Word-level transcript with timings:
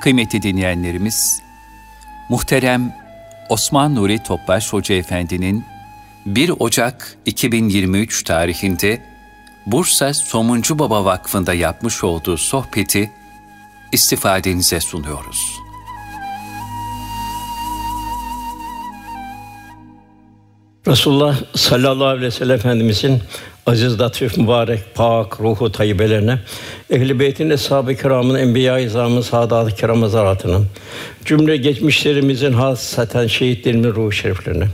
Kıymetli 0.00 0.42
dinleyenlerimiz, 0.42 1.42
muhterem 2.28 2.96
Osman 3.48 3.94
Nuri 3.94 4.22
Topbaş 4.22 4.72
Hoca 4.72 4.94
Efendi'nin 4.94 5.64
1 6.26 6.52
Ocak 6.58 7.16
2023 7.26 8.24
tarihinde 8.24 9.02
Bursa 9.66 10.14
Somuncu 10.14 10.78
Baba 10.78 11.04
Vakfı'nda 11.04 11.54
yapmış 11.54 12.04
olduğu 12.04 12.36
sohbeti 12.36 13.10
istifadenize 13.92 14.80
sunuyoruz. 14.80 15.60
Resulullah 20.86 21.36
sallallahu 21.56 22.06
aleyhi 22.06 22.26
ve 22.26 22.30
sellem 22.30 22.56
Efendimizin 22.56 23.22
aziz, 23.66 24.00
latif, 24.00 24.38
mübarek, 24.38 24.80
pak, 24.94 25.40
ruhu 25.40 25.72
tayyibelerine, 25.72 26.38
ehl-i 26.90 27.20
beytin, 27.20 27.50
eshab-ı 27.50 27.94
kiramın, 27.94 28.34
enbiya-i 28.34 28.84
izamın, 28.84 29.20
saadat-ı 29.20 29.74
kiram 29.74 30.02
cümle 31.24 31.56
geçmişlerimizin 31.56 32.52
hasaten 32.52 33.26
şehitlerimizin 33.26 33.94
ruhu 33.94 34.12
şeriflerine, 34.12 34.66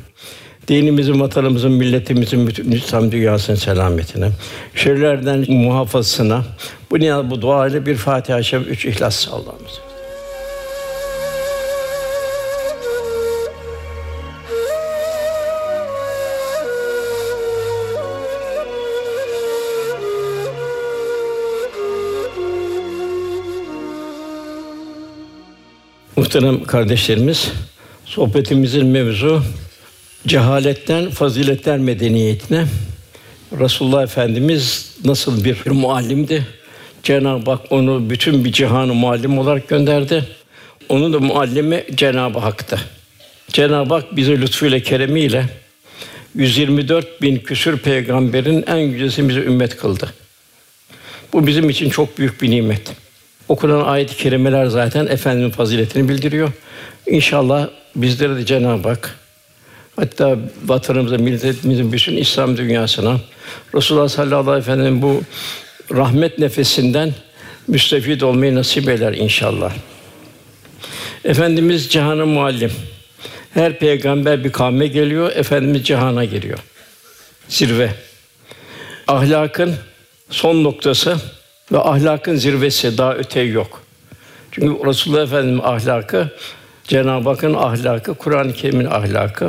dinimizin, 0.68 1.20
vatanımızın, 1.20 1.72
milletimizin, 1.72 2.46
bütün 2.46 2.70
İslam 2.70 3.12
dünyasının 3.12 3.56
selametine, 3.56 4.30
şerlerden 4.74 5.44
muhafazasına, 5.48 6.44
bu 6.90 6.98
niyaz 6.98 7.30
bu 7.30 7.42
dua 7.42 7.68
ile 7.68 7.86
bir 7.86 7.94
Fatiha-i 7.94 8.44
Şerif, 8.44 8.68
üç 8.68 8.84
İhlas 8.84 9.28
Allah'ımıza. 9.28 9.85
Muhterem 26.26 26.64
kardeşlerimiz, 26.64 27.52
sohbetimizin 28.04 28.86
mevzu 28.86 29.42
cehaletten 30.26 31.10
faziletler 31.10 31.78
medeniyetine 31.78 32.66
Resulullah 33.60 34.02
Efendimiz 34.02 34.94
nasıl 35.04 35.44
bir 35.44 35.66
muallimdi? 35.66 36.46
Cenab-ı 37.02 37.50
Hak 37.50 37.72
onu 37.72 38.10
bütün 38.10 38.44
bir 38.44 38.52
cihanı 38.52 38.94
muallim 38.94 39.38
olarak 39.38 39.68
gönderdi. 39.68 40.24
Onun 40.88 41.12
da 41.12 41.20
muallimi 41.20 41.84
Cenab-ı 41.94 42.38
Hak'tı. 42.38 42.80
Cenab-ı 43.48 43.94
Hak 43.94 44.16
bize 44.16 44.40
lütfuyla, 44.40 44.80
keremiyle 44.80 45.44
124 46.34 47.22
bin 47.22 47.38
küsür 47.38 47.78
peygamberin 47.78 48.64
en 48.66 48.76
yücesi 48.76 49.28
bizi 49.28 49.40
ümmet 49.40 49.76
kıldı. 49.76 50.12
Bu 51.32 51.46
bizim 51.46 51.70
için 51.70 51.90
çok 51.90 52.18
büyük 52.18 52.42
bir 52.42 52.50
nimet. 52.50 53.05
Okunan 53.48 53.84
ayet-i 53.84 54.16
kerimeler 54.16 54.66
zaten 54.66 55.06
efendinin 55.06 55.50
faziletini 55.50 56.08
bildiriyor. 56.08 56.52
İnşallah 57.06 57.68
bizlere 57.96 58.36
de 58.36 58.46
Cenab-ı 58.46 58.88
Hak 58.88 59.18
hatta 59.96 60.38
vatanımıza, 60.64 61.16
milletimizin 61.16 61.92
bütün 61.92 62.16
İslam 62.16 62.56
dünyasına 62.56 63.20
Resulullah 63.74 64.08
sallallahu 64.08 64.50
aleyhi 64.50 64.68
ve 64.68 64.74
sellem 64.76 65.02
bu 65.02 65.22
rahmet 65.94 66.38
nefesinden 66.38 67.14
müstefid 67.68 68.20
olmayı 68.20 68.54
nasip 68.54 68.88
eder 68.88 69.12
inşallah. 69.12 69.72
Efendimiz 71.24 71.88
cihana 71.88 72.26
muallim. 72.26 72.72
Her 73.54 73.78
peygamber 73.78 74.44
bir 74.44 74.52
kavme 74.52 74.86
geliyor, 74.86 75.32
efendimiz 75.36 75.84
cihana 75.84 76.24
geliyor. 76.24 76.58
Zirve. 77.48 77.90
Ahlakın 79.08 79.74
son 80.30 80.64
noktası 80.64 81.16
ve 81.72 81.78
ahlakın 81.78 82.36
zirvesi 82.36 82.98
daha 82.98 83.14
öte 83.14 83.40
yok. 83.40 83.82
Çünkü 84.52 84.86
Resulullah 84.86 85.22
Efendimiz 85.22 85.64
ahlakı 85.64 86.30
Cenab-ı 86.84 87.28
Hakk'ın 87.28 87.54
ahlakı, 87.54 88.14
Kur'an-ı 88.14 88.52
Kerim'in 88.52 88.84
ahlakı. 88.84 89.48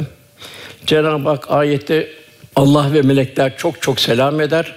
Cenab-ı 0.86 1.30
Hak 1.30 1.52
ayette 1.52 2.10
Allah 2.56 2.94
ve 2.94 3.02
melekler 3.02 3.58
çok 3.58 3.82
çok 3.82 4.00
selam 4.00 4.42
eder. 4.42 4.76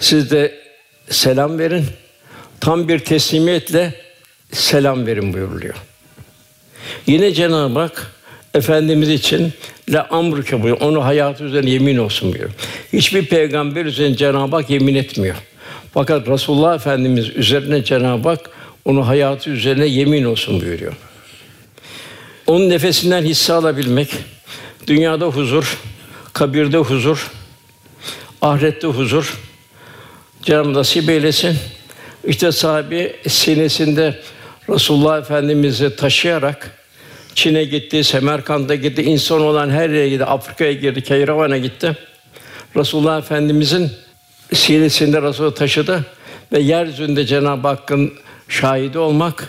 Siz 0.00 0.30
de 0.30 0.54
selam 1.10 1.58
verin. 1.58 1.84
Tam 2.60 2.88
bir 2.88 2.98
teslimiyetle 2.98 3.94
selam 4.52 5.06
verin 5.06 5.32
buyuruluyor. 5.32 5.74
Yine 7.06 7.34
Cenab-ı 7.34 7.78
Hak 7.78 8.12
Efendimiz 8.54 9.08
için 9.08 9.52
la 9.88 10.06
amruke 10.10 10.62
buyuruyor. 10.62 10.80
Onu 10.80 11.04
hayatı 11.04 11.44
üzerine 11.44 11.70
yemin 11.70 11.98
olsun 11.98 12.32
buyuruyor. 12.32 12.52
Hiçbir 12.92 13.26
peygamber 13.26 13.84
üzerine 13.84 14.16
Cenab-ı 14.16 14.56
Hak 14.56 14.70
yemin 14.70 14.94
etmiyor. 14.94 15.36
Fakat 15.94 16.28
Resulullah 16.28 16.74
Efendimiz 16.74 17.28
üzerine 17.36 17.84
Cenab-ı 17.84 18.28
Hak 18.28 18.50
onu 18.84 19.08
hayatı 19.08 19.50
üzerine 19.50 19.86
yemin 19.86 20.24
olsun 20.24 20.60
buyuruyor. 20.60 20.92
Onun 22.46 22.68
nefesinden 22.68 23.22
hisse 23.22 23.52
alabilmek, 23.52 24.14
dünyada 24.86 25.26
huzur, 25.26 25.78
kabirde 26.32 26.78
huzur, 26.78 27.30
ahirette 28.42 28.86
huzur. 28.86 29.38
Cenab-ı 30.42 30.74
nasip 30.74 31.08
eylesin. 31.08 31.56
İşte 32.24 32.52
sahibi 32.52 33.16
sinesinde 33.28 34.20
Resulullah 34.68 35.18
Efendimiz'i 35.18 35.96
taşıyarak 35.96 36.80
Çin'e 37.34 37.64
gitti, 37.64 38.04
Semerkant'a 38.04 38.74
gitti, 38.74 39.02
insan 39.02 39.40
olan 39.40 39.70
her 39.70 39.90
yere 39.90 40.08
gitti, 40.08 40.24
Afrika'ya 40.24 40.72
girdi, 40.72 41.02
Keyravan'a 41.02 41.58
gitti. 41.58 41.96
Resulullah 42.76 43.18
Efendimiz'in 43.18 43.90
sinesinde 44.52 45.22
Resulü 45.22 45.54
taşıdı 45.54 46.06
ve 46.52 46.60
yeryüzünde 46.60 47.26
Cenab-ı 47.26 47.68
Hakk'ın 47.68 48.12
şahidi 48.48 48.98
olmak 48.98 49.48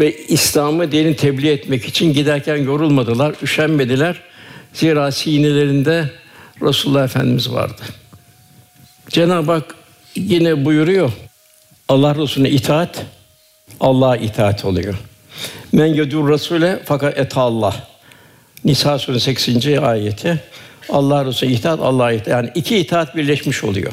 ve 0.00 0.16
İslam'ı 0.16 0.92
dinin 0.92 1.14
tebliğ 1.14 1.50
etmek 1.50 1.84
için 1.88 2.12
giderken 2.12 2.56
yorulmadılar, 2.56 3.34
üşenmediler. 3.42 4.20
Zira 4.72 5.12
sinelerinde 5.12 6.10
Resulullah 6.62 7.04
Efendimiz 7.04 7.52
vardı. 7.52 7.82
Cenab-ı 9.08 9.52
Hak 9.52 9.74
yine 10.14 10.64
buyuruyor. 10.64 11.12
Allah 11.88 12.14
Resulüne 12.14 12.50
itaat 12.50 13.02
Allah'a 13.80 14.16
itaat 14.16 14.64
oluyor. 14.64 14.94
Men 15.72 15.86
yedur 15.86 16.28
Rasule 16.28 16.80
fakat 16.84 17.18
et 17.18 17.36
Allah. 17.36 17.74
Nisa 18.64 18.98
suresi 18.98 19.24
80. 19.24 19.82
ayeti. 19.82 20.40
Allah 20.88 21.24
Resulüne 21.24 21.54
itaat 21.54 21.80
Allah'a 21.80 22.12
itaat. 22.12 22.28
Yani 22.28 22.50
iki 22.54 22.76
itaat 22.76 23.16
birleşmiş 23.16 23.64
oluyor. 23.64 23.92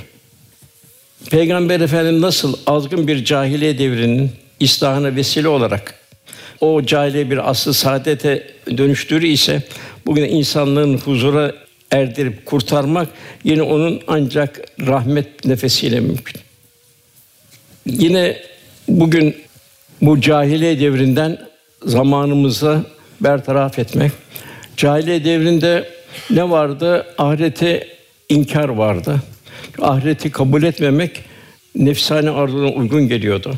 Peygamber 1.30 1.80
Efendimiz 1.80 2.22
nasıl 2.22 2.54
azgın 2.68 3.08
bir 3.08 3.26
cahiliye 3.26 3.78
devrinin 3.78 4.32
islahına 4.60 5.16
vesile 5.16 5.48
olarak 5.48 5.96
o 6.62 6.86
cahiliye 6.86 7.32
bir 7.32 7.50
aslı 7.50 7.74
saadete 7.74 8.48
dönüştürü 8.78 9.28
ise 9.28 9.64
bugün 10.06 10.24
insanlığın 10.24 10.98
huzura 10.98 11.52
erdirip 11.92 12.46
kurtarmak 12.46 13.08
yine 13.44 13.62
onun 13.62 14.02
ancak 14.08 14.62
rahmet 14.88 15.46
nefesiyle 15.46 16.00
mümkün. 16.00 16.42
Yine 17.86 18.38
bugün 18.88 19.36
bu 20.02 20.22
cahiliye 20.22 20.80
devrinden 20.80 21.38
zamanımızı 21.86 22.86
bertaraf 23.22 23.80
etmek. 23.80 24.12
Cahiliye 24.78 25.26
devrinde 25.26 25.90
ne 26.30 26.50
vardı? 26.50 27.06
Ahirete 27.18 27.88
inkar 28.30 28.70
vardı. 28.70 29.22
Ahireti 29.80 30.32
kabul 30.32 30.64
etmemek 30.64 31.24
nefsane 31.76 32.30
arzuna 32.30 32.70
uygun 32.70 33.08
geliyordu. 33.08 33.54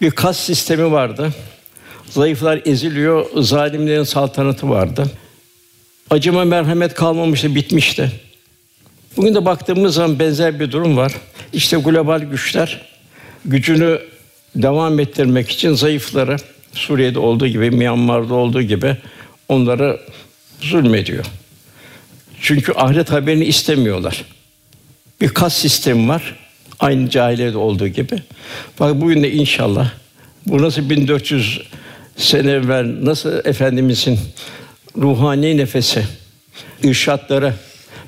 Bir 0.00 0.10
kas 0.10 0.38
sistemi 0.38 0.92
vardı. 0.92 1.32
Zayıflar 2.10 2.60
eziliyor, 2.64 3.26
zalimlerin 3.36 4.02
saltanatı 4.02 4.68
vardı. 4.68 5.10
Acıma 6.10 6.44
merhamet 6.44 6.94
kalmamıştı, 6.94 7.54
bitmişti. 7.54 8.12
Bugün 9.16 9.34
de 9.34 9.44
baktığımız 9.44 9.94
zaman 9.94 10.18
benzer 10.18 10.60
bir 10.60 10.72
durum 10.72 10.96
var. 10.96 11.12
İşte 11.52 11.76
global 11.76 12.20
güçler 12.20 12.80
gücünü 13.44 14.00
devam 14.56 15.00
ettirmek 15.00 15.50
için 15.50 15.74
zayıfları 15.74 16.36
Suriye'de 16.72 17.18
olduğu 17.18 17.46
gibi, 17.46 17.70
Myanmar'da 17.70 18.34
olduğu 18.34 18.62
gibi 18.62 18.96
onları 19.48 20.00
zulmediyor. 20.60 21.24
Çünkü 22.40 22.72
ahiret 22.72 23.10
haberini 23.10 23.44
istemiyorlar. 23.44 24.24
Bir 25.20 25.28
kas 25.28 25.54
sistemi 25.54 26.08
var. 26.08 26.36
Aynı 26.80 27.10
cahiliyede 27.10 27.58
olduğu 27.58 27.88
gibi. 27.88 28.22
Fakat 28.76 29.00
bugün 29.00 29.22
de 29.22 29.32
inşallah 29.32 29.90
bu 30.46 30.62
nasıl 30.62 30.90
1400 30.90 31.62
sene 32.16 32.50
evvel 32.50 33.04
nasıl 33.04 33.44
efendimizin 33.44 34.18
ruhani 34.96 35.56
nefesi, 35.56 36.04
irşatları 36.82 37.54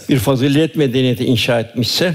bir 0.08 0.18
fazilet 0.18 0.76
medeniyeti 0.76 1.24
inşa 1.24 1.60
etmişse 1.60 2.14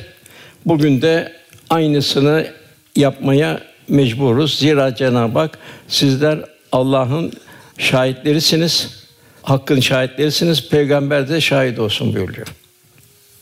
bugün 0.65 1.01
de 1.01 1.33
aynısını 1.69 2.47
yapmaya 2.95 3.61
mecburuz. 3.87 4.59
Zira 4.59 4.95
Cenab-ı 4.95 5.39
Hak 5.39 5.59
sizler 5.87 6.39
Allah'ın 6.71 7.33
şahitlerisiniz. 7.77 9.03
Hakkın 9.41 9.79
şahitlerisiniz. 9.79 10.69
Peygamber 10.69 11.29
de 11.29 11.41
şahit 11.41 11.79
olsun 11.79 12.15
buyuruyor. 12.15 12.47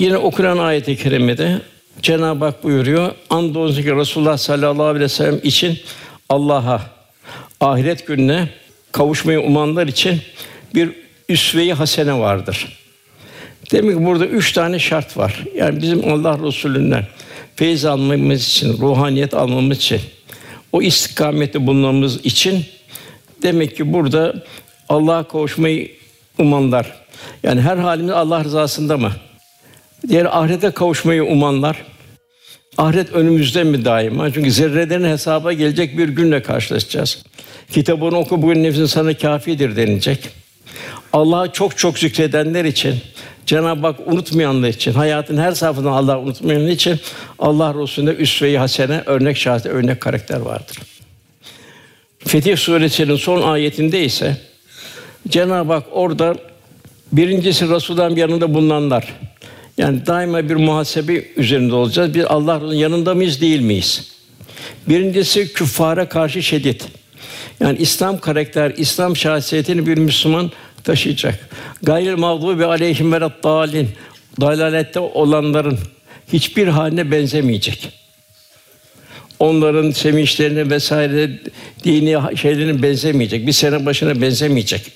Yine 0.01 0.17
okunan 0.17 0.57
ayet-i 0.57 0.97
kerimede 0.97 1.61
Cenab-ı 2.01 2.45
Hak 2.45 2.63
buyuruyor. 2.63 3.11
Andolsun 3.29 3.81
ki 3.81 3.95
Resulullah 3.95 4.37
sallallahu 4.37 4.83
aleyhi 4.83 5.03
ve 5.03 5.09
sellem 5.09 5.39
için 5.43 5.79
Allah'a, 6.29 6.81
ahiret 7.59 8.07
gününe 8.07 8.49
kavuşmayı 8.91 9.41
umanlar 9.41 9.87
için 9.87 10.21
bir 10.75 10.89
üsve-i 11.29 11.73
hasene 11.73 12.19
vardır. 12.19 12.77
Demek 13.71 13.97
ki 13.97 14.05
burada 14.05 14.25
üç 14.25 14.51
tane 14.51 14.79
şart 14.79 15.17
var. 15.17 15.43
Yani 15.55 15.81
bizim 15.81 16.11
Allah 16.11 16.39
Resulü'nden 16.47 17.05
feyiz 17.55 17.85
almamız 17.85 18.47
için, 18.47 18.77
ruhaniyet 18.77 19.33
almamız 19.33 19.77
için, 19.77 20.01
o 20.71 20.81
istikamette 20.81 21.67
bulunmamız 21.67 22.25
için 22.25 22.65
demek 23.43 23.77
ki 23.77 23.93
burada 23.93 24.43
Allah'a 24.89 25.23
kavuşmayı 25.23 25.91
umanlar. 26.37 26.93
Yani 27.43 27.61
her 27.61 27.77
halimiz 27.77 28.11
Allah 28.11 28.43
rızasında 28.43 28.97
mı? 28.97 29.11
Diğer 30.07 30.25
ahirete 30.25 30.71
kavuşmayı 30.71 31.23
umanlar. 31.23 31.77
Ahiret 32.77 33.13
önümüzde 33.13 33.63
mi 33.63 33.85
daima? 33.85 34.33
Çünkü 34.33 34.51
zerrelerin 34.51 35.03
hesaba 35.03 35.53
gelecek 35.53 35.97
bir 35.97 36.09
günle 36.09 36.41
karşılaşacağız. 36.41 37.23
Kitabını 37.71 38.17
oku 38.17 38.41
bugün 38.41 38.63
nefsin 38.63 38.85
sana 38.85 39.17
kafidir 39.17 39.75
denilecek. 39.75 40.29
Allah'a 41.13 41.51
çok 41.51 41.77
çok 41.77 41.99
zikredenler 41.99 42.65
için, 42.65 42.95
Cenab-ı 43.45 43.87
Hak 43.87 44.07
unutmayanlar 44.07 44.67
için, 44.67 44.93
hayatın 44.93 45.37
her 45.37 45.51
safhasında 45.51 45.91
Allah 45.91 46.19
unutmayanlar 46.19 46.71
için 46.71 46.99
Allah 47.39 47.73
Resulü'nde 47.81 48.15
üsve-i 48.15 48.57
hasene, 48.57 49.03
örnek 49.05 49.37
şahit, 49.37 49.65
örnek 49.65 50.01
karakter 50.01 50.39
vardır. 50.39 50.77
Fetih 52.19 52.57
Suresi'nin 52.57 53.15
son 53.15 53.41
ayetinde 53.41 54.03
ise 54.03 54.37
Cenab-ı 55.29 55.73
Hak 55.73 55.83
orada 55.91 56.35
birincisi 57.11 57.69
Resulullah'ın 57.69 58.15
yanında 58.15 58.53
bulunanlar. 58.53 59.13
Yani 59.77 60.05
daima 60.05 60.49
bir 60.49 60.55
muhasebe 60.55 61.25
üzerinde 61.37 61.75
olacağız. 61.75 62.13
Bir 62.13 62.33
Allah'ın 62.33 62.73
yanında 62.73 63.15
mıyız, 63.15 63.41
değil 63.41 63.59
miyiz? 63.61 64.11
Birincisi 64.89 65.53
küffara 65.53 66.09
karşı 66.09 66.43
şiddet. 66.43 66.87
Yani 67.59 67.77
İslam 67.77 68.19
karakter, 68.19 68.73
İslam 68.77 69.15
şahsiyetini 69.15 69.87
bir 69.87 69.97
Müslüman 69.97 70.51
taşıyacak. 70.83 71.49
Gayrı 71.83 72.17
mağdubi 72.17 72.65
aleyhim 72.65 73.13
ve 73.13 73.19
dalin 73.19 73.89
dalalette 74.41 74.99
olanların 74.99 75.79
hiçbir 76.33 76.67
haline 76.67 77.11
benzemeyecek. 77.11 77.89
Onların 79.39 79.91
sevinçlerine 79.91 80.69
vesaire 80.69 81.39
dini 81.83 82.37
şeylerine 82.37 82.83
benzemeyecek. 82.83 83.47
Bir 83.47 83.51
sene 83.51 83.85
başına 83.85 84.21
benzemeyecek. 84.21 84.91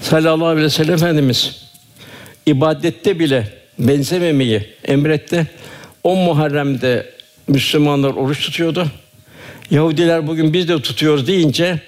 Sallallahu 0.00 0.46
aleyhi 0.46 0.66
ve 0.66 0.70
sellem 0.70 0.94
Efendimiz 0.94 1.64
ibadette 2.46 3.18
bile 3.18 3.48
benzememeyi 3.78 4.66
emretti. 4.84 5.46
O 6.04 6.16
Muharrem'de 6.16 7.14
Müslümanlar 7.48 8.10
oruç 8.10 8.40
tutuyordu. 8.40 8.86
Yahudiler 9.70 10.26
bugün 10.26 10.52
biz 10.52 10.68
de 10.68 10.82
tutuyoruz 10.82 11.26
deyince 11.26 11.80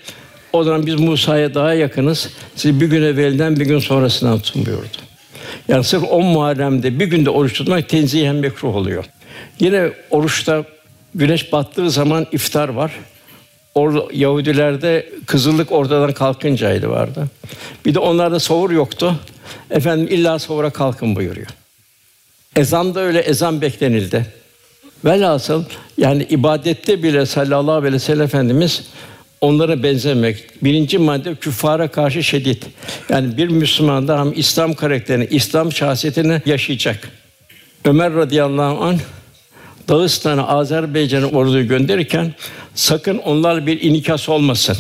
o 0.52 0.64
zaman 0.64 0.86
biz 0.86 0.94
Musa'ya 0.94 1.54
daha 1.54 1.74
yakınız. 1.74 2.30
Siz 2.56 2.80
bir 2.80 2.86
gün 2.86 3.02
evvelden 3.02 3.60
bir 3.60 3.64
gün 3.64 3.78
sonrasından 3.78 4.40
tutun 4.40 4.66
buyurdu. 4.66 4.96
Yani 5.68 5.84
sırf 5.84 6.04
on 6.04 6.24
Muharrem'de 6.24 7.00
bir 7.00 7.06
günde 7.06 7.30
oruç 7.30 7.52
tutmak 7.52 7.88
tenzihen 7.88 8.36
mekruh 8.36 8.76
oluyor. 8.76 9.04
Yine 9.60 9.90
oruçta 10.10 10.64
güneş 11.14 11.52
battığı 11.52 11.90
zaman 11.90 12.26
iftar 12.32 12.68
var. 12.68 12.92
Or 13.74 14.12
Yahudilerde 14.12 15.08
kızıllık 15.26 15.72
ortadan 15.72 16.12
kalkıncaydı 16.12 16.90
vardı. 16.90 17.26
Bir 17.86 17.94
de 17.94 17.98
onlarda 17.98 18.40
sahur 18.40 18.70
yoktu. 18.70 19.14
Efendim 19.70 20.08
illa 20.10 20.38
sahura 20.38 20.70
kalkın 20.70 21.16
buyuruyor. 21.16 21.46
Ezan 22.56 22.94
da 22.94 23.00
öyle 23.00 23.20
ezan 23.20 23.60
beklenildi. 23.60 24.26
Velhasıl 25.04 25.64
yani 25.98 26.26
ibadette 26.30 27.02
bile 27.02 27.26
sallallahu 27.26 27.74
aleyhi 27.74 27.94
ve 27.94 27.98
sellem 27.98 28.22
efendimiz 28.22 28.82
onlara 29.40 29.82
benzemek. 29.82 30.64
Birinci 30.64 30.98
madde 30.98 31.34
küffara 31.34 31.88
karşı 31.88 32.22
şiddet. 32.22 32.62
Yani 33.08 33.36
bir 33.36 33.48
Müslüman 33.48 34.08
da 34.08 34.20
hem 34.20 34.32
İslam 34.36 34.74
karakterini, 34.74 35.26
İslam 35.30 35.72
şahsiyetini 35.72 36.42
yaşayacak. 36.46 37.08
Ömer 37.84 38.14
radıyallahu 38.14 38.84
anh 38.84 38.98
Dağıstan'a, 39.88 40.48
Azerbaycan'a 40.48 41.26
orduyu 41.26 41.68
gönderirken 41.68 42.34
sakın 42.74 43.18
onlar 43.18 43.66
bir 43.66 43.80
inikas 43.80 44.28
olmasın. 44.28 44.76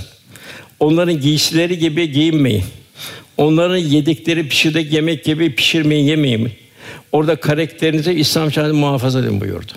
Onların 0.80 1.20
giysileri 1.20 1.78
gibi 1.78 2.12
giyinmeyin. 2.12 2.64
Onların 3.36 3.76
yedikleri 3.76 4.48
pişirdek 4.48 4.92
yemek 4.92 5.24
gibi 5.24 5.54
pişirmeyin, 5.54 6.04
yemeyin. 6.04 6.50
Orada 7.12 7.36
karakterinize 7.36 8.14
İslam 8.14 8.52
şahsiyetini 8.52 8.80
muhafaza 8.80 9.20
edin 9.20 9.40
buyurdu. 9.40 9.72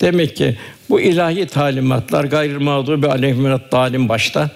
Demek 0.00 0.36
ki 0.36 0.56
bu 0.90 1.00
ilahi 1.00 1.46
talimatlar 1.46 2.24
gayrı 2.24 2.60
mağdubi 2.60 3.06
aleyhim 3.06 3.60
talim 3.70 4.08
başta 4.08 4.50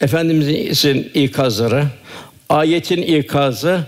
Efendimizin 0.00 1.10
ikazları, 1.14 1.84
ayetin 2.48 3.02
ikazı 3.02 3.80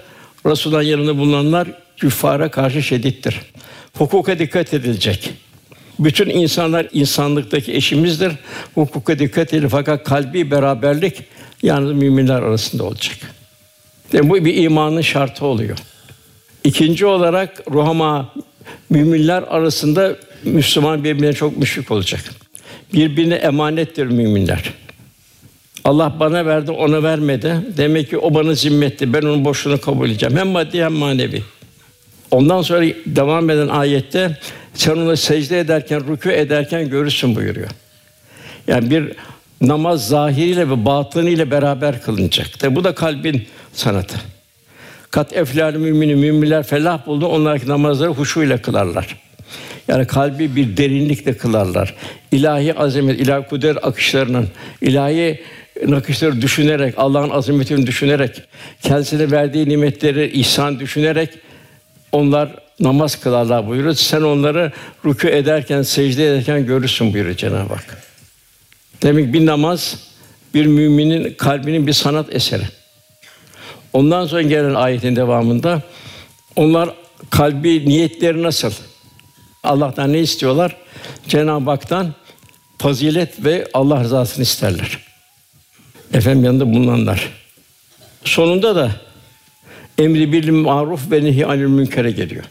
Resulullah'ın 0.47 0.83
yanında 0.83 1.19
bulunanlar 1.19 1.69
küffara 1.97 2.51
karşı 2.51 2.83
şedittir. 2.83 3.41
Hukuka 3.99 4.39
dikkat 4.39 4.75
edilecek. 4.75 5.31
Bütün 5.99 6.31
insanlar 6.31 6.87
insanlıktaki 6.93 7.75
eşimizdir. 7.75 8.33
Hukuka 8.75 9.19
dikkat 9.19 9.55
edilir 9.55 9.69
fakat 9.69 10.05
kalbi 10.05 10.51
beraberlik 10.51 11.23
yalnız 11.63 11.93
müminler 11.93 12.43
arasında 12.43 12.85
olacak. 12.85 13.17
Yani 14.15 14.31
bu 14.31 14.45
bir 14.45 14.55
imanın 14.55 15.01
şartı 15.01 15.47
oluyor. 15.47 15.79
İkinci 16.65 17.07
olarak 17.07 17.63
ruhama 17.71 18.35
müminler 18.91 19.43
arasında 19.43 20.17
Müslüman 20.45 21.05
birbirine 21.05 21.33
çok 21.33 21.57
müşrik 21.57 21.91
olacak. 21.91 22.21
Birbirine 22.93 23.35
emanettir 23.35 24.07
müminler. 24.07 24.73
Allah 25.85 26.17
bana 26.21 26.47
verdi, 26.47 26.71
ona 26.71 27.03
vermedi. 27.03 27.57
Demek 27.77 28.11
ki 28.11 28.19
o 28.19 28.35
bana 28.35 28.55
zimmetti. 28.55 29.13
Ben 29.13 29.23
onun 29.23 29.45
boşluğunu 29.45 29.81
kabul 29.81 30.11
edeceğim. 30.11 30.37
Hem 30.37 30.49
maddi 30.49 30.85
hem 30.85 30.93
manevi. 30.93 31.43
Ondan 32.31 32.63
sonra 32.63 32.87
devam 33.07 33.51
eden 33.51 33.69
ayette 33.69 34.39
sen 34.75 34.97
ona 34.97 35.17
secde 35.17 35.61
ederken, 35.61 36.01
rükû 36.01 36.33
ederken 36.33 36.91
görürsün 36.91 37.37
buyuruyor. 37.37 37.69
Yani 38.67 38.91
bir 38.91 39.13
namaz 39.61 40.09
zahiriyle 40.09 40.71
ve 40.71 40.85
batınıyla 40.85 41.51
beraber 41.51 42.03
kılınacak. 42.03 42.59
Tabi 42.59 42.77
bu 42.77 42.85
da 42.85 42.95
kalbin 42.95 43.47
sanatı. 43.79 44.17
Kat 45.11 45.33
eflal 45.33 45.75
mümini 45.75 46.15
müminler 46.15 46.63
felah 46.63 47.07
buldu. 47.07 47.27
Onlar 47.27 47.69
namazları 47.69 48.11
huşu 48.11 48.63
kılarlar. 48.63 49.17
Yani 49.89 50.07
kalbi 50.07 50.57
bir 50.57 50.77
derinlikle 50.77 51.37
kılarlar. 51.37 51.95
İlahi 52.33 52.75
azamet, 52.75 53.21
ilahi 53.21 53.49
kudret 53.49 53.85
akışlarının, 53.85 54.49
ilahi 54.81 55.41
nakışları 55.87 56.43
düşünerek, 56.43 56.95
Allah'ın 56.97 57.31
azametini 57.31 57.87
düşünerek, 57.87 58.43
kendisine 58.83 59.31
verdiği 59.31 59.69
nimetleri 59.69 60.31
ihsan 60.31 60.81
düşünerek 60.81 61.31
onlar 62.13 62.49
namaz 62.81 63.21
kılarlar 63.21 63.69
buyuruyor. 63.69 63.95
Sen 63.95 64.23
onları 64.23 64.73
rükû 65.05 65.29
ederken, 65.29 65.83
secde 65.83 66.27
ederken 66.27 66.67
görürsün 66.67 67.15
buyuruyor 67.15 67.37
Cenab-ı 67.37 67.75
Hak. 67.75 68.03
Demek 69.03 69.33
bir 69.33 69.47
namaz 69.47 69.99
bir 70.55 70.67
müminin 70.67 71.35
kalbinin 71.35 71.87
bir 71.87 71.93
sanat 71.93 72.35
eseri. 72.35 72.65
Ondan 73.95 74.27
sonra 74.27 74.43
gelen 74.43 74.75
ayetin 74.75 75.17
devamında 75.17 75.83
onlar 76.57 76.91
kalbi 77.31 77.89
niyetleri 77.89 78.43
nasıl? 78.43 78.73
Allah'tan 79.63 80.13
ne 80.13 80.21
istiyorlar? 80.21 80.77
Cenab-ı 81.29 81.71
Hak'tan 81.71 82.15
fazilet 82.79 83.45
ve 83.45 83.69
Allah 83.75 84.05
rızasını 84.05 84.43
isterler. 84.43 84.99
Efendim 86.15 86.45
yanında 86.45 86.73
bulunanlar. 86.73 87.31
Sonunda 88.25 88.77
da 88.77 88.91
emri 89.99 90.33
bil 90.33 90.51
maruf 90.51 91.11
ve 91.11 91.25
nehi 91.25 91.47
anil 91.47 91.67
münkere 91.67 92.11
geliyor. 92.11 92.45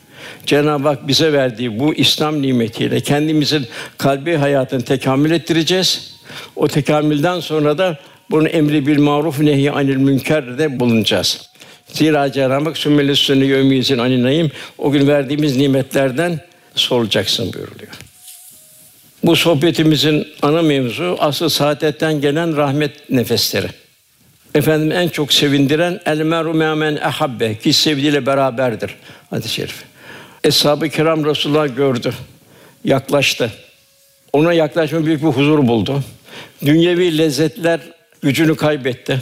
Cenab-ı 0.45 0.87
Hak 0.87 1.07
bize 1.07 1.33
verdiği 1.33 1.79
bu 1.79 1.93
İslam 1.93 2.41
nimetiyle 2.41 2.99
kendimizin 2.99 3.67
kalbi 3.97 4.35
hayatını 4.35 4.81
tekamül 4.81 5.31
ettireceğiz. 5.31 6.13
O 6.55 6.67
tekamülden 6.67 7.39
sonra 7.39 7.77
da 7.77 7.99
bunun 8.33 8.45
emri 8.45 8.87
bil 8.87 8.99
maruf 8.99 9.39
nehi 9.39 9.71
anil 9.71 9.95
münker 9.95 10.57
de 10.57 10.79
bulunacağız. 10.79 11.49
Zira 11.87 12.31
Cenab-ı 12.31 12.63
Hak 12.63 12.77
sümmeli 12.77 13.15
sünni 13.15 13.47
yevmiyizin 13.47 13.97
aninayım 13.97 14.51
o 14.77 14.91
gün 14.91 15.07
verdiğimiz 15.07 15.57
nimetlerden 15.57 16.39
sorulacaksın 16.75 17.53
buyuruluyor. 17.53 17.91
Bu 19.23 19.35
sohbetimizin 19.35 20.27
ana 20.41 20.61
mevzu 20.61 21.17
asıl 21.19 21.49
saadetten 21.49 22.21
gelen 22.21 22.57
rahmet 22.57 23.09
nefesleri. 23.09 23.67
Efendim 24.55 24.91
en 24.91 25.07
çok 25.07 25.33
sevindiren 25.33 25.99
el 26.05 26.17
meru 26.17 26.53
men 26.53 26.95
ehabbe 26.95 27.55
ki 27.55 27.73
sevdiğiyle 27.73 28.25
beraberdir 28.25 28.95
hadis-i 29.29 29.49
şerif. 29.49 29.83
Eshab-ı 30.43 30.89
Kiram 30.89 31.25
Resulullah 31.25 31.75
gördü. 31.75 32.13
Yaklaştı. 32.83 33.51
Ona 34.33 34.53
yaklaşma 34.53 35.05
büyük 35.05 35.21
bir 35.21 35.27
huzur 35.27 35.67
buldu. 35.67 36.03
Dünyevi 36.65 37.17
lezzetler 37.17 37.79
gücünü 38.23 38.55
kaybetti. 38.55 39.19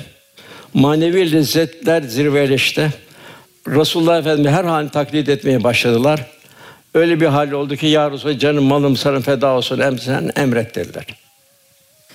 Manevi 0.73 1.31
lezzetler 1.31 2.01
zirveleşti. 2.01 2.89
Resulullah 3.67 4.19
Efendimiz 4.19 4.51
her 4.51 4.63
halini 4.63 4.91
taklit 4.91 5.29
etmeye 5.29 5.63
başladılar. 5.63 6.25
Öyle 6.93 7.21
bir 7.21 7.25
hal 7.25 7.51
oldu 7.51 7.75
ki 7.75 7.87
ya 7.87 8.11
Resulallah 8.11 8.39
canım 8.39 8.63
malım 8.63 8.97
sana 8.97 9.19
feda 9.19 9.47
olsun 9.47 9.79
em 9.79 9.99
sen 9.99 10.31
emret 10.35 10.75
dediler. 10.75 11.05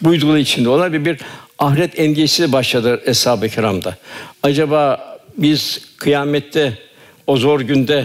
Bu 0.01 0.11
duygu 0.11 0.39
içinde 0.39 0.69
olan 0.69 0.93
bir, 0.93 1.05
bir 1.05 1.21
ahiret 1.59 1.99
endişesi 1.99 2.53
başladı 2.53 3.03
Eshab-ı 3.07 3.49
Kiram'da. 3.49 3.97
Acaba 4.43 5.01
biz 5.39 5.81
kıyamette 5.97 6.79
o 7.27 7.37
zor 7.37 7.61
günde 7.61 8.05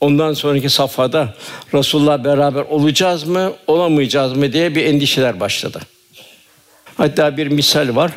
ondan 0.00 0.32
sonraki 0.32 0.70
safhada 0.70 1.34
Resulullah 1.74 2.24
beraber 2.24 2.62
olacağız 2.62 3.24
mı, 3.24 3.52
olamayacağız 3.66 4.32
mı 4.32 4.52
diye 4.52 4.74
bir 4.74 4.84
endişeler 4.84 5.40
başladı. 5.40 5.80
Hatta 6.98 7.36
bir 7.36 7.46
misal 7.46 7.96
var. 7.96 8.12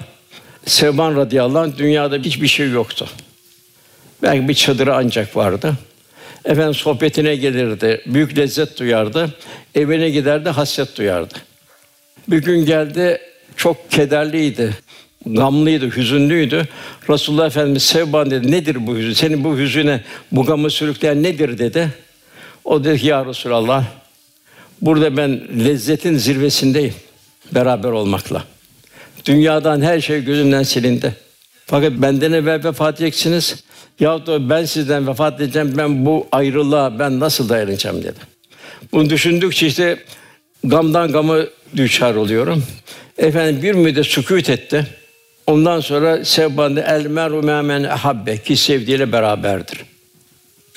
Sevban 0.66 1.16
radıyallahu 1.16 1.60
anh 1.60 1.78
dünyada 1.78 2.18
hiçbir 2.18 2.48
şey 2.48 2.70
yoktu. 2.70 3.08
Belki 4.24 4.48
bir 4.48 4.54
çadırı 4.54 4.96
ancak 4.96 5.38
vardı. 5.38 5.74
Efendim 6.46 6.74
sohbetine 6.74 7.36
gelirdi, 7.36 8.02
büyük 8.06 8.38
lezzet 8.38 8.80
duyardı. 8.80 9.36
Evine 9.76 10.10
giderdi, 10.10 10.50
hasret 10.50 10.98
duyardı. 10.98 11.34
Bir 12.28 12.38
gün 12.38 12.66
geldi, 12.66 13.20
çok 13.56 13.92
kederliydi, 13.92 14.78
gamlıydı, 15.26 15.96
hüzünlüydü. 15.96 16.68
Resulullah 17.10 17.46
Efendimiz 17.46 17.84
Sevban 17.84 18.32
dedi, 18.32 18.52
nedir 18.52 18.88
bu 18.88 18.98
hüzün? 18.98 19.14
Senin 19.14 19.44
bu 19.44 19.58
hüzüne, 19.58 20.02
bu 20.32 20.46
gamı 20.46 20.70
sürükleyen 20.70 21.24
nedir 21.24 21.58
dedi. 21.58 21.90
O 22.64 22.84
dedi 22.84 23.00
ki, 23.00 23.08
ya 23.08 23.26
Resulallah, 23.26 23.86
burada 24.82 25.18
ben 25.18 25.42
lezzetin 25.66 26.18
zirvesindeyim 26.18 26.94
beraber 27.52 27.90
olmakla. 27.90 28.44
Dünyadan 29.26 29.82
her 29.82 30.02
şey 30.02 30.24
gözümden 30.24 30.64
silindi. 30.64 31.16
Fakat 31.66 31.92
benden 31.92 32.32
evvel 32.32 32.64
vefat 32.64 32.96
edeceksiniz. 32.96 33.64
Ya 34.00 34.26
da 34.26 34.50
ben 34.50 34.66
sizden 34.66 35.08
vefat 35.08 35.42
edeceğim. 35.42 35.74
Ben 35.78 36.06
bu 36.06 36.28
ayrılığa 36.32 37.00
ben 37.00 37.20
nasıl 37.20 37.50
dayanacağım 37.50 38.04
dedi. 38.04 38.20
Bunu 38.92 39.10
düşündükçe 39.10 39.68
işte 39.68 39.98
gamdan 40.64 41.12
gamı 41.12 41.48
düşer 41.76 42.16
oluyorum. 42.16 42.64
Efendim 43.18 43.62
bir 43.64 43.74
müddet 43.74 44.06
sükût 44.06 44.50
etti. 44.50 44.88
Ondan 45.48 45.80
sonra 45.80 46.26
Sevban 46.26 46.76
el 46.76 47.06
meru 47.06 47.44
men 47.44 47.84
habbe 47.84 48.38
ki 48.38 48.58
sevdiğiyle 48.58 49.12
beraberdir. 49.12 49.86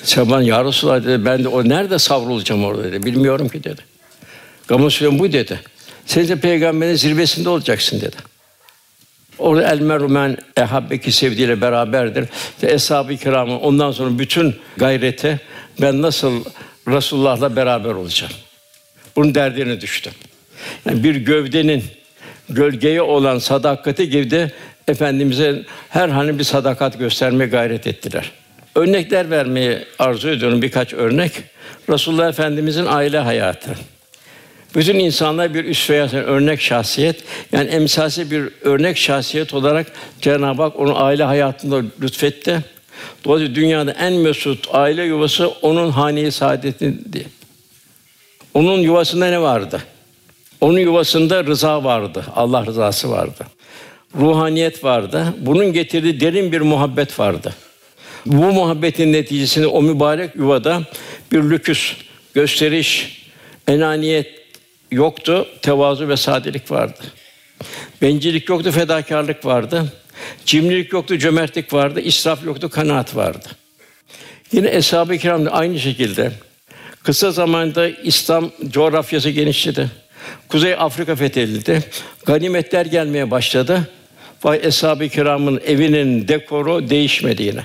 Sevban 0.02 0.42
ya 0.42 0.64
Resulallah 0.64 1.04
dedi 1.04 1.24
ben 1.24 1.44
de 1.44 1.48
o 1.48 1.68
nerede 1.68 1.98
savrulacağım 1.98 2.64
orada 2.64 2.84
dedi. 2.84 3.06
Bilmiyorum 3.06 3.48
ki 3.48 3.64
dedi. 3.64 3.82
Gamı 4.68 4.88
bu 5.18 5.32
dedi. 5.32 5.60
Sen 6.06 6.28
de 6.28 6.36
peygamberin 6.36 6.94
zirvesinde 6.94 7.48
olacaksın 7.48 8.00
dedi. 8.00 8.16
Orada 9.38 9.70
el 9.72 9.80
merumen 9.80 10.36
ehabbeki 10.56 11.12
sevdiğiyle 11.12 11.60
beraberdir. 11.60 12.28
İşte 12.54 12.72
eshab-ı 12.72 13.16
kiramın 13.16 13.58
ondan 13.58 13.90
sonra 13.92 14.18
bütün 14.18 14.56
gayrete 14.76 15.38
ben 15.80 16.02
nasıl 16.02 16.44
Resulullah'la 16.88 17.56
beraber 17.56 17.90
olacağım. 17.90 18.32
Bunun 19.16 19.34
derdine 19.34 19.80
düştü. 19.80 20.10
Yani 20.86 21.04
bir 21.04 21.16
gövdenin 21.16 21.84
gölgeye 22.48 23.02
olan 23.02 23.38
sadakati 23.38 24.10
gibi 24.10 24.30
de 24.30 24.52
efendimize 24.88 25.62
her 25.88 26.08
hani 26.08 26.38
bir 26.38 26.44
sadakat 26.44 26.98
göstermeye 26.98 27.50
gayret 27.50 27.86
ettiler. 27.86 28.30
Örnekler 28.74 29.30
vermeyi 29.30 29.78
arzu 29.98 30.28
ediyorum 30.28 30.62
birkaç 30.62 30.92
örnek. 30.92 31.32
Resulullah 31.90 32.28
Efendimizin 32.28 32.86
aile 32.86 33.18
hayatı. 33.18 33.70
Bütün 34.74 34.98
insanlar 34.98 35.54
bir 35.54 35.64
üsve 35.64 36.00
örnek 36.00 36.60
şahsiyet. 36.60 37.24
Yani 37.52 37.70
emsalsi 37.70 38.30
bir 38.30 38.48
örnek 38.62 38.96
şahsiyet 38.96 39.54
olarak 39.54 39.86
Cenab-ı 40.20 40.62
Hak 40.62 40.78
onu 40.80 41.04
aile 41.04 41.24
hayatında 41.24 41.82
lütfetti. 42.02 42.64
Dolayısıyla 43.24 43.54
dünyada 43.54 43.92
en 43.92 44.12
mesut 44.12 44.68
aile 44.72 45.02
yuvası 45.02 45.48
onun 45.48 45.90
hane-i 45.90 46.32
saadetindi. 46.32 47.26
Onun 48.54 48.78
yuvasında 48.78 49.26
ne 49.26 49.40
vardı? 49.40 49.82
Onun 50.60 50.78
yuvasında 50.78 51.44
rıza 51.44 51.84
vardı. 51.84 52.24
Allah 52.34 52.66
rızası 52.66 53.10
vardı. 53.10 53.46
Ruhaniyet 54.18 54.84
vardı. 54.84 55.34
Bunun 55.38 55.72
getirdiği 55.72 56.20
derin 56.20 56.52
bir 56.52 56.60
muhabbet 56.60 57.18
vardı. 57.18 57.54
Bu 58.26 58.52
muhabbetin 58.52 59.12
neticesinde 59.12 59.66
o 59.66 59.82
mübarek 59.82 60.36
yuvada 60.36 60.82
bir 61.32 61.42
lüküs, 61.42 61.96
gösteriş, 62.34 63.22
enaniyet, 63.68 64.43
yoktu, 64.94 65.48
tevazu 65.62 66.08
ve 66.08 66.16
sadelik 66.16 66.70
vardı. 66.70 67.00
Bencillik 68.02 68.48
yoktu, 68.48 68.72
fedakarlık 68.72 69.46
vardı. 69.46 69.92
Cimrilik 70.46 70.92
yoktu, 70.92 71.18
cömertlik 71.18 71.72
vardı. 71.72 72.00
israf 72.00 72.44
yoktu, 72.44 72.68
kanaat 72.68 73.16
vardı. 73.16 73.48
Yine 74.52 74.68
Eshab-ı 74.68 75.18
Kiram 75.18 75.46
da 75.46 75.50
aynı 75.50 75.80
şekilde 75.80 76.32
kısa 77.02 77.30
zamanda 77.30 77.88
İslam 77.88 78.50
coğrafyası 78.68 79.30
genişledi. 79.30 79.90
Kuzey 80.48 80.74
Afrika 80.74 81.16
fethedildi. 81.16 81.82
Ganimetler 82.26 82.86
gelmeye 82.86 83.30
başladı. 83.30 83.88
Vay 84.44 84.60
Eshab-ı 84.62 85.08
Kiram'ın 85.08 85.60
evinin 85.66 86.28
dekoru 86.28 86.90
değişmedi 86.90 87.42
yine. 87.42 87.64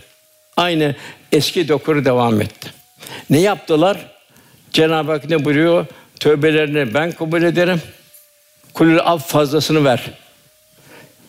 Aynı 0.58 0.96
eski 1.32 1.68
dekoru 1.68 2.06
devam 2.06 2.42
etti. 2.42 2.70
Ne 3.30 3.40
yaptılar? 3.40 3.98
Cenab-ı 4.72 5.12
Hak 5.12 5.30
ne 5.30 5.46
buyuruyor? 5.46 5.86
Tövbelerini 6.20 6.94
ben 6.94 7.12
kabul 7.12 7.44
ederim. 7.44 7.82
Kulül 8.74 9.00
af 9.00 9.28
fazlasını 9.28 9.86
ver. 9.86 10.12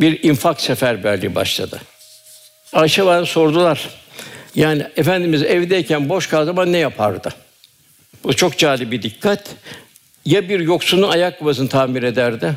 Bir 0.01 0.23
infak 0.23 0.61
seferberliği 0.61 1.35
başladı. 1.35 1.81
Ayşe 2.73 3.05
var 3.05 3.25
sordular. 3.25 3.89
Yani 4.55 4.87
efendimiz 4.97 5.43
evdeyken 5.43 6.09
boş 6.09 6.27
kaldığı 6.27 6.47
zaman 6.47 6.73
ne 6.73 6.79
yapardı? 6.79 7.35
Bu 8.25 8.37
çok 8.37 8.59
cali 8.59 8.91
bir 8.91 9.03
dikkat. 9.03 9.49
Ya 10.25 10.49
bir 10.49 10.61
yoksunun 10.61 11.09
ayakkabısını 11.09 11.69
tamir 11.69 12.03
ederdi. 12.03 12.53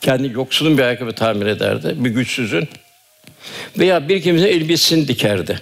Kendi 0.00 0.32
yoksunun 0.32 0.78
bir 0.78 0.82
ayakkabı 0.82 1.12
tamir 1.12 1.46
ederdi, 1.46 1.94
bir 1.96 2.10
güçsüzün. 2.10 2.68
Veya 3.78 4.08
bir 4.08 4.22
kimse 4.22 4.48
elbisesini 4.48 5.08
dikerdi. 5.08 5.60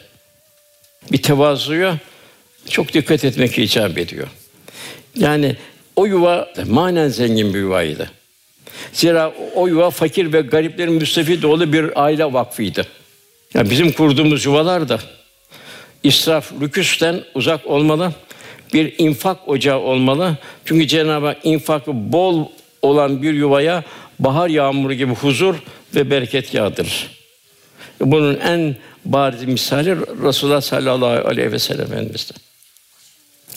Bir 1.12 1.22
tevazuya 1.22 1.98
çok 2.70 2.92
dikkat 2.92 3.24
etmek 3.24 3.58
icap 3.58 3.98
ediyor. 3.98 4.28
Yani 5.16 5.56
o 5.96 6.06
yuva 6.06 6.48
manen 6.66 7.08
zengin 7.08 7.54
bir 7.54 7.58
yuvaydı. 7.58 8.10
Zira 8.92 9.32
o 9.54 9.66
yuva 9.66 9.90
fakir 9.90 10.32
ve 10.32 10.40
gariplerin 10.40 10.92
müstefid 10.92 11.42
dolu 11.42 11.72
bir 11.72 12.04
aile 12.04 12.32
vakfıydı. 12.32 12.86
Yani 13.54 13.70
bizim 13.70 13.92
kurduğumuz 13.92 14.46
yuvalar 14.46 14.88
da 14.88 14.98
israf, 16.02 16.52
lüküsten 16.60 17.20
uzak 17.34 17.66
olmalı. 17.66 18.12
Bir 18.74 18.94
infak 18.98 19.48
ocağı 19.48 19.78
olmalı. 19.78 20.36
Çünkü 20.64 20.88
Cenab-ı 20.88 21.26
Hak 21.26 21.46
infakı 21.46 22.12
bol 22.12 22.46
olan 22.82 23.22
bir 23.22 23.34
yuvaya 23.34 23.84
bahar 24.18 24.48
yağmuru 24.48 24.94
gibi 24.94 25.14
huzur 25.14 25.54
ve 25.94 26.10
bereket 26.10 26.54
yağdırır. 26.54 27.10
Bunun 28.00 28.36
en 28.36 28.76
bariz 29.04 29.44
misali 29.44 29.96
Resulullah 29.96 30.60
sallallahu 30.60 31.28
aleyhi 31.28 31.52
ve 31.52 31.58
sellem 31.58 31.86
Efendimiz'de. 31.86 32.32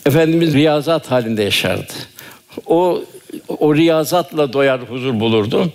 Efendimiz 0.06 0.54
riyazat 0.54 1.12
halinde 1.12 1.44
yaşardı 1.44 1.94
o 2.66 3.04
o 3.48 3.76
riyazatla 3.76 4.54
doyar, 4.54 4.82
huzur 4.82 5.20
bulurdu. 5.20 5.72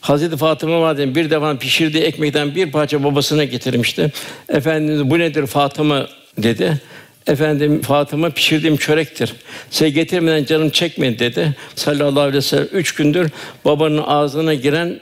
Hazreti 0.00 0.36
Fatıma 0.36 0.80
Validem 0.80 1.14
bir 1.14 1.30
defa 1.30 1.58
pişirdiği 1.58 2.02
ekmekten 2.02 2.54
bir 2.54 2.72
parça 2.72 3.04
babasına 3.04 3.44
getirmişti. 3.44 4.12
Efendimiz 4.48 5.10
bu 5.10 5.18
nedir 5.18 5.46
Fatıma 5.46 6.06
dedi. 6.38 6.80
Efendim 7.26 7.82
Fatıma 7.82 8.30
pişirdiğim 8.30 8.76
çörektir. 8.76 9.32
Size 9.70 9.90
getirmeden 9.90 10.44
canım 10.44 10.70
çekmedi 10.70 11.18
dedi. 11.18 11.56
Sallallahu 11.74 12.20
aleyhi 12.20 12.36
ve 12.36 12.42
sellem 12.42 12.68
üç 12.72 12.94
gündür 12.94 13.30
babanın 13.64 14.02
ağzına 14.06 14.54
giren 14.54 15.00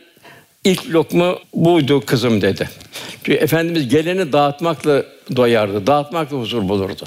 ilk 0.65 0.91
lokma 0.91 1.39
buydu 1.55 2.01
kızım 2.07 2.41
dedi. 2.41 2.69
Çünkü 3.11 3.33
Efendimiz 3.33 3.89
geleni 3.89 4.33
dağıtmakla 4.33 5.03
doyardı, 5.37 5.87
dağıtmakla 5.87 6.37
huzur 6.37 6.69
bulurdu. 6.69 7.05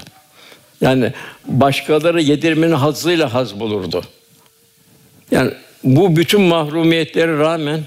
Yani 0.80 1.12
başkaları 1.46 2.22
yedirmenin 2.22 2.72
hazzıyla 2.72 3.34
haz 3.34 3.60
bulurdu. 3.60 4.04
Yani 5.30 5.50
bu 5.84 6.16
bütün 6.16 6.40
mahrumiyetlere 6.40 7.38
rağmen 7.38 7.80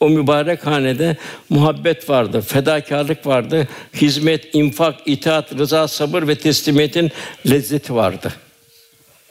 o 0.00 0.08
mübarek 0.08 0.66
hanede 0.66 1.16
muhabbet 1.48 2.10
vardı, 2.10 2.40
fedakarlık 2.40 3.26
vardı, 3.26 3.68
hizmet, 3.94 4.54
infak, 4.54 4.94
itaat, 5.06 5.58
rıza, 5.58 5.88
sabır 5.88 6.28
ve 6.28 6.34
teslimiyetin 6.34 7.10
lezzeti 7.50 7.94
vardı. 7.94 8.32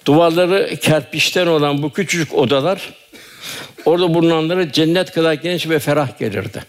Duvarları 0.05 0.75
kerpiçten 0.81 1.47
olan 1.47 1.83
bu 1.83 1.93
küçücük 1.93 2.33
odalar 2.33 2.93
orada 3.85 4.13
bulunanlara 4.13 4.71
cennet 4.71 5.11
kadar 5.11 5.33
geniş 5.33 5.69
ve 5.69 5.79
ferah 5.79 6.19
gelirdi. 6.19 6.63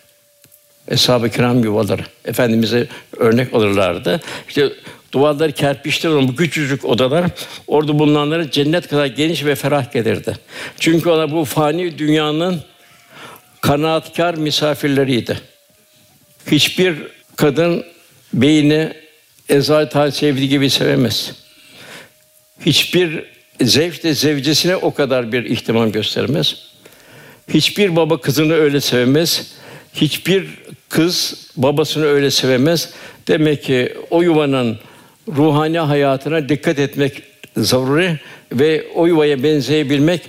Eshab-ı 0.88 1.30
Kiram 1.30 1.64
yuvaları 1.64 2.02
efendimize 2.24 2.88
örnek 3.16 3.54
alırlardı. 3.54 4.20
İşte 4.48 4.72
Duvarları 5.12 5.52
kerpiçten 5.52 6.10
olan 6.10 6.28
bu 6.28 6.36
küçücük 6.36 6.84
odalar 6.84 7.30
orada 7.66 7.98
bulunanlara 7.98 8.50
cennet 8.50 8.88
kadar 8.88 9.06
geniş 9.06 9.44
ve 9.44 9.54
ferah 9.54 9.92
gelirdi. 9.92 10.36
Çünkü 10.80 11.08
ona 11.08 11.30
bu 11.30 11.44
fani 11.44 11.98
dünyanın 11.98 12.62
kanaatkar 13.60 14.34
misafirleriydi. 14.34 15.40
Hiçbir 16.50 16.96
kadın 17.36 17.84
beyni 18.34 18.92
Ezat 19.48 20.14
sevdiği 20.14 20.48
gibi 20.48 20.70
sevemez. 20.70 21.32
Hiçbir 22.66 23.24
zevç 23.60 24.02
de 24.04 24.14
zevcesine 24.14 24.76
o 24.76 24.94
kadar 24.94 25.32
bir 25.32 25.44
ihtimam 25.44 25.92
göstermez. 25.92 26.56
Hiçbir 27.48 27.96
baba 27.96 28.20
kızını 28.20 28.54
öyle 28.54 28.80
sevmez. 28.80 29.52
Hiçbir 29.94 30.48
kız 30.88 31.46
babasını 31.56 32.06
öyle 32.06 32.30
sevemez. 32.30 32.90
Demek 33.28 33.64
ki 33.64 33.94
o 34.10 34.22
yuvanın 34.22 34.78
ruhani 35.36 35.78
hayatına 35.78 36.48
dikkat 36.48 36.78
etmek 36.78 37.22
zaruri 37.56 38.18
ve 38.52 38.86
o 38.94 39.06
yuvaya 39.06 39.42
benzeyebilmek, 39.42 40.20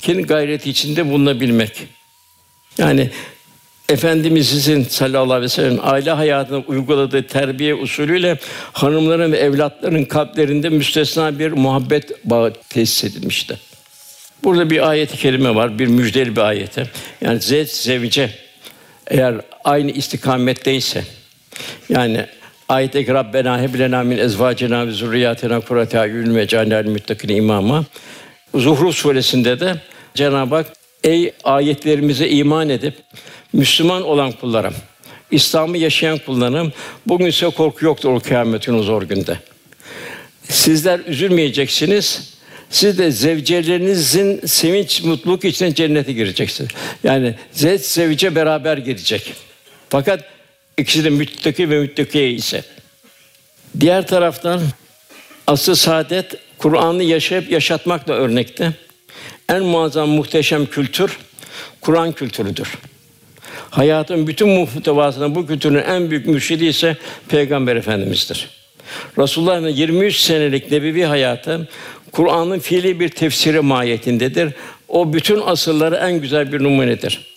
kin 0.00 0.22
gayreti 0.22 0.70
içinde 0.70 1.10
bulunabilmek. 1.10 1.86
Yani 2.78 3.10
Efendimizin 3.88 4.84
sallallahu 4.84 5.32
aleyhi 5.32 5.42
ve 5.42 5.48
sellem 5.48 5.78
aile 5.82 6.10
hayatında 6.10 6.58
uyguladığı 6.58 7.26
terbiye 7.26 7.74
usulüyle 7.74 8.38
hanımların 8.72 9.32
ve 9.32 9.36
evlatların 9.36 10.04
kalplerinde 10.04 10.68
müstesna 10.68 11.38
bir 11.38 11.52
muhabbet 11.52 12.24
bağı 12.24 12.52
tesis 12.68 13.04
edilmişti. 13.04 13.58
Burada 14.44 14.70
bir 14.70 14.88
ayet-i 14.88 15.16
kerime 15.16 15.54
var, 15.54 15.78
bir 15.78 15.86
müjdeli 15.86 16.36
bir 16.36 16.40
ayeti. 16.40 16.90
Yani 17.20 17.40
zevc 17.40 17.70
zevce 17.70 18.30
eğer 19.06 19.34
aynı 19.64 19.90
istikametteyse 19.90 21.04
yani 21.88 22.26
ayet-i 22.74 23.06
Rabbena 23.08 23.60
heb 23.60 23.78
lena 23.78 24.02
min 24.02 24.18
ezvacina 24.18 24.86
ve 24.86 24.90
zurriyatina 24.90 25.60
kurrate 25.60 25.98
ayun 25.98 26.36
ve 26.36 26.46
cealnel 26.46 26.86
muttakin 26.86 27.28
imama. 27.28 27.84
Zuhruf 28.54 28.96
suresinde 28.96 29.60
de 29.60 29.74
Cenab-ı 30.14 30.54
Hak 30.54 30.66
ey 31.04 31.32
ayetlerimize 31.44 32.28
iman 32.28 32.68
edip 32.68 32.94
Müslüman 33.52 34.02
olan 34.02 34.32
kullarım, 34.32 34.74
İslam'ı 35.30 35.78
yaşayan 35.78 36.18
kullarım, 36.18 36.72
bugün 37.06 37.30
size 37.30 37.50
korku 37.50 37.84
yoktur 37.84 38.10
o 38.10 38.20
kıyametin 38.20 38.74
o 38.74 38.82
zor 38.82 39.02
günde. 39.02 39.38
Sizler 40.48 41.00
üzülmeyeceksiniz. 41.06 42.34
Siz 42.70 42.98
de 42.98 43.10
zevcelerinizin 43.10 44.46
sevinç, 44.46 45.02
mutluluk 45.02 45.44
içinde 45.44 45.74
cennete 45.74 46.12
gireceksiniz. 46.12 46.70
Yani 47.04 47.34
zevce 47.78 48.34
beraber 48.34 48.78
girecek. 48.78 49.32
Fakat 49.88 50.33
ikisi 50.78 51.04
de 51.04 51.10
müttaki 51.10 51.70
ve 51.70 51.80
müttakiye 51.80 52.30
ise. 52.30 52.64
Diğer 53.80 54.06
taraftan 54.06 54.60
asıl 55.46 55.74
saadet 55.74 56.34
Kur'an'ı 56.58 57.02
yaşayıp 57.02 57.50
yaşatmakla 57.50 58.14
örnekte. 58.14 58.72
En 59.48 59.62
muazzam 59.62 60.08
muhteşem 60.08 60.66
kültür 60.66 61.18
Kur'an 61.80 62.12
kültürüdür. 62.12 62.68
Hayatın 63.70 64.26
bütün 64.26 64.48
muhtevasına 64.48 65.34
bu 65.34 65.46
kültürün 65.46 65.82
en 65.82 66.10
büyük 66.10 66.26
mürşidi 66.26 66.64
ise 66.64 66.96
Peygamber 67.28 67.76
Efendimiz'dir. 67.76 68.50
Resulullah'ın 69.18 69.68
23 69.68 70.16
senelik 70.16 70.70
nebevi 70.70 71.04
hayatı 71.04 71.68
Kur'an'ın 72.12 72.58
fiili 72.58 73.00
bir 73.00 73.08
tefsiri 73.08 73.60
mahiyetindedir. 73.60 74.52
O 74.88 75.12
bütün 75.12 75.40
asılları 75.40 75.96
en 75.96 76.20
güzel 76.20 76.52
bir 76.52 76.62
numunedir. 76.62 77.33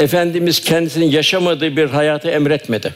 Efendimiz 0.00 0.60
kendisinin 0.60 1.10
yaşamadığı 1.10 1.76
bir 1.76 1.86
hayatı 1.86 2.28
emretmedi. 2.28 2.94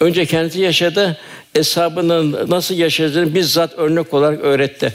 Önce 0.00 0.26
kendisi 0.26 0.60
yaşadı, 0.60 1.16
eshabının 1.54 2.50
nasıl 2.50 2.74
yaşadığını 2.74 3.34
bizzat 3.34 3.78
örnek 3.78 4.14
olarak 4.14 4.40
öğretti. 4.40 4.92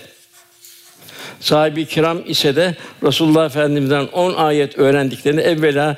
Sahibi 1.39 1.85
kiram 1.85 2.21
ise 2.25 2.55
de 2.55 2.75
Resulullah 3.03 3.45
Efendimiz'den 3.45 4.05
10 4.05 4.33
ayet 4.33 4.77
öğrendiklerini 4.77 5.41
evvela 5.41 5.97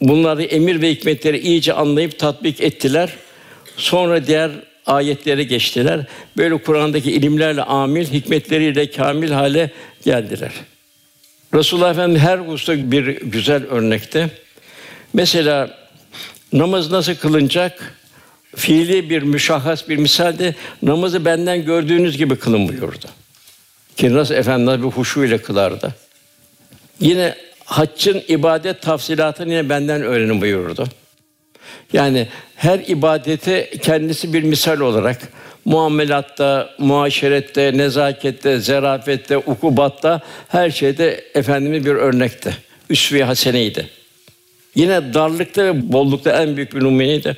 bunları 0.00 0.42
emir 0.42 0.82
ve 0.82 0.90
hikmetleri 0.90 1.38
iyice 1.38 1.72
anlayıp 1.72 2.18
tatbik 2.18 2.60
ettiler. 2.60 3.12
Sonra 3.76 4.26
diğer 4.26 4.50
ayetlere 4.86 5.42
geçtiler. 5.42 6.00
Böyle 6.36 6.62
Kur'an'daki 6.62 7.12
ilimlerle 7.12 7.62
amil, 7.62 8.06
hikmetleriyle 8.06 8.90
kamil 8.90 9.30
hale 9.30 9.70
geldiler. 10.04 10.52
Resulullah 11.54 11.90
Efendimiz 11.90 12.22
her 12.22 12.38
hususta 12.38 12.90
bir 12.92 13.06
güzel 13.06 13.66
örnekte. 13.66 14.30
Mesela 15.12 15.78
namaz 16.52 16.90
nasıl 16.90 17.14
kılınacak? 17.14 17.94
Fiili 18.56 19.10
bir 19.10 19.22
müşahhas 19.22 19.88
bir 19.88 19.96
misalde 19.96 20.54
namazı 20.82 21.24
benden 21.24 21.64
gördüğünüz 21.64 22.16
gibi 22.16 22.36
kılın 22.36 22.68
buyurdu. 22.68 23.06
Ki 23.96 24.14
nasıl 24.14 24.34
Efendimiz 24.34 24.82
bir 24.82 24.88
huşu 24.88 25.24
ile 25.24 25.38
kılardı. 25.38 25.94
Yine 27.00 27.34
haccın 27.64 28.22
ibadet 28.28 28.82
tafsilatını 28.82 29.52
yine 29.52 29.68
benden 29.68 30.02
öğrenin 30.02 30.40
buyurdu. 30.40 30.86
Yani 31.92 32.28
her 32.56 32.78
ibadete 32.78 33.70
kendisi 33.82 34.32
bir 34.32 34.42
misal 34.42 34.80
olarak 34.80 35.18
muamelatta, 35.64 36.70
muaşerette, 36.78 37.72
nezakette, 37.76 38.60
zerafette, 38.60 39.38
ukubatta 39.38 40.20
her 40.48 40.70
şeyde 40.70 41.24
efendimiz 41.34 41.84
bir 41.84 41.94
örnekti. 41.94 42.56
Üsve-i 42.90 43.24
haseneydi. 43.24 43.88
Yine 44.74 45.14
darlıkta 45.14 45.64
ve 45.64 45.92
bollukta 45.92 46.42
en 46.42 46.56
büyük 46.56 46.74
bir 46.74 46.80
numuneydi. 46.80 47.36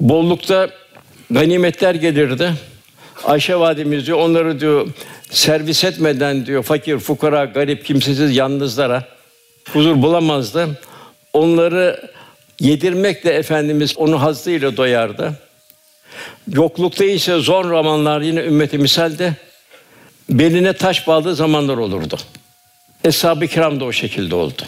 Bollukta 0.00 0.70
ganimetler 1.30 1.94
gelirdi. 1.94 2.52
Ayşe 3.24 3.56
validemiz 3.56 4.06
diyor 4.06 4.18
onları 4.18 4.60
diyor 4.60 4.88
servis 5.30 5.84
etmeden 5.84 6.46
diyor 6.46 6.62
fakir, 6.62 6.98
fukara, 6.98 7.44
garip, 7.44 7.84
kimsesiz 7.84 8.36
yalnızlara 8.36 9.04
huzur 9.72 10.02
bulamazdı. 10.02 10.68
Onları 11.32 12.10
yedirmekle 12.60 13.30
efendimiz 13.30 13.98
onu 13.98 14.22
hazzıyla 14.22 14.76
doyardı. 14.76 15.32
Yoklukta 16.52 17.04
ise 17.04 17.38
zor 17.38 17.64
zamanlar 17.64 18.20
yine 18.20 18.40
ümmeti 18.40 18.78
misalde 18.78 19.34
beline 20.30 20.72
taş 20.72 21.06
bağladığı 21.06 21.34
zamanlar 21.34 21.76
olurdu. 21.76 22.18
Eshab-ı 23.04 23.46
kiram 23.46 23.80
da 23.80 23.84
o 23.84 23.92
şekilde 23.92 24.34
oldu. 24.34 24.62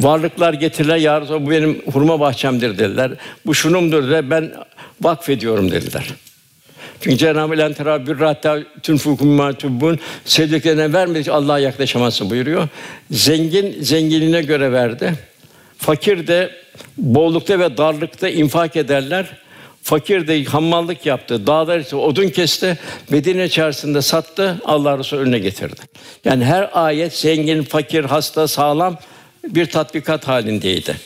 Varlıklar 0.00 0.54
getirirler, 0.54 0.96
ya 0.96 1.22
bu 1.28 1.50
benim 1.50 1.82
hurma 1.92 2.20
bahçemdir 2.20 2.78
dediler. 2.78 3.12
Bu 3.46 3.54
şunumdur 3.54 4.02
dediler, 4.02 4.30
ben 4.30 4.52
vakfediyorum 5.00 5.70
dediler. 5.70 6.04
Çünkü 7.00 7.18
Cenab-ı 7.18 7.62
Hak 7.62 7.76
terabbür 7.76 8.20
hatta 8.20 8.58
tunfukum 8.82 9.28
ma 9.28 9.52
tubbun 9.52 9.98
sevdiklerine 10.24 10.92
vermedikçe 10.92 11.32
Allah'a 11.32 11.58
yaklaşamazsın 11.58 12.30
buyuruyor. 12.30 12.68
Zengin 13.10 13.82
zenginliğine 13.82 14.42
göre 14.42 14.72
verdi. 14.72 15.14
Fakir 15.78 16.26
de 16.26 16.50
bollukta 16.98 17.58
ve 17.58 17.76
darlıkta 17.76 18.28
infak 18.28 18.76
ederler. 18.76 19.26
Fakir 19.82 20.28
de 20.28 20.44
hammallık 20.44 21.06
yaptı, 21.06 21.46
dağlar 21.46 21.78
ise 21.78 21.96
odun 21.96 22.28
kesti, 22.28 22.78
Medine 23.10 23.48
çarşısında 23.48 24.02
sattı, 24.02 24.60
Allah 24.64 24.98
Resulü 24.98 25.20
önüne 25.20 25.38
getirdi. 25.38 25.80
Yani 26.24 26.44
her 26.44 26.70
ayet 26.72 27.12
zengin, 27.16 27.62
fakir, 27.62 28.04
hasta, 28.04 28.48
sağlam 28.48 28.98
bir 29.44 29.66
tatbikat 29.66 30.28
halindeydi. 30.28 30.96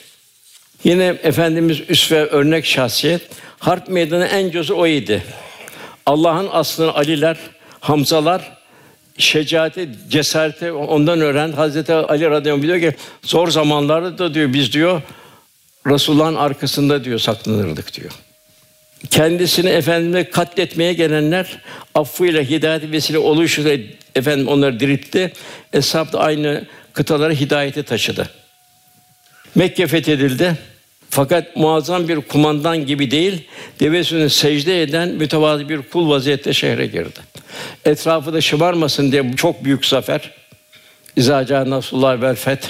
Yine 0.83 1.05
efendimiz 1.23 1.81
üsve 1.89 2.25
örnek 2.25 2.65
şahsiyet. 2.65 3.21
Harp 3.59 3.87
meydanı 3.87 4.25
en 4.25 4.51
cüzü 4.51 4.73
o 4.73 4.87
idi. 4.87 5.23
Allah'ın 6.05 6.47
aslını 6.51 6.93
Aliler, 6.93 7.37
Hamzalar 7.79 8.57
şecaati, 9.17 9.89
cesareti 10.09 10.71
ondan 10.71 11.21
öğren. 11.21 11.51
Hazreti 11.51 11.93
Ali 11.93 12.29
radıyallahu 12.29 12.73
anh 12.73 12.79
ki 12.79 12.95
zor 13.23 13.47
zamanlarda 13.47 14.17
da 14.17 14.33
diyor 14.33 14.53
biz 14.53 14.73
diyor 14.73 15.01
Resulullah'ın 15.87 16.35
arkasında 16.35 17.03
diyor 17.03 17.19
saklanırdık 17.19 17.93
diyor. 17.93 18.11
Kendisini 19.09 19.69
efendime 19.69 20.29
katletmeye 20.29 20.93
gelenler 20.93 21.57
affıyla 21.95 22.41
hidayet 22.41 22.91
vesile 22.91 23.17
oluşuyla 23.17 23.77
efendim 24.15 24.47
onları 24.47 24.79
diriltti. 24.79 25.33
Eshab 25.73 26.13
da 26.13 26.19
aynı 26.19 26.65
kıtalara 26.93 27.33
hidayeti 27.33 27.83
taşıdı. 27.83 28.29
Mekke 29.55 29.87
fethedildi. 29.87 30.57
Fakat 31.09 31.55
muazzam 31.55 32.07
bir 32.07 32.21
kumandan 32.21 32.85
gibi 32.85 33.11
değil, 33.11 33.47
devesini 33.79 34.29
secde 34.29 34.81
eden 34.81 35.09
mütevazı 35.09 35.69
bir 35.69 35.81
kul 35.81 36.09
vaziyette 36.09 36.53
şehre 36.53 36.87
girdi. 36.87 37.19
Etrafı 37.85 38.33
da 38.33 38.41
şımarmasın 38.41 39.11
diye 39.11 39.35
çok 39.37 39.65
büyük 39.65 39.85
zafer. 39.85 40.31
İzaca 41.15 41.69
Nasrullah 41.69 42.21
vel 42.21 42.35
feth. 42.35 42.67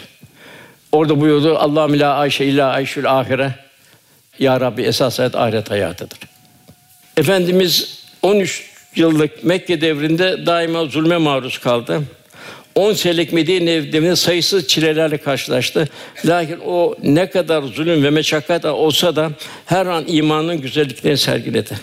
Orada 0.92 1.22
buyurdu 1.22 1.58
Allah 1.58 2.00
la 2.00 2.16
Ayşe 2.16 2.46
illa 2.46 2.70
Ayşül 2.70 3.20
ahire. 3.20 3.65
Ya 4.40 4.62
Rabbi 4.62 4.82
esas 4.82 5.20
hayat 5.20 5.36
ahiret 5.36 5.72
hayatıdır. 5.72 6.20
Efendimiz 7.18 8.00
13 8.22 8.72
yıllık 8.96 9.44
Mekke 9.44 9.82
devrinde 9.82 10.46
daima 10.46 10.86
zulme 10.86 11.18
maruz 11.18 11.58
kaldı. 11.58 12.02
10 12.76 12.94
senelik 12.94 13.34
Medine 13.34 13.92
devrinde 13.94 14.16
sayısız 14.16 14.68
çilelerle 14.68 15.18
karşılaştı. 15.18 15.88
Lakin 16.26 16.60
o 16.66 16.96
ne 17.04 17.30
kadar 17.30 17.64
zulüm 17.64 18.04
ve 18.04 18.10
meşakkat 18.10 18.66
olsa 18.66 19.16
da 19.16 19.32
her 19.66 19.86
an 19.86 20.04
imanın 20.08 20.62
güzelliklerini 20.62 21.18
sergiledi. 21.18 21.80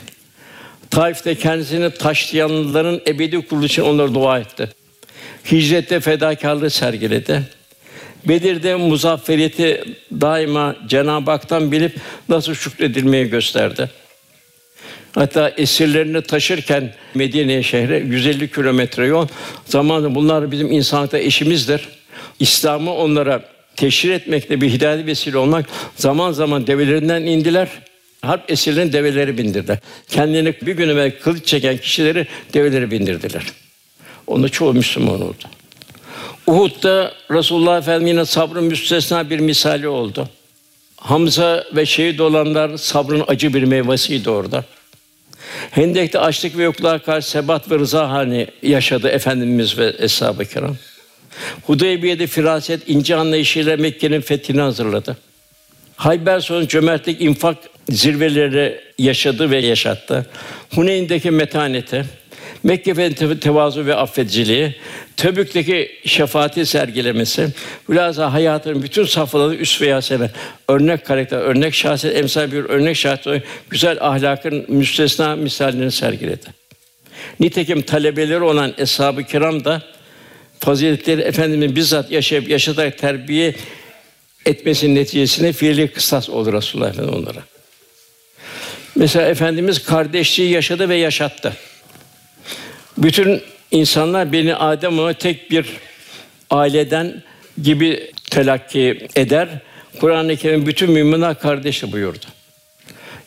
Taif'te 0.90 1.34
kendisini 1.34 1.90
taşlayanların 1.90 3.02
ebedi 3.06 3.46
kuruluş 3.46 3.70
için 3.70 3.82
onlara 3.82 4.14
dua 4.14 4.38
etti. 4.38 4.68
Hicrette 5.52 6.00
fedakarlığı 6.00 6.70
sergiledi. 6.70 7.42
Bedir'de 8.28 8.74
muzafferiyeti 8.74 9.84
daima 10.20 10.76
Cenab-ı 10.88 11.30
Hak'tan 11.30 11.72
bilip 11.72 11.96
nasıl 12.28 12.54
şükredilmeyi 12.54 13.28
gösterdi. 13.28 13.90
Hatta 15.14 15.48
esirlerini 15.56 16.22
taşırken 16.22 16.94
Medine 17.14 17.62
şehre 17.62 17.98
150 17.98 18.50
kilometre 18.50 19.06
yol 19.06 19.26
zamanında 19.64 20.14
bunlar 20.14 20.50
bizim 20.50 20.72
insanlıkta 20.72 21.18
eşimizdir. 21.18 21.88
İslam'ı 22.40 22.94
onlara 22.94 23.42
teşhir 23.76 24.10
etmekle 24.10 24.60
bir 24.60 24.70
hidayet 24.70 25.06
vesile 25.06 25.38
olmak 25.38 25.66
zaman 25.96 26.32
zaman 26.32 26.66
develerinden 26.66 27.22
indiler. 27.22 27.68
Harp 28.22 28.50
esirlerin 28.50 28.92
develeri 28.92 29.38
bindirdiler. 29.38 29.78
Kendini 30.08 30.54
bir 30.62 30.72
gün 30.72 30.88
evvel 30.88 31.12
kılıç 31.20 31.46
çeken 31.46 31.76
kişileri 31.76 32.26
develeri 32.54 32.90
bindirdiler. 32.90 33.42
Onu 34.26 34.48
çoğu 34.48 34.74
Müslüman 34.74 35.22
oldu. 35.22 35.44
Uhud'da 36.46 37.12
Resulullah 37.30 37.78
Efendimiz'in 37.78 38.24
sabrın 38.24 38.64
müstesna 38.64 39.30
bir 39.30 39.38
misali 39.38 39.88
oldu. 39.88 40.28
Hamza 40.96 41.64
ve 41.76 41.86
şehit 41.86 42.20
olanlar 42.20 42.76
sabrın 42.76 43.24
acı 43.28 43.54
bir 43.54 43.62
meyvesiydi 43.62 44.30
orada. 44.30 44.64
Hendek'te 45.70 46.18
açlık 46.18 46.58
ve 46.58 46.62
yokluğa 46.62 46.98
karşı 46.98 47.30
sebat 47.30 47.70
ve 47.70 47.78
rıza 47.78 48.10
hani 48.10 48.46
yaşadı 48.62 49.08
Efendimiz 49.08 49.78
ve 49.78 49.94
eshab-ı 49.98 50.44
kiram. 50.44 50.76
Hudeybiye'de 51.66 52.26
firaset 52.26 52.88
ince 52.88 53.16
anlayışıyla 53.16 53.76
Mekke'nin 53.76 54.20
fethini 54.20 54.60
hazırladı. 54.60 55.16
Hayber 55.96 56.40
sonrası 56.40 56.68
cömertlik, 56.68 57.20
infak 57.20 57.56
zirveleri 57.90 58.80
yaşadı 58.98 59.50
ve 59.50 59.58
yaşattı. 59.58 60.26
Huneyn'deki 60.74 61.30
metaneti, 61.30 62.04
Mekke 62.62 62.94
Fethi'ndeki 62.94 63.40
tevazu 63.40 63.86
ve 63.86 63.94
affediciliği, 63.94 64.74
Tebük'teki 65.16 65.90
şefaati 66.04 66.66
sergilemesi, 66.66 67.48
hülasa 67.88 68.32
hayatının 68.32 68.82
bütün 68.82 69.04
safhaları 69.04 69.54
üst 69.54 69.82
veya 69.82 69.96
hasene, 69.96 70.30
örnek 70.68 71.06
karakter, 71.06 71.38
örnek 71.38 71.74
şahsiyet, 71.74 72.16
emsal 72.16 72.52
bir 72.52 72.64
örnek 72.64 72.96
şahsiyet, 72.96 73.42
güzel 73.70 73.98
ahlakın 74.00 74.64
müstesna 74.68 75.36
misallerini 75.36 75.92
sergiledi. 75.92 76.46
Nitekim 77.40 77.82
talebeleri 77.82 78.42
olan 78.42 78.74
eshab-ı 78.78 79.24
kiram 79.24 79.64
da 79.64 79.82
faziletleri 80.60 81.20
Efendimizin 81.20 81.76
bizzat 81.76 82.10
yaşayıp 82.10 82.48
yaşatarak 82.48 82.98
terbiye 82.98 83.54
etmesinin 84.46 84.94
neticesinde 84.94 85.52
fiili 85.52 85.88
kısas 85.88 86.28
olur 86.30 86.52
Resulullah 86.52 86.88
Efendimiz 86.88 87.18
onlara. 87.18 87.51
Mesela 88.96 89.28
Efendimiz 89.28 89.84
kardeşliği 89.84 90.50
yaşadı 90.50 90.88
ve 90.88 90.96
yaşattı. 90.96 91.52
Bütün 92.98 93.42
insanlar 93.70 94.32
beni 94.32 94.54
Adem 94.54 94.98
ona 94.98 95.12
tek 95.12 95.50
bir 95.50 95.66
aileden 96.50 97.22
gibi 97.62 98.10
telakki 98.30 99.08
eder. 99.16 99.48
Kur'an-ı 100.00 100.36
Kerim 100.36 100.66
bütün 100.66 100.90
müminler 100.90 101.38
kardeşi 101.38 101.92
buyurdu. 101.92 102.26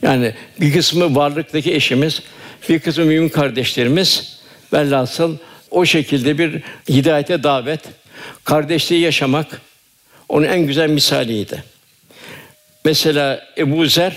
Yani 0.02 0.34
bir 0.62 0.74
kısmı 0.74 1.16
varlıktaki 1.16 1.74
eşimiz, 1.74 2.22
bir 2.70 2.80
kısmı 2.80 3.06
mümin 3.06 3.30
kardeşlerimiz 3.30 4.40
velhasıl 4.74 5.38
o 5.72 5.86
şekilde 5.86 6.38
bir 6.38 6.62
hidayete 6.90 7.44
davet, 7.44 7.80
kardeşliği 8.44 9.02
yaşamak 9.02 9.62
onun 10.30 10.46
en 10.46 10.60
güzel 10.60 10.90
misaliydi. 10.90 11.64
Mesela 12.86 13.48
Ebu 13.58 13.86
Zer 13.86 14.16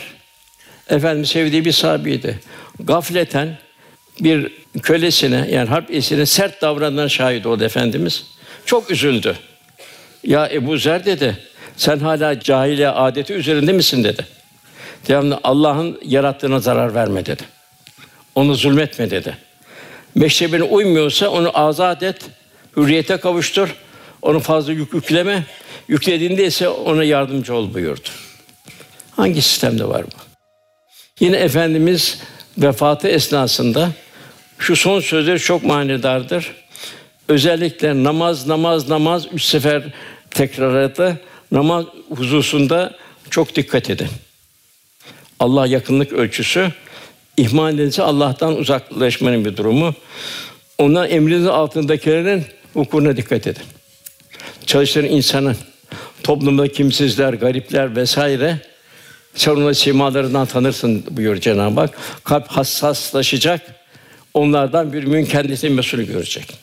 Efendimiz 0.89 1.29
sevdiği 1.29 1.65
bir 1.65 1.73
sahabeydi. 1.73 2.39
Gafleten 2.81 3.59
bir 4.21 4.53
kölesine 4.83 5.49
yani 5.51 5.69
harp 5.69 5.91
esirine 5.91 6.27
sert 6.27 6.63
davranan 6.63 7.07
şahit 7.07 7.47
oldu 7.47 7.65
efendimiz. 7.65 8.25
Çok 8.67 8.91
üzüldü. 8.91 9.37
Ya 10.25 10.49
Ebu 10.53 10.79
Zer 10.79 11.05
dedi. 11.05 11.39
Sen 11.77 11.99
hala 11.99 12.41
cahiliye 12.41 12.89
adeti 12.89 13.33
üzerinde 13.33 13.73
misin 13.73 14.05
dedi. 14.05 14.27
Devamlı 15.09 15.41
Allah'ın 15.45 16.01
yarattığına 16.05 16.61
zarar 16.61 16.95
verme 16.95 17.27
dedi. 17.27 17.43
Onu 18.35 18.55
zulmetme 18.55 19.11
dedi. 19.11 19.37
Meşrebine 20.15 20.63
uymuyorsa 20.63 21.29
onu 21.29 21.59
azat 21.59 22.03
et, 22.03 22.21
hürriyete 22.77 23.17
kavuştur. 23.17 23.75
Onu 24.23 24.41
fazla 24.41 24.73
yük 24.73 24.95
yükleme. 24.95 25.45
Yüklediğinde 25.89 26.47
ise 26.47 26.69
ona 26.69 27.05
yardımcı 27.05 27.55
ol 27.55 27.75
buyurdu. 27.75 28.09
Hangi 29.17 29.43
sistemde 29.43 29.89
var 29.89 30.05
bu? 30.05 30.28
Yine 31.21 31.37
Efendimiz 31.37 32.19
vefatı 32.59 33.09
esnasında 33.09 33.91
şu 34.59 34.77
son 34.77 35.01
sözleri 35.01 35.39
çok 35.39 35.65
manidardır. 35.65 36.53
Özellikle 37.29 38.05
namaz, 38.05 38.47
namaz, 38.47 38.89
namaz 38.89 39.27
üç 39.33 39.43
sefer 39.43 39.83
tekrar 40.31 40.83
etti. 40.83 41.21
Namaz 41.53 41.85
hususunda 42.11 42.95
çok 43.31 43.57
dikkat 43.57 43.91
edin. 43.91 44.09
Allah 45.41 45.67
yakınlık 45.67 46.13
ölçüsü, 46.13 46.73
ihmal 47.37 47.75
edilse 47.75 48.03
Allah'tan 48.03 48.57
uzaklaşmanın 48.57 49.45
bir 49.45 49.57
durumu. 49.57 49.95
Ondan 50.79 51.11
emriniz 51.11 51.47
altındakilerin 51.47 52.45
hukukuna 52.73 53.17
dikkat 53.17 53.47
edin. 53.47 53.63
Çalışan 54.67 55.05
insanın, 55.05 55.57
toplumda 56.23 56.69
kimsizler, 56.69 57.33
garipler 57.33 57.97
vesaire 57.97 58.59
onları 59.49 59.75
simalarından 59.75 60.47
tanırsın 60.47 61.05
buyuruyor 61.11 61.41
Cenab-ı 61.41 61.81
Hak. 61.81 61.99
Kalp 62.25 62.47
hassaslaşacak. 62.47 63.61
Onlardan 64.35 64.93
bir 64.93 65.05
mümin 65.05 65.25
kendisini 65.25 65.71
mesul 65.71 65.99
görecek. 65.99 66.59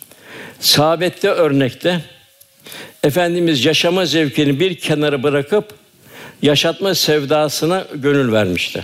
Sahabette 0.59 1.29
örnekte 1.29 2.01
Efendimiz 3.03 3.65
yaşama 3.65 4.05
zevkini 4.05 4.59
bir 4.59 4.75
kenara 4.75 5.23
bırakıp 5.23 5.73
yaşatma 6.41 6.95
sevdasına 6.95 7.85
gönül 7.95 8.31
vermişti. 8.31 8.83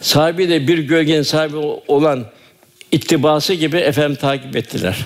Sahibi 0.00 0.48
de 0.48 0.68
bir 0.68 0.78
gölgenin 0.78 1.22
sahibi 1.22 1.56
olan 1.88 2.24
ittibası 2.92 3.54
gibi 3.54 3.76
efendim 3.76 4.16
takip 4.20 4.56
ettiler. 4.56 4.96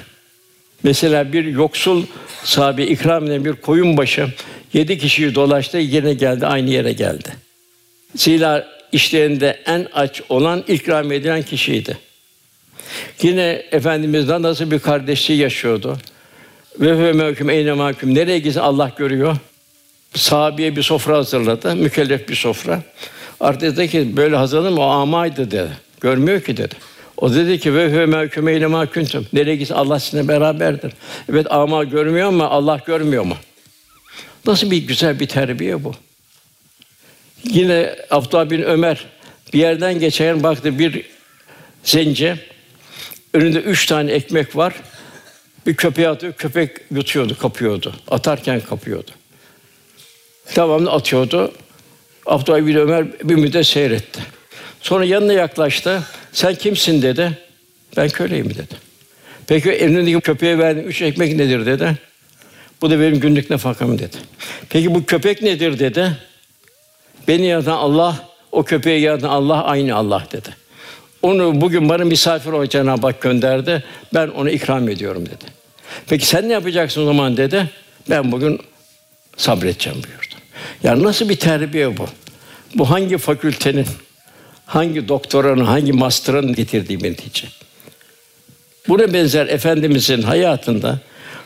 Mesela 0.83 1.33
bir 1.33 1.45
yoksul 1.45 2.07
sahibi 2.45 2.85
ikram 2.85 3.27
eden 3.27 3.45
bir 3.45 3.53
koyun 3.53 3.97
başı 3.97 4.29
yedi 4.73 4.99
kişiyi 4.99 5.35
dolaştı 5.35 5.79
yine 5.79 6.15
geldi 6.15 6.47
aynı 6.47 6.71
yere 6.71 6.93
geldi. 6.93 7.29
Zira 8.15 8.69
işlerinde 8.93 9.63
en 9.67 9.87
aç 9.95 10.23
olan 10.29 10.65
ikram 10.69 11.13
edilen 11.13 11.43
kişiydi. 11.43 11.99
Yine 13.23 13.63
Efendimiz'den 13.73 14.43
nasıl 14.43 14.71
bir 14.71 14.79
kardeşliği 14.79 15.39
yaşıyordu. 15.39 15.99
Ve 16.81 17.19
ve 17.19 17.55
eyne 17.55 17.73
mahkum 17.73 18.15
nereye 18.15 18.39
gitsin 18.39 18.61
Allah 18.61 18.93
görüyor. 18.97 19.37
Sahabiye 20.15 20.77
bir 20.77 20.83
sofra 20.83 21.17
hazırladı, 21.17 21.77
mükellef 21.77 22.29
bir 22.29 22.35
sofra. 22.35 22.83
Artık 23.41 23.77
dedi 23.77 23.89
ki 23.89 24.17
böyle 24.17 24.37
hazırlanır 24.37 24.71
mı? 24.71 24.81
O 24.81 24.85
amaydı 24.85 25.51
dedi. 25.51 25.71
Görmüyor 26.01 26.41
ki 26.41 26.57
dedi. 26.57 26.75
O 27.17 27.35
dedi 27.35 27.59
ki 27.59 27.75
ve 27.75 27.93
ve 27.93 28.07
mevküm 28.07 28.49
eyne 28.49 28.67
mahkumtum. 28.67 29.27
Nereye 29.33 29.57
gitsin 29.57 29.75
Allah 29.75 30.01
sizinle 30.01 30.29
beraberdir. 30.29 30.93
Evet 31.33 31.47
ama 31.51 31.85
görmüyor 31.85 32.29
ama 32.29 32.49
Allah 32.49 32.81
görmüyor 32.87 33.25
mu? 33.25 33.37
Nasıl 34.47 34.71
bir 34.71 34.87
güzel 34.87 35.21
bir 35.21 35.29
terbiye 35.29 35.85
bu? 35.85 35.95
Yine 37.45 37.97
Abdullah 38.11 38.51
bin 38.51 38.63
Ömer 38.63 39.07
bir 39.53 39.59
yerden 39.59 39.99
geçerken 39.99 40.43
baktı 40.43 40.79
bir 40.79 41.05
zence 41.85 42.37
önünde 43.35 43.59
üç 43.59 43.87
tane 43.87 44.13
ekmek 44.13 44.57
var. 44.57 44.75
Bir 45.67 45.75
köpeğe 45.75 46.09
atıyor, 46.09 46.33
köpek 46.33 46.71
yutuyordu, 46.91 47.39
kapıyordu. 47.39 47.95
Atarken 48.11 48.61
kapıyordu. 48.61 49.11
Devamlı 50.57 50.91
atıyordu. 50.91 51.53
Abdullah 52.27 52.67
bin 52.67 52.77
Ömer 52.77 53.07
bir 53.29 53.35
müddet 53.35 53.67
seyretti. 53.67 54.21
Sonra 54.81 55.05
yanına 55.05 55.33
yaklaştı. 55.33 56.03
Sen 56.33 56.55
kimsin 56.55 57.03
dedi. 57.03 57.39
Ben 57.97 58.09
köleyim 58.09 58.51
dedi. 58.51 58.77
Peki 59.47 59.71
elindeki 59.71 60.21
köpeğe 60.21 60.59
verdiğin 60.59 60.87
üç 60.87 61.03
ekmek 61.03 61.37
nedir 61.37 61.67
dedi. 61.67 61.97
Bu 62.83 62.91
da 62.91 63.01
benim 63.01 63.21
günlük 63.21 63.51
nafakam 63.51 63.99
dedi. 63.99 64.17
Peki 64.69 64.95
bu 64.95 65.05
köpek 65.05 65.43
nedir 65.43 65.79
dedi. 65.79 66.17
Beni 67.29 67.47
yaratan 67.47 67.77
Allah, 67.77 68.29
o 68.53 68.63
köpeği 68.63 69.01
yaratan 69.01 69.29
Allah 69.29 69.65
aynı 69.65 69.95
Allah 69.95 70.27
dedi. 70.33 70.49
Onu 71.23 71.61
bugün 71.61 71.89
bana 71.89 72.05
misafir 72.05 72.53
olarak 72.53 72.71
Cenab-ı 72.71 73.07
Hak 73.07 73.21
gönderdi. 73.21 73.85
Ben 74.15 74.29
onu 74.29 74.51
ikram 74.51 74.89
ediyorum 74.89 75.27
dedi. 75.27 75.45
Peki 76.07 76.27
sen 76.27 76.49
ne 76.49 76.53
yapacaksın 76.53 77.03
o 77.03 77.05
zaman 77.05 77.37
dedi. 77.37 77.71
Ben 78.11 78.33
bugün 78.33 78.61
sabredeceğim 79.37 79.99
buyurdu. 80.03 80.35
Yani 80.83 81.03
nasıl 81.03 81.29
bir 81.29 81.37
terbiye 81.37 81.97
bu? 81.97 82.07
Bu 82.75 82.91
hangi 82.91 83.19
fakültenin, 83.19 83.87
hangi 84.67 85.09
doktoranın, 85.09 85.65
hangi 85.65 85.93
master'ın 85.93 86.55
getirdiği 86.55 87.01
bir 87.01 87.11
netice? 87.11 87.49
Buna 88.89 89.13
benzer 89.13 89.47
Efendimizin 89.47 90.23
hayatında 90.23 90.99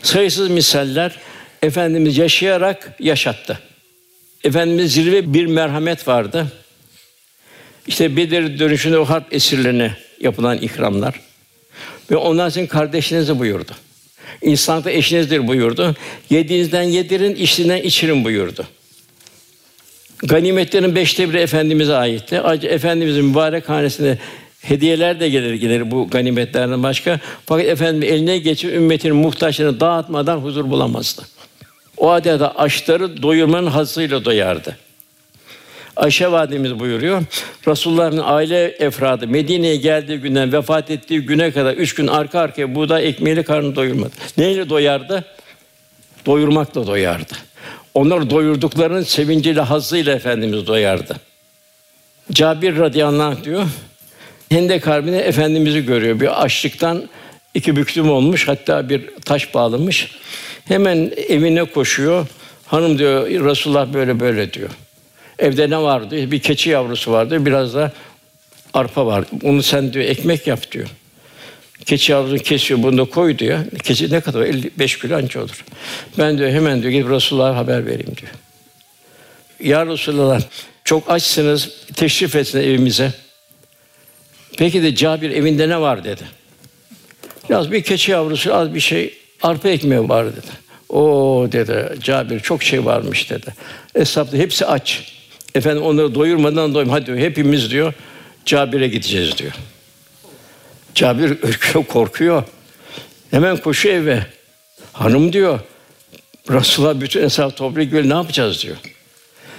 sayısız 0.03 0.51
misaller 0.51 1.19
Efendimiz 1.63 2.19
yaşayarak 2.19 2.93
yaşattı. 3.01 3.59
Efendimiz 4.45 4.93
zirve 4.93 5.35
bir 5.35 5.47
merhamet 5.47 6.09
vardı. 6.09 6.47
İşte 7.87 8.17
Bedir 8.17 8.59
dönüşünde 8.59 8.99
o 8.99 9.05
harp 9.05 9.35
esirlerine 9.35 9.97
yapılan 10.21 10.59
ikramlar. 10.59 11.21
Ve 12.11 12.17
ondan 12.17 12.49
sizin 12.49 12.67
kardeşinizi 12.67 13.39
buyurdu. 13.39 13.73
İnsanlıkta 14.43 14.91
eşinizdir 14.91 15.47
buyurdu. 15.47 15.97
Yediğinizden 16.31 16.83
yedirin, 16.83 17.35
içtiğinden 17.35 17.83
içirin 17.83 18.25
buyurdu. 18.25 18.67
Ganimetlerin 20.19 20.95
beşte 20.95 21.29
biri 21.31 21.39
Efendimiz'e 21.39 21.95
aitti. 21.95 22.41
Ayrıca 22.41 22.69
Efendimiz'in 22.69 23.25
mübarek 23.25 23.69
hanesine 23.69 24.19
hediyeler 24.61 25.21
de 25.21 25.29
gelir 25.29 25.55
gelir 25.55 25.91
bu 25.91 26.11
ganimetlerden 26.11 26.83
başka. 26.83 27.21
Fakat 27.47 27.67
Efendimiz 27.67 28.09
eline 28.09 28.39
geçip 28.39 28.75
ümmetin 28.75 29.17
muhtaçlarını 29.17 29.81
dağıtmadan 29.81 30.37
huzur 30.37 30.71
bulamazdı. 30.71 31.23
O 31.97 32.11
adeta 32.11 32.49
açları 32.51 33.23
doyurmanın 33.23 33.67
hazıyla 33.67 34.25
doyardı. 34.25 34.77
Ayşe 35.97 36.33
validemiz 36.33 36.79
buyuruyor. 36.79 37.23
Resulullah'ın 37.69 38.23
aile 38.25 38.65
efradı 38.65 39.29
Medine'ye 39.29 39.77
geldiği 39.77 40.19
günden 40.19 40.53
vefat 40.53 40.91
ettiği 40.91 41.21
güne 41.21 41.51
kadar 41.51 41.75
üç 41.75 41.95
gün 41.95 42.07
arka 42.07 42.41
arkaya 42.41 42.75
buğday 42.75 43.09
ekmeğiyle 43.09 43.43
karnı 43.43 43.77
doyurmadı. 43.77 44.13
Neyle 44.39 44.69
doyardı? 44.69 45.25
Doyurmakla 46.27 46.87
doyardı. 46.87 47.35
Onları 47.95 48.31
doyurduklarının 48.31 49.03
sevinciyle, 49.03 49.61
hazzıyla 49.61 50.15
Efendimiz 50.15 50.67
doyardı. 50.67 51.17
Cabir 52.33 52.77
radıyallahu 52.79 53.23
anh 53.23 53.45
diyor, 53.45 53.63
Hendek 54.49 54.87
Harbi'nde 54.87 55.21
Efendimiz'i 55.21 55.87
görüyor. 55.87 56.21
Bir 56.21 56.43
açlıktan 56.45 57.09
iki 57.55 57.77
büklüm 57.77 58.11
olmuş, 58.11 58.49
hatta 58.49 58.89
bir 58.89 59.11
taş 59.25 59.55
bağlamış. 59.55 60.11
Hemen 60.69 61.13
evine 61.29 61.65
koşuyor. 61.65 62.27
Hanım 62.67 62.99
diyor, 62.99 63.27
Resulullah 63.27 63.93
böyle 63.93 64.21
böyle 64.21 64.53
diyor. 64.53 64.71
Evde 65.39 65.71
ne 65.71 65.79
vardı? 65.79 66.31
Bir 66.31 66.41
keçi 66.41 66.71
yavrusu 66.71 67.13
vardı, 67.13 67.47
biraz 67.47 67.75
da 67.75 67.93
arpa 68.75 69.07
var. 69.07 69.25
Onu 69.43 69.63
sen 69.63 69.93
diyor 69.93 70.05
ekmek 70.05 70.47
yap 70.47 70.73
diyor. 70.73 70.89
Keçi 71.87 72.13
yavrusunu 72.13 72.39
kesiyor, 72.39 72.83
bunu 72.83 72.99
da 72.99 73.05
koy 73.05 73.39
diyor. 73.39 73.59
Keçi 73.83 74.13
ne 74.13 74.21
kadar? 74.21 74.43
55 74.43 74.99
kilo 74.99 75.17
anca 75.17 75.41
olur. 75.41 75.65
Ben 76.19 76.39
diyor 76.39 76.51
hemen 76.51 76.83
diyor 76.83 76.93
gidip 76.93 77.11
Resulullah'a 77.11 77.57
haber 77.57 77.87
vereyim 77.87 78.17
diyor. 78.17 78.33
Ya 79.61 79.87
Resulallah 79.87 80.41
çok 80.85 81.11
açsınız, 81.11 81.71
teşrif 81.97 82.37
etsin 82.37 82.59
evimize. 82.59 83.13
Peki 84.59 84.83
de 84.83 84.95
Cabir 84.95 85.31
evinde 85.31 85.69
ne 85.69 85.81
var 85.81 86.05
dedi. 86.05 86.23
Biraz 87.51 87.73
bir 87.73 87.83
keçi 87.83 88.13
yavrusu, 88.13 88.55
az 88.55 88.75
bir 88.75 88.81
şey, 88.81 89.15
arpa 89.43 89.69
ekmeği 89.69 90.09
var 90.09 90.27
dedi. 90.27 90.67
O 90.89 91.49
dedi, 91.53 91.99
Cabir 92.03 92.41
çok 92.41 92.63
şey 92.63 92.85
varmış 92.85 93.31
dedi. 93.31 93.55
Eshabda 93.95 94.37
hepsi 94.37 94.67
aç. 94.67 95.13
Efendim 95.55 95.83
onları 95.83 96.15
doyurmadan 96.15 96.75
doyum. 96.75 96.91
Hadi 96.91 97.17
hepimiz 97.17 97.71
diyor 97.71 97.95
Cabir'e 98.47 98.89
gideceğiz 98.89 99.39
diyor. 99.39 99.53
Cabir 100.95 101.31
ürküyor, 101.31 101.85
korkuyor. 101.85 102.43
Hemen 103.31 103.57
koşuyor 103.57 103.95
eve. 103.95 104.27
Hanım 104.93 105.33
diyor, 105.33 105.61
Resulullah 106.51 107.01
bütün 107.01 107.23
hesap 107.23 107.57
toplayıp 107.57 107.93
böyle 107.93 108.09
ne 108.09 108.15
yapacağız 108.15 108.63
diyor. 108.63 108.77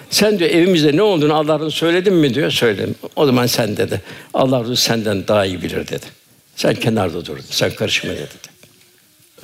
Sen 0.09 0.39
diyor 0.39 0.49
evimizde 0.49 0.97
ne 0.97 1.01
olduğunu 1.01 1.35
Allah'ın 1.35 1.69
söyledin 1.69 2.13
mi 2.13 2.33
diyor. 2.33 2.51
Söyledim. 2.51 2.95
O 3.15 3.25
zaman 3.25 3.45
sen 3.45 3.77
dedi. 3.77 4.01
Allah 4.33 4.75
senden 4.75 5.27
daha 5.27 5.45
iyi 5.45 5.61
bilir 5.61 5.87
dedi. 5.87 6.05
Sen 6.55 6.75
kenarda 6.75 7.25
dur. 7.25 7.37
Sen 7.49 7.71
karışma 7.75 8.11
dedi. 8.11 8.56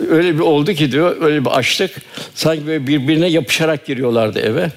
Öyle 0.09 0.33
bir 0.33 0.39
oldu 0.39 0.73
ki 0.73 0.91
diyor, 0.91 1.21
öyle 1.21 1.45
bir 1.45 1.49
açlık. 1.49 1.91
Sanki 2.35 2.67
böyle 2.67 2.87
birbirine 2.87 3.27
yapışarak 3.27 3.85
giriyorlardı 3.85 4.39
eve. 4.39 4.71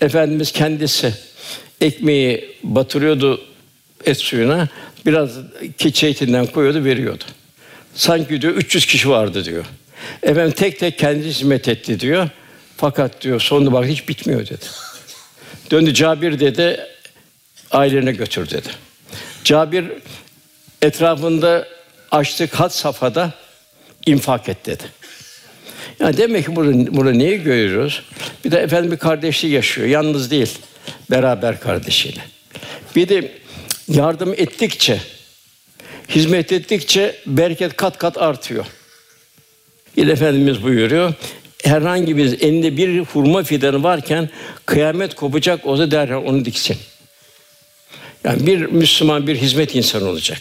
Efendimiz 0.00 0.52
kendisi 0.52 1.14
ekmeği 1.80 2.54
batırıyordu 2.62 3.40
et 4.04 4.18
suyuna, 4.18 4.68
biraz 5.06 5.30
keçi 5.78 6.06
etinden 6.06 6.46
koyuyordu, 6.46 6.84
veriyordu. 6.84 7.24
Sanki 7.94 8.42
diyor 8.42 8.54
300 8.54 8.86
kişi 8.86 9.10
vardı 9.10 9.44
diyor. 9.44 9.64
Efendim 10.22 10.52
tek 10.56 10.78
tek 10.78 10.98
kendi 10.98 11.26
hizmet 11.26 11.68
etti 11.68 12.00
diyor. 12.00 12.28
Fakat 12.76 13.22
diyor 13.22 13.40
sonunda 13.40 13.72
bak 13.72 13.86
hiç 13.86 14.08
bitmiyor 14.08 14.40
dedi. 14.40 14.64
Döndü 15.70 15.94
Cabir 15.94 16.40
dedi, 16.40 16.80
ailene 17.70 18.12
götür 18.12 18.50
dedi. 18.50 18.68
Cabir 19.44 19.84
etrafında 20.82 21.68
açtık 22.10 22.54
hat 22.54 22.74
safhada 22.74 23.32
infak 24.06 24.48
et 24.48 24.66
dedi. 24.66 24.82
Yani 26.00 26.16
demek 26.16 26.46
ki 26.46 26.56
burada, 26.56 26.96
burada 26.96 27.12
neyi 27.12 27.42
görüyoruz? 27.42 28.02
Bir 28.44 28.50
de 28.50 28.58
efendim 28.58 28.92
bir 28.92 28.96
kardeşliği 28.96 29.54
yaşıyor. 29.54 29.86
Yalnız 29.88 30.30
değil, 30.30 30.58
beraber 31.10 31.60
kardeşiyle. 31.60 32.20
Bir 32.96 33.08
de 33.08 33.32
yardım 33.88 34.34
ettikçe, 34.36 35.00
hizmet 36.08 36.52
ettikçe 36.52 37.16
bereket 37.26 37.76
kat 37.76 37.98
kat 37.98 38.18
artıyor. 38.18 38.66
Yine 39.96 40.12
Efendimiz 40.12 40.62
buyuruyor, 40.62 41.14
herhangi 41.64 42.16
bir 42.16 42.40
elinde 42.40 42.76
bir 42.76 42.98
hurma 42.98 43.42
fidanı 43.42 43.82
varken 43.82 44.30
kıyamet 44.66 45.14
kopacak 45.14 45.66
olsa 45.66 45.90
derhal 45.90 46.24
onu 46.24 46.44
diksin. 46.44 46.76
Yani 48.24 48.46
bir 48.46 48.60
Müslüman 48.60 49.26
bir 49.26 49.36
hizmet 49.36 49.74
insanı 49.74 50.08
olacak. 50.08 50.40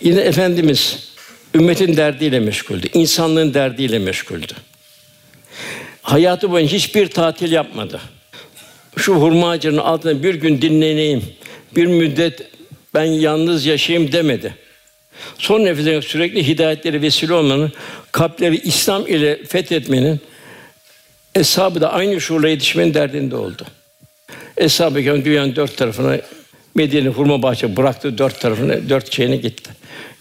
Yine 0.00 0.20
Efendimiz 0.20 1.07
ümmetin 1.54 1.96
derdiyle 1.96 2.40
meşguldü, 2.40 2.86
insanlığın 2.94 3.54
derdiyle 3.54 3.98
meşguldü. 3.98 4.52
Hayatı 6.02 6.50
boyunca 6.50 6.76
hiçbir 6.76 7.10
tatil 7.10 7.52
yapmadı. 7.52 8.00
Şu 8.96 9.14
hurma 9.14 9.50
ağacının 9.50 9.78
altında 9.78 10.22
bir 10.22 10.34
gün 10.34 10.62
dinleneyim, 10.62 11.22
bir 11.76 11.86
müddet 11.86 12.48
ben 12.94 13.04
yalnız 13.04 13.66
yaşayayım 13.66 14.12
demedi. 14.12 14.54
Son 15.38 15.64
nefesine 15.64 16.02
sürekli 16.02 16.46
hidayetleri 16.46 17.02
vesile 17.02 17.34
olmanın, 17.34 17.72
kalpleri 18.12 18.56
İslam 18.56 19.06
ile 19.06 19.44
fethetmenin, 19.44 20.20
eshab 21.34 21.80
da 21.80 21.92
aynı 21.92 22.20
şuurla 22.20 22.48
yetişmenin 22.48 22.94
derdinde 22.94 23.36
oldu. 23.36 23.66
Eshab-ı 24.56 25.24
dünyanın 25.24 25.56
dört 25.56 25.76
tarafına 25.76 26.18
Medine 26.74 27.08
hurma 27.08 27.42
bahçe 27.42 27.76
bıraktı 27.76 28.18
dört 28.18 28.40
tarafına, 28.40 28.88
dört 28.88 29.14
şeyine 29.14 29.36
gitti. 29.36 29.70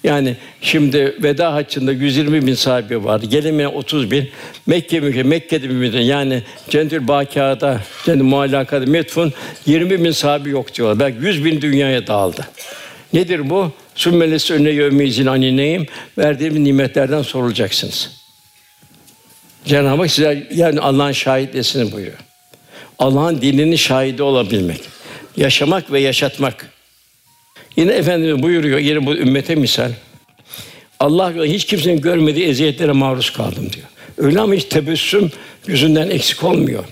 Yani 0.03 0.35
şimdi 0.61 1.15
veda 1.23 1.53
haccında 1.53 1.91
120 1.91 2.47
bin 2.47 2.53
sahibi 2.53 3.03
var. 3.03 3.21
Gelemeyen 3.21 3.69
30 3.69 4.11
bin. 4.11 4.29
Mekke 4.65 4.99
mülke, 4.99 5.23
Mekke'de 5.23 5.67
mümin 5.67 6.01
yani 6.01 6.43
Cennetül 6.69 7.07
Bakâ'da, 7.07 7.81
Cennet 8.05 8.23
Muallaka'da 8.23 8.85
metfun 8.85 9.33
20 9.65 10.03
bin 10.03 10.11
sahibi 10.11 10.49
yok 10.49 10.75
diyorlar. 10.75 10.99
Belki 10.99 11.25
100 11.25 11.45
bin 11.45 11.61
dünyaya 11.61 12.07
dağıldı. 12.07 12.47
Nedir 13.13 13.49
bu? 13.49 13.71
Sümmelesi 13.95 14.53
önüne 14.53 14.69
yevmeyizin 14.69 15.25
anineyim. 15.25 15.85
Verdiğim 16.17 16.63
nimetlerden 16.63 17.21
sorulacaksınız. 17.21 18.11
Cenab-ı 19.65 20.01
Hak 20.01 20.11
size 20.11 20.47
yani 20.53 20.79
Allah'ın 20.79 21.11
şahitlesin 21.11 21.91
buyuruyor. 21.91 22.17
Allah'ın 22.99 23.41
dininin 23.41 23.75
şahidi 23.75 24.23
olabilmek, 24.23 24.81
yaşamak 25.37 25.91
ve 25.91 25.99
yaşatmak. 25.99 26.76
Yine 27.77 27.91
Efendimiz 27.91 28.43
buyuruyor, 28.43 28.79
yine 28.79 29.05
bu 29.05 29.15
ümmete 29.15 29.55
misal. 29.55 29.91
Allah 30.99 31.33
hiç 31.43 31.65
kimsenin 31.65 32.01
görmediği 32.01 32.47
eziyetlere 32.47 32.91
maruz 32.91 33.29
kaldım 33.29 33.69
diyor. 33.73 33.87
Öyle 34.17 34.39
ama 34.39 34.53
hiç 34.53 34.65
tebessüm 34.65 35.31
yüzünden 35.67 36.09
eksik 36.09 36.43
olmuyor. 36.43 36.83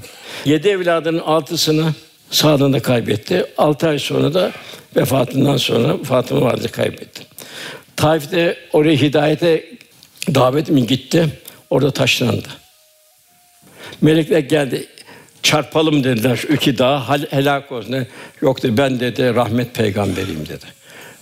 Yedi 0.45 0.67
evladının 0.67 1.19
altısını 1.19 1.93
sağlığında 2.31 2.79
kaybetti. 2.79 3.45
Altı 3.57 3.87
ay 3.87 3.99
sonra 3.99 4.33
da 4.33 4.51
vefatından 4.95 5.57
sonra 5.57 5.97
Fatıma 6.03 6.41
valide 6.41 6.67
kaybetti. 6.67 7.23
Taif'te 7.95 8.57
oraya 8.73 8.95
hidayete 8.95 9.65
davet 10.35 10.69
mi 10.69 10.87
gitti? 10.87 11.27
Orada 11.69 11.91
taşlandı. 11.91 12.47
Melekler 14.01 14.39
geldi. 14.39 14.87
Çarpalım 15.43 16.03
dediler 16.03 16.35
şu 16.35 16.53
iki 16.53 16.77
dağ 16.77 17.09
helak 17.29 17.71
olsun. 17.71 18.07
Yok 18.41 18.63
dedi 18.63 18.77
ben 18.77 18.99
dedi 18.99 19.35
rahmet 19.35 19.75
peygamberiyim 19.75 20.45
dedi. 20.49 20.65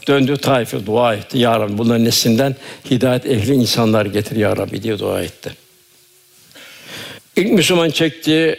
Döndü 0.07 0.37
Taif'e 0.37 0.85
dua 0.85 1.13
etti. 1.13 1.37
Ya 1.37 1.59
Rabbi 1.59 1.77
bunların 1.77 2.05
neslinden 2.05 2.55
hidayet 2.91 3.25
ehli 3.25 3.53
insanlar 3.53 4.05
getir 4.05 4.35
ya 4.35 4.57
Rabbi 4.57 4.83
diye 4.83 4.99
dua 4.99 5.21
etti. 5.21 5.51
İlk 7.35 7.51
Müslüman 7.51 7.89
çektiği 7.89 8.55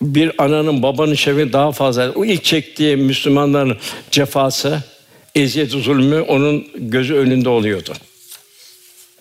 bir 0.00 0.32
ananın 0.38 0.82
babanın 0.82 1.14
şefi 1.14 1.52
daha 1.52 1.72
fazla. 1.72 2.10
O 2.10 2.24
ilk 2.24 2.44
çektiği 2.44 2.96
Müslümanların 2.96 3.76
cefası, 4.10 4.82
eziyet 5.34 5.70
zulmü 5.70 6.20
onun 6.20 6.66
gözü 6.74 7.14
önünde 7.14 7.48
oluyordu. 7.48 7.92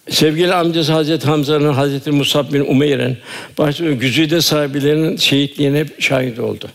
Sevgili 0.10 0.54
amcası 0.54 0.92
Hazreti 0.92 1.28
Hamza'nın 1.28 1.74
Hazreti 1.74 2.12
Musab 2.12 2.54
bin 2.54 2.66
Umeyr'in 2.66 3.18
başta 3.58 3.92
güzide 3.92 4.42
sahiplerinin 4.42 5.18
şehitliğine 5.18 5.86
şahit 6.00 6.40
oldu. 6.40 6.70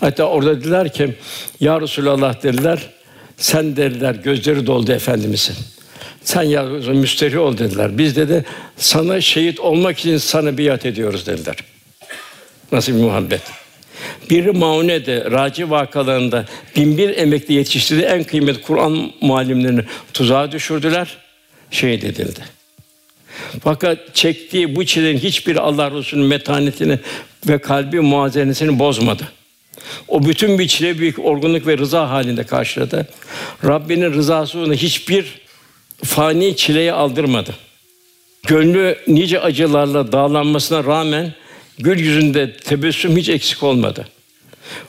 Hatta 0.00 0.24
orada 0.24 0.60
dediler 0.60 0.92
ki 0.92 1.14
ya 1.60 1.80
Resulallah 1.80 2.42
dediler 2.42 2.93
sen 3.36 3.76
dediler 3.76 4.14
gözleri 4.14 4.66
doldu 4.66 4.92
efendimizin. 4.92 5.56
Sen 6.24 6.42
ya 6.42 6.62
müsterih 6.62 7.38
ol 7.38 7.58
dediler. 7.58 7.98
Biz 7.98 8.16
dedi 8.16 8.44
sana 8.76 9.20
şehit 9.20 9.60
olmak 9.60 9.98
için 9.98 10.16
sana 10.16 10.58
biat 10.58 10.86
ediyoruz 10.86 11.26
dediler. 11.26 11.56
Nasıl 12.72 12.92
bir 12.92 12.98
muhabbet. 12.98 13.42
Biri 14.30 14.52
Maune'de, 14.52 15.30
Raci 15.30 15.70
vakalarında 15.70 16.44
bin 16.76 16.98
bir 16.98 17.16
emekli 17.16 17.54
yetiştirdiği 17.54 18.06
en 18.06 18.24
kıymetli 18.24 18.62
Kur'an 18.62 19.12
muallimlerini 19.20 19.80
tuzağa 20.12 20.52
düşürdüler, 20.52 21.16
şehit 21.70 22.04
edildi. 22.04 22.40
Fakat 23.64 24.14
çektiği 24.14 24.76
bu 24.76 24.86
çilenin 24.86 25.18
hiçbir 25.18 25.56
Allah 25.56 25.90
Resulü'nün 25.90 26.26
metanetini 26.26 26.98
ve 27.48 27.58
kalbi 27.58 28.00
muazenesini 28.00 28.78
bozmadı. 28.78 29.28
O 30.08 30.26
bütün 30.26 30.58
bir 30.58 30.68
çile 30.68 30.98
büyük 30.98 31.18
olgunluk 31.18 31.66
ve 31.66 31.78
rıza 31.78 32.10
halinde 32.10 32.44
karşıladı. 32.44 33.08
Rabbinin 33.64 34.12
rızası 34.12 34.58
ona 34.58 34.74
hiçbir 34.74 35.40
fani 36.04 36.56
çileyi 36.56 36.92
aldırmadı. 36.92 37.54
Gönlü 38.46 38.98
nice 39.08 39.40
acılarla 39.40 40.12
dağlanmasına 40.12 40.84
rağmen 40.84 41.34
gül 41.78 41.98
yüzünde 41.98 42.56
tebessüm 42.56 43.16
hiç 43.16 43.28
eksik 43.28 43.62
olmadı. 43.62 44.08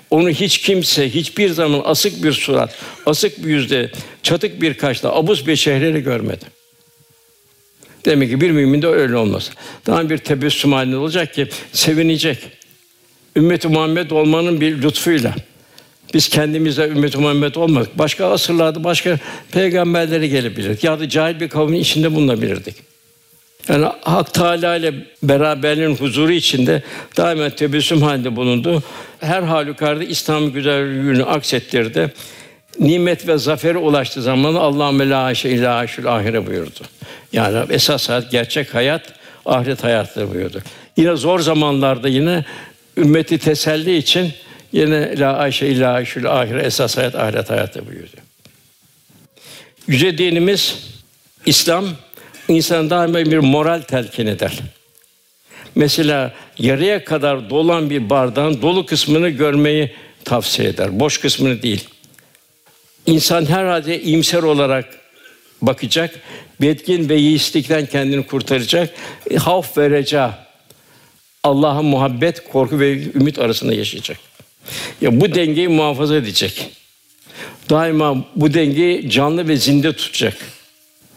Onu 0.10 0.30
hiç 0.30 0.58
kimse 0.58 1.10
hiçbir 1.10 1.50
zaman 1.50 1.82
asık 1.86 2.24
bir 2.24 2.34
surat, 2.34 2.76
asık 3.06 3.46
bir 3.46 3.50
yüzde, 3.50 3.92
çatık 4.24 4.62
bir 4.62 4.74
kaşla, 4.74 5.16
abuz 5.16 5.48
bir 5.48 5.56
çehreyle 5.56 6.00
görmedi. 6.00 6.46
Demek 8.06 8.30
ki 8.30 8.42
bir 8.42 8.52
mümin 8.52 8.82
de 8.82 8.88
öyle 8.88 9.16
olmaz. 9.16 9.52
Daha 9.88 10.10
bir 10.10 10.18
tebessüm 10.18 10.74
halinde 10.74 10.98
olacak 10.98 11.34
ki 11.34 11.48
sevinecek. 11.74 12.38
Ümmet-i 13.36 13.68
Muhammed 13.68 14.12
olmanın 14.12 14.62
bir 14.62 14.82
lütfuyla. 14.82 15.36
Biz 16.14 16.30
kendimize 16.30 16.84
ümmet 16.88 17.18
Muhammed 17.18 17.56
olmadık. 17.56 17.98
Başka 17.98 18.32
asırlarda 18.32 18.84
başka 18.84 19.20
peygamberleri 19.52 20.30
gelebilir. 20.30 20.80
Ya 20.82 21.00
da 21.00 21.10
cahil 21.10 21.40
bir 21.40 21.50
kavmin 21.50 21.80
içinde 21.80 22.16
bulunabilirdik. 22.16 22.76
Yani 23.70 23.86
Hak 24.02 24.34
Teâlâ 24.34 24.76
ile 24.76 24.94
beraberliğin 25.24 25.96
huzuru 25.96 26.32
içinde 26.32 26.84
daima 27.18 27.50
tebessüm 27.50 28.02
halinde 28.02 28.36
bulundu. 28.36 28.84
Her 29.20 29.44
halükarda 29.44 30.04
İslam 30.04 30.52
güzelliğini 30.52 31.24
aksettirdi. 31.24 32.14
Nimet 32.80 33.28
ve 33.28 33.38
zafere 33.38 33.78
ulaştı 33.78 34.22
zamanı 34.22 34.60
Allah 34.60 35.10
la 35.10 35.24
haşe 35.24 35.50
illa 35.50 35.86
ahire 36.06 36.48
buyurdu. 36.48 36.80
Yani 37.34 37.66
esas 37.70 38.10
hayat, 38.10 38.32
gerçek 38.32 38.76
hayat 38.76 39.14
ahiret 39.46 39.84
hayatı 39.84 40.34
buyurdu. 40.34 40.62
Yine 40.98 41.16
zor 41.16 41.40
zamanlarda 41.40 42.08
yine 42.08 42.46
ümmeti 42.98 43.38
teselli 43.38 43.98
için 43.98 44.34
yine 44.72 45.20
la 45.20 45.34
ayşe 45.34 45.68
illa 45.68 45.92
ayşül 45.94 46.32
ahire 46.32 46.62
esas 46.62 46.98
hayat 46.98 47.16
ahiret 47.16 47.50
hayatı 47.50 47.88
buyurdu. 47.88 48.16
Yüce 49.88 50.18
dinimiz 50.18 50.78
İslam 51.46 51.86
insan 52.48 52.90
daima 52.90 53.18
bir 53.18 53.38
moral 53.38 53.82
telkin 53.82 54.28
eder. 54.28 54.60
Mesela 55.76 56.34
yarıya 56.60 57.04
kadar 57.04 57.50
dolan 57.50 57.90
bir 57.90 58.10
bardağın 58.10 58.62
dolu 58.62 58.86
kısmını 58.86 59.30
görmeyi 59.30 59.92
tavsiye 60.26 60.70
eder. 60.70 61.00
Boş 61.00 61.18
kısmını 61.18 61.62
değil. 61.62 61.88
İnsan 63.06 63.46
herhalde 63.46 64.02
imser 64.02 64.44
olarak 64.44 64.86
bakacak, 65.62 66.20
betkin 66.62 67.10
ve 67.10 67.16
yiğitlikten 67.16 67.86
kendini 67.86 68.28
kurtaracak, 68.28 68.90
e, 69.32 69.36
havf 69.36 69.78
vereceği, 69.78 70.30
Allah'a 71.46 71.82
muhabbet, 71.82 72.44
korku 72.52 72.80
ve 72.80 73.04
ümit 73.04 73.40
arasında 73.40 73.74
yaşayacak. 73.74 74.18
Ya 75.02 75.22
bu 75.22 75.36
dengeyi 75.36 75.68
muhafaza 75.68 76.16
edecek. 76.16 76.70
Daima 77.70 78.26
bu 78.36 78.54
dengeyi 78.54 79.10
canlı 79.10 79.48
ve 79.48 79.58
zinde 79.58 79.94
tutacak. 79.94 80.38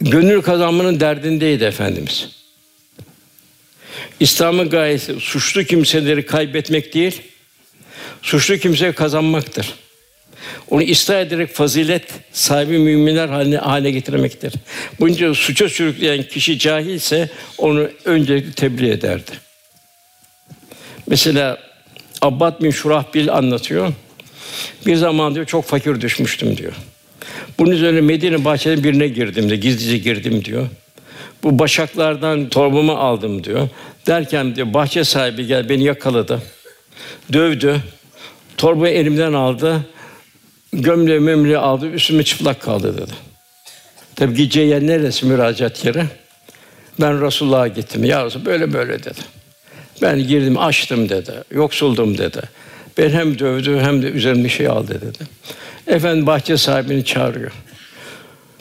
Gönül 0.00 0.42
kazanmanın 0.42 1.00
derdindeydi 1.00 1.64
efendimiz. 1.64 2.28
İslam'ın 4.20 4.70
gayesi 4.70 5.20
suçlu 5.20 5.64
kimseleri 5.64 6.26
kaybetmek 6.26 6.94
değil, 6.94 7.22
suçlu 8.22 8.58
kimseyi 8.58 8.92
kazanmaktır. 8.92 9.74
Onu 10.70 10.90
ıslah 10.90 11.20
ederek 11.20 11.54
fazilet 11.54 12.04
sahibi 12.32 12.78
müminler 12.78 13.28
haline, 13.28 13.56
hale 13.56 13.90
getirmektir. 13.90 14.52
Bunca 15.00 15.34
suça 15.34 15.68
sürükleyen 15.68 16.22
kişi 16.22 16.58
cahilse 16.58 17.30
onu 17.58 17.88
öncelikle 18.04 18.52
tebliğ 18.52 18.90
ederdi. 18.90 19.47
Mesela 21.08 21.58
Abbad 22.22 22.62
bin 22.62 22.70
Şurahbil 22.70 23.32
anlatıyor. 23.32 23.92
Bir 24.86 24.96
zaman 24.96 25.34
diyor 25.34 25.46
çok 25.46 25.64
fakir 25.64 26.00
düşmüştüm 26.00 26.56
diyor. 26.56 26.72
Bunun 27.58 27.70
üzerine 27.70 28.00
Medine 28.00 28.44
bahçelerinin 28.44 28.84
birine 28.84 29.08
girdim 29.08 29.50
de 29.50 29.56
gizlice 29.56 29.98
girdim 29.98 30.44
diyor. 30.44 30.66
Bu 31.42 31.58
başaklardan 31.58 32.48
torbamı 32.48 32.98
aldım 32.98 33.44
diyor. 33.44 33.68
Derken 34.06 34.56
diyor 34.56 34.74
bahçe 34.74 35.04
sahibi 35.04 35.46
gel 35.46 35.68
beni 35.68 35.84
yakaladı. 35.84 36.42
Dövdü. 37.32 37.76
Torbayı 38.56 38.94
elimden 38.94 39.32
aldı. 39.32 39.86
Gömleği 40.72 41.20
memleği 41.20 41.58
aldı. 41.58 41.90
Üstüme 41.90 42.22
çıplak 42.22 42.60
kaldı 42.62 42.98
dedi. 42.98 43.12
Tabi 44.16 44.34
geceye 44.34 44.86
neresi 44.86 45.26
müracaat 45.26 45.84
yeri? 45.84 46.04
Ben 47.00 47.26
Resulullah'a 47.26 47.68
gittim. 47.68 48.04
Ya 48.04 48.24
Resulallah, 48.24 48.46
böyle 48.46 48.72
böyle 48.72 49.04
dedi. 49.04 49.37
Ben 50.02 50.18
girdim, 50.18 50.58
açtım 50.58 51.08
dedi. 51.08 51.32
Yoksuldum 51.54 52.18
dedi. 52.18 52.40
Ben 52.98 53.10
hem 53.10 53.38
dövdü 53.38 53.78
hem 53.78 54.02
de 54.02 54.10
üzerimde 54.10 54.48
şey 54.48 54.68
aldı 54.68 55.00
dedi. 55.00 55.30
Efendi 55.86 56.26
bahçe 56.26 56.56
sahibini 56.56 57.04
çağırıyor. 57.04 57.52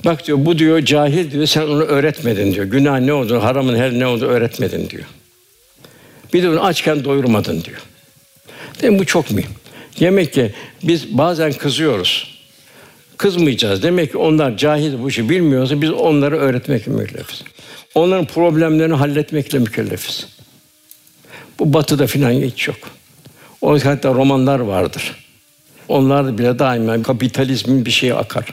Bak 0.05 0.27
diyor 0.27 0.37
bu 0.41 0.59
diyor 0.59 0.81
cahil 0.81 1.31
diyor 1.31 1.45
sen 1.45 1.61
onu 1.61 1.83
öğretmedin 1.83 2.53
diyor. 2.53 2.65
Günah 2.65 2.99
ne 2.99 3.13
oldu, 3.13 3.43
haramın 3.43 3.75
her 3.75 3.91
ne 3.91 4.07
oldu 4.07 4.25
öğretmedin 4.25 4.89
diyor. 4.89 5.03
Bir 6.33 6.43
de 6.43 6.49
onu 6.49 6.65
açken 6.65 7.03
doyurmadın 7.03 7.63
diyor. 7.63 7.81
Dedim 8.81 8.99
bu 8.99 9.05
çok 9.05 9.31
mühim. 9.31 9.51
Demek 9.99 10.33
ki 10.33 10.53
biz 10.83 11.17
bazen 11.17 11.53
kızıyoruz. 11.53 12.37
Kızmayacağız. 13.17 13.83
Demek 13.83 14.11
ki 14.11 14.17
onlar 14.17 14.57
cahil 14.57 14.99
bu 15.03 15.09
işi 15.09 15.29
bilmiyorsa 15.29 15.81
biz 15.81 15.91
onları 15.91 16.37
öğretmek 16.37 16.87
mükellefiz. 16.87 17.43
Onların 17.95 18.25
problemlerini 18.25 18.93
halletmekle 18.93 19.59
mükellefiz. 19.59 20.27
Bu 21.59 21.73
batıda 21.73 22.07
filan 22.07 22.31
hiç 22.31 22.67
yok. 22.67 22.77
O 23.61 23.79
hatta 23.79 24.13
romanlar 24.13 24.59
vardır. 24.59 25.15
Onlar 25.87 26.37
bile 26.37 26.59
daima 26.59 27.03
kapitalizmin 27.03 27.85
bir 27.85 27.91
şeyi 27.91 28.13
akar. 28.13 28.45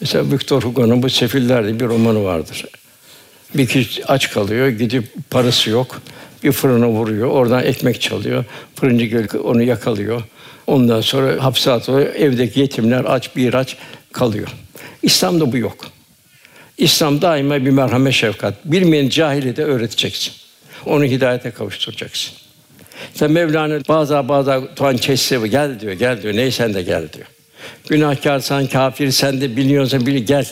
Mesela 0.00 0.30
Victor 0.32 0.62
Hugo'nun 0.62 1.02
bu 1.02 1.10
Sefiller 1.10 1.64
diye 1.64 1.80
bir 1.80 1.84
romanı 1.84 2.24
vardır. 2.24 2.64
Bir 3.54 3.66
kişi 3.66 4.06
aç 4.06 4.30
kalıyor, 4.30 4.68
gidip 4.68 5.04
parası 5.30 5.70
yok. 5.70 6.02
Bir 6.44 6.52
fırına 6.52 6.88
vuruyor, 6.88 7.28
oradan 7.28 7.64
ekmek 7.64 8.00
çalıyor. 8.00 8.44
Fırıncı 8.74 9.04
gelip 9.04 9.44
onu 9.44 9.62
yakalıyor. 9.62 10.22
Ondan 10.66 11.00
sonra 11.00 11.44
hapse 11.44 11.72
atıyor. 11.72 12.00
Evdeki 12.00 12.60
yetimler 12.60 13.04
aç 13.04 13.36
bir 13.36 13.54
aç 13.54 13.76
kalıyor. 14.12 14.48
İslam'da 15.02 15.52
bu 15.52 15.56
yok. 15.58 15.76
İslam 16.78 17.22
daima 17.22 17.64
bir 17.64 17.70
merhamet 17.70 18.14
şefkat. 18.14 18.54
Bilmeyen 18.64 19.08
cahili 19.08 19.56
de 19.56 19.64
öğreteceksin. 19.64 20.39
Onu 20.86 21.04
hidayete 21.04 21.50
kavuşturacaksın. 21.50 22.32
Sen 23.14 23.30
Mevlana 23.30 23.80
bazı 23.88 24.28
bazı 24.28 24.68
tuan 24.76 24.96
çeşitli 24.96 25.50
gel 25.50 25.80
diyor, 25.80 25.92
gel 25.92 26.22
diyor. 26.22 26.34
Ney 26.36 26.50
sen 26.50 26.74
de 26.74 26.82
gel 26.82 27.12
diyor. 27.12 27.26
Günahkarsan, 27.88 28.66
kafir 28.66 29.10
sen 29.10 29.40
de 29.40 29.56
biliyorsan 29.56 30.06
bil 30.06 30.26
gel. 30.26 30.46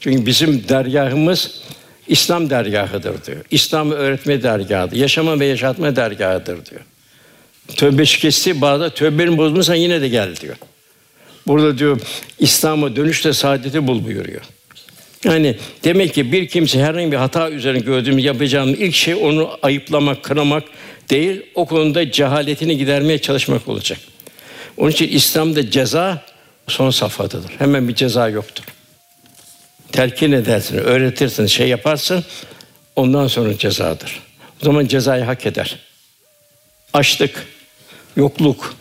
Çünkü 0.00 0.26
bizim 0.26 0.68
dergahımız 0.68 1.62
İslam 2.08 2.50
dergahıdır 2.50 3.24
diyor. 3.24 3.44
İslam'ı 3.50 3.94
öğretme 3.94 4.42
dergahıdır. 4.42 4.96
Yaşama 4.96 5.40
ve 5.40 5.46
yaşatma 5.46 5.96
dergahıdır 5.96 6.66
diyor. 6.66 6.80
Tövbe 7.76 8.06
şikesti 8.06 8.60
bazı 8.60 8.90
tövbenin 8.90 9.38
bozmuşsan 9.38 9.74
yine 9.74 10.00
de 10.00 10.08
gel 10.08 10.36
diyor. 10.36 10.56
Burada 11.46 11.78
diyor 11.78 12.00
İslam'a 12.38 12.96
dönüşte 12.96 13.32
saadeti 13.32 13.86
bul 13.86 14.04
buyuruyor. 14.04 14.42
Yani 15.24 15.56
demek 15.84 16.14
ki 16.14 16.32
bir 16.32 16.48
kimse 16.48 16.82
herhangi 16.82 17.12
bir 17.12 17.16
hata 17.16 17.50
üzerine 17.50 17.78
gördüğümüz 17.78 18.24
yapacağımız 18.24 18.80
ilk 18.80 18.94
şey 18.94 19.14
onu 19.14 19.58
ayıplamak, 19.62 20.22
kınamak 20.22 20.64
değil, 21.10 21.42
o 21.54 21.66
konuda 21.66 22.10
cehaletini 22.12 22.78
gidermeye 22.78 23.18
çalışmak 23.18 23.68
olacak. 23.68 23.98
Onun 24.76 24.90
için 24.90 25.08
İslam'da 25.08 25.70
ceza 25.70 26.24
son 26.68 26.90
safhadadır. 26.90 27.50
Hemen 27.58 27.88
bir 27.88 27.94
ceza 27.94 28.28
yoktur. 28.28 28.64
Telkin 29.92 30.32
edersin, 30.32 30.78
öğretirsin, 30.78 31.46
şey 31.46 31.68
yaparsın, 31.68 32.24
ondan 32.96 33.26
sonra 33.26 33.58
cezadır. 33.58 34.20
O 34.62 34.64
zaman 34.64 34.86
cezayı 34.86 35.24
hak 35.24 35.46
eder. 35.46 35.78
Açlık, 36.92 37.46
yokluk, 38.16 38.74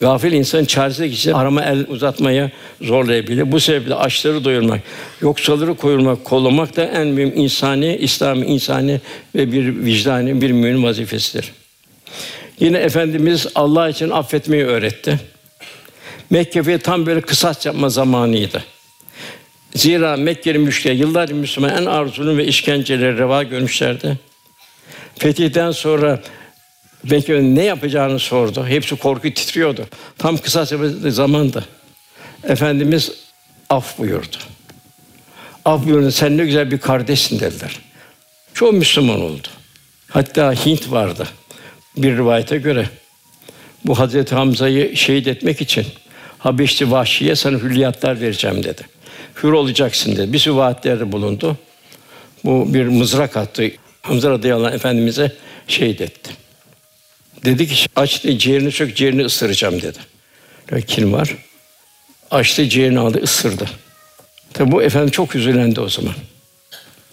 Gafil 0.00 0.32
insan 0.32 0.64
çaresizlik 0.64 1.14
için 1.14 1.32
arama 1.32 1.64
el 1.64 1.86
uzatmaya 1.88 2.50
zorlayabilir. 2.80 3.52
Bu 3.52 3.60
sebeple 3.60 3.94
açları 3.94 4.44
doyurmak, 4.44 4.80
yoksulları 5.20 5.74
koyulmak, 5.74 6.24
kollamak 6.24 6.76
da 6.76 6.84
en 6.84 7.06
mühim 7.06 7.32
insani, 7.36 7.96
İslami 7.96 8.46
insani 8.46 9.00
ve 9.34 9.52
bir 9.52 9.84
vicdani 9.84 10.40
bir 10.40 10.50
mümin 10.50 10.82
vazifesidir. 10.82 11.52
Yine 12.60 12.78
Efendimiz 12.78 13.46
Allah 13.54 13.88
için 13.88 14.10
affetmeyi 14.10 14.64
öğretti. 14.64 15.20
Mekke'ye 16.30 16.78
tam 16.78 17.06
böyle 17.06 17.20
kısas 17.20 17.66
yapma 17.66 17.88
zamanıydı. 17.88 18.64
Zira 19.74 20.16
Mekke'li 20.16 20.58
müşriye 20.58 20.94
yıllarca 20.94 21.34
Müslüman 21.34 21.82
en 21.82 21.86
arzulu 21.86 22.36
ve 22.36 22.46
işkenceleri 22.46 23.18
reva 23.18 23.42
görmüşlerdi. 23.42 24.18
Fetihten 25.18 25.70
sonra 25.70 26.20
Bekir 27.04 27.40
ne 27.40 27.64
yapacağını 27.64 28.18
sordu. 28.18 28.66
Hepsi 28.66 28.96
korku 28.96 29.34
titriyordu. 29.34 29.86
Tam 30.18 30.36
kısa 30.36 30.66
zamanda 31.10 31.64
Efendimiz 32.44 33.12
af 33.70 33.98
buyurdu. 33.98 34.36
Af 35.64 35.86
buyurdu. 35.86 36.10
Sen 36.10 36.36
ne 36.36 36.44
güzel 36.44 36.70
bir 36.70 36.78
kardeşsin 36.78 37.40
dediler. 37.40 37.78
Çoğu 38.54 38.72
Müslüman 38.72 39.20
oldu. 39.20 39.48
Hatta 40.08 40.52
Hint 40.52 40.90
vardı. 40.90 41.28
Bir 41.96 42.16
rivayete 42.16 42.58
göre 42.58 42.88
bu 43.84 43.98
Hazreti 43.98 44.34
Hamza'yı 44.34 44.96
şehit 44.96 45.26
etmek 45.28 45.60
için 45.60 45.86
Habeşli 46.38 46.90
Vahşi'ye 46.90 47.36
sana 47.36 47.58
hülyatlar 47.58 48.20
vereceğim 48.20 48.64
dedi. 48.64 48.82
Hür 49.42 49.52
olacaksın 49.52 50.16
dedi. 50.16 50.32
Bir 50.32 50.38
sürü 50.38 51.12
bulundu. 51.12 51.56
Bu 52.44 52.74
bir 52.74 52.86
mızrak 52.86 53.36
attı. 53.36 53.70
Hamza 54.02 54.30
radıyallahu 54.30 54.66
anh 54.66 54.74
efendimize 54.74 55.32
şehit 55.68 56.00
etti. 56.00 56.30
Dedi 57.44 57.66
ki 57.66 57.86
aç 57.96 58.22
ciğerini 58.22 58.72
sök 58.72 58.96
ciğerini 58.96 59.24
ısıracağım 59.24 59.82
dedi. 59.82 59.98
Böyle 60.70 61.12
var? 61.12 61.36
Açtı 62.30 62.68
ciğerini 62.68 62.98
aldı 62.98 63.20
ısırdı. 63.22 63.66
Tabi 64.52 64.72
bu 64.72 64.82
efendim 64.82 65.10
çok 65.10 65.36
üzülendi 65.36 65.80
o 65.80 65.88
zaman. 65.88 66.14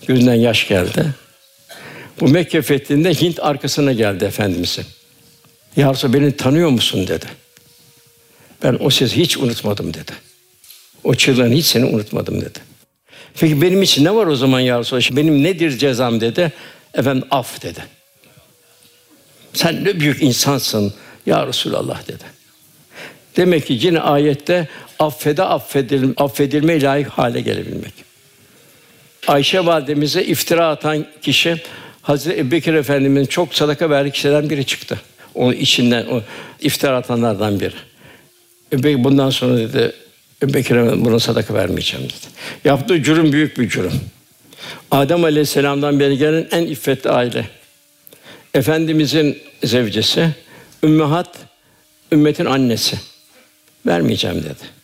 Gözünden 0.07 0.33
yaş 0.33 0.67
geldi. 0.67 1.05
Bu 2.19 2.27
Mekke 2.27 2.61
fethinde 2.61 3.13
Hint 3.13 3.39
arkasına 3.39 3.93
geldi 3.93 4.25
Efendimiz'e. 4.25 4.83
Ya 5.75 5.93
beni 6.03 6.37
tanıyor 6.37 6.69
musun 6.69 7.07
dedi. 7.07 7.25
Ben 8.63 8.77
o 8.79 8.89
sesi 8.89 9.17
hiç 9.17 9.37
unutmadım 9.37 9.93
dedi. 9.93 10.11
O 11.03 11.15
çığlığını 11.15 11.53
hiç 11.53 11.65
seni 11.65 11.85
unutmadım 11.85 12.41
dedi. 12.41 12.59
Peki 13.39 13.61
benim 13.61 13.81
için 13.81 14.05
ne 14.05 14.15
var 14.15 14.27
o 14.27 14.35
zaman 14.35 14.59
ya 14.59 14.79
Resulallah? 14.79 15.11
Benim 15.11 15.43
nedir 15.43 15.77
cezam 15.77 16.21
dedi. 16.21 16.51
Efendim 16.93 17.27
af 17.31 17.63
dedi. 17.63 17.96
Sen 19.57 19.83
ne 19.83 19.99
büyük 19.99 20.21
insansın 20.21 20.93
ya 21.25 21.47
Resulallah 21.47 22.07
dedi. 22.07 22.23
Demek 23.37 23.67
ki 23.67 23.79
yine 23.81 23.99
ayette 23.99 24.67
affede 24.99 25.43
affedil, 25.43 26.13
affedilme 26.17 26.81
layık 26.81 27.07
hale 27.07 27.41
gelebilmek. 27.41 27.93
Ayşe 29.27 29.65
validemize 29.65 30.23
iftira 30.23 30.67
atan 30.67 31.05
kişi 31.21 31.61
Hazreti 32.01 32.39
Ebubekir 32.39 32.73
Efendimiz'in 32.73 33.25
çok 33.25 33.55
sadaka 33.55 33.89
verdiği 33.89 34.11
kişilerden 34.11 34.49
biri 34.49 34.65
çıktı. 34.65 35.01
Onun 35.35 35.53
içinden 35.53 36.05
o 36.05 36.21
iftira 36.59 36.97
atanlardan 36.97 37.59
biri. 37.59 37.75
Ebubekir 38.73 39.03
bundan 39.03 39.29
sonra 39.29 39.57
dedi 39.57 39.91
Ebubekir 40.43 40.75
Efendimiz 40.75 41.05
buna 41.05 41.19
sadaka 41.19 41.53
vermeyeceğim 41.53 42.05
dedi. 42.05 42.27
Yaptığı 42.65 43.03
cürüm 43.03 43.31
büyük 43.31 43.59
bir 43.59 43.69
cürüm. 43.69 43.91
Adem 44.91 45.23
Aleyhisselam'dan 45.23 45.99
beri 45.99 46.17
gelen 46.17 46.47
en 46.51 46.63
iffetli 46.63 47.09
aile. 47.09 47.45
Efendimizin 48.57 49.37
zevcesi, 49.63 50.29
ümmehat, 50.83 51.29
ümmetin 52.11 52.45
annesi. 52.45 52.97
Vermeyeceğim 53.85 54.37
dedi. 54.37 54.77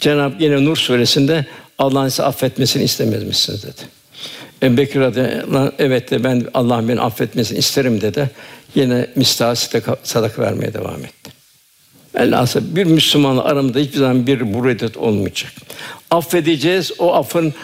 Cenab-ı 0.00 0.42
yine 0.44 0.64
Nur 0.64 0.76
suresinde 0.76 1.46
Allah'ın 1.78 2.08
size 2.08 2.22
affetmesini 2.22 2.82
istemez 2.82 3.24
misiniz 3.24 3.62
dedi. 3.62 3.80
Ebu 4.62 4.76
Bekir 4.76 5.00
evet 5.78 6.10
de 6.10 6.24
ben 6.24 6.46
Allah'ın 6.54 6.88
beni 6.88 7.00
affetmesini 7.00 7.58
isterim 7.58 8.00
dedi. 8.00 8.30
Yine 8.74 9.06
mistahsite 9.16 9.82
sadaka 10.02 10.42
vermeye 10.42 10.74
devam 10.74 11.04
etti. 11.04 11.30
Velhasıl 12.14 12.76
bir 12.76 12.84
Müslümanla 12.84 13.44
aramızda 13.44 13.78
hiçbir 13.78 13.98
zaman 13.98 14.26
bir 14.26 14.54
buredet 14.54 14.96
olmayacak. 14.96 15.52
Affedeceğiz, 16.10 16.92
o 16.98 17.14
affın 17.14 17.54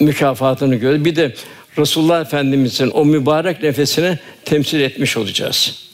mükafatını 0.00 0.76
gör. 0.76 1.04
Bir 1.04 1.16
de 1.16 1.34
Resulullah 1.78 2.20
Efendimizin 2.20 2.90
o 2.90 3.04
mübarek 3.04 3.62
nefesini 3.62 4.18
temsil 4.44 4.80
etmiş 4.80 5.16
olacağız. 5.16 5.88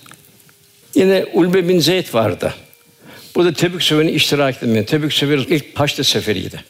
Yine 0.94 1.24
Ulbe 1.32 1.68
bin 1.68 1.78
Zeyd 1.78 2.14
vardı. 2.14 2.54
Bu 3.34 3.44
da 3.44 3.52
Tebük 3.52 3.82
Seferi'ne 3.82 4.12
iştirak 4.12 4.56
etmedi. 4.56 4.86
Tebük 4.86 5.12
Seferi 5.12 5.40
ilk 5.40 5.80
Haçlı 5.80 6.04
Seferi'ydi. 6.04 6.64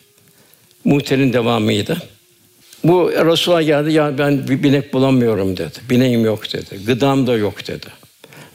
Muhter'in 0.85 1.33
devamıydı. 1.33 2.03
Bu 2.85 3.13
Resulullah 3.13 3.63
geldi 3.63 3.93
ya 3.93 4.19
ben 4.19 4.49
bir 4.49 4.63
binek 4.63 4.93
bulamıyorum 4.93 5.57
dedi. 5.57 5.79
Bineğim 5.91 6.25
yok 6.25 6.53
dedi. 6.53 6.85
Gıdam 6.87 7.27
da 7.27 7.37
yok 7.37 7.67
dedi. 7.69 7.87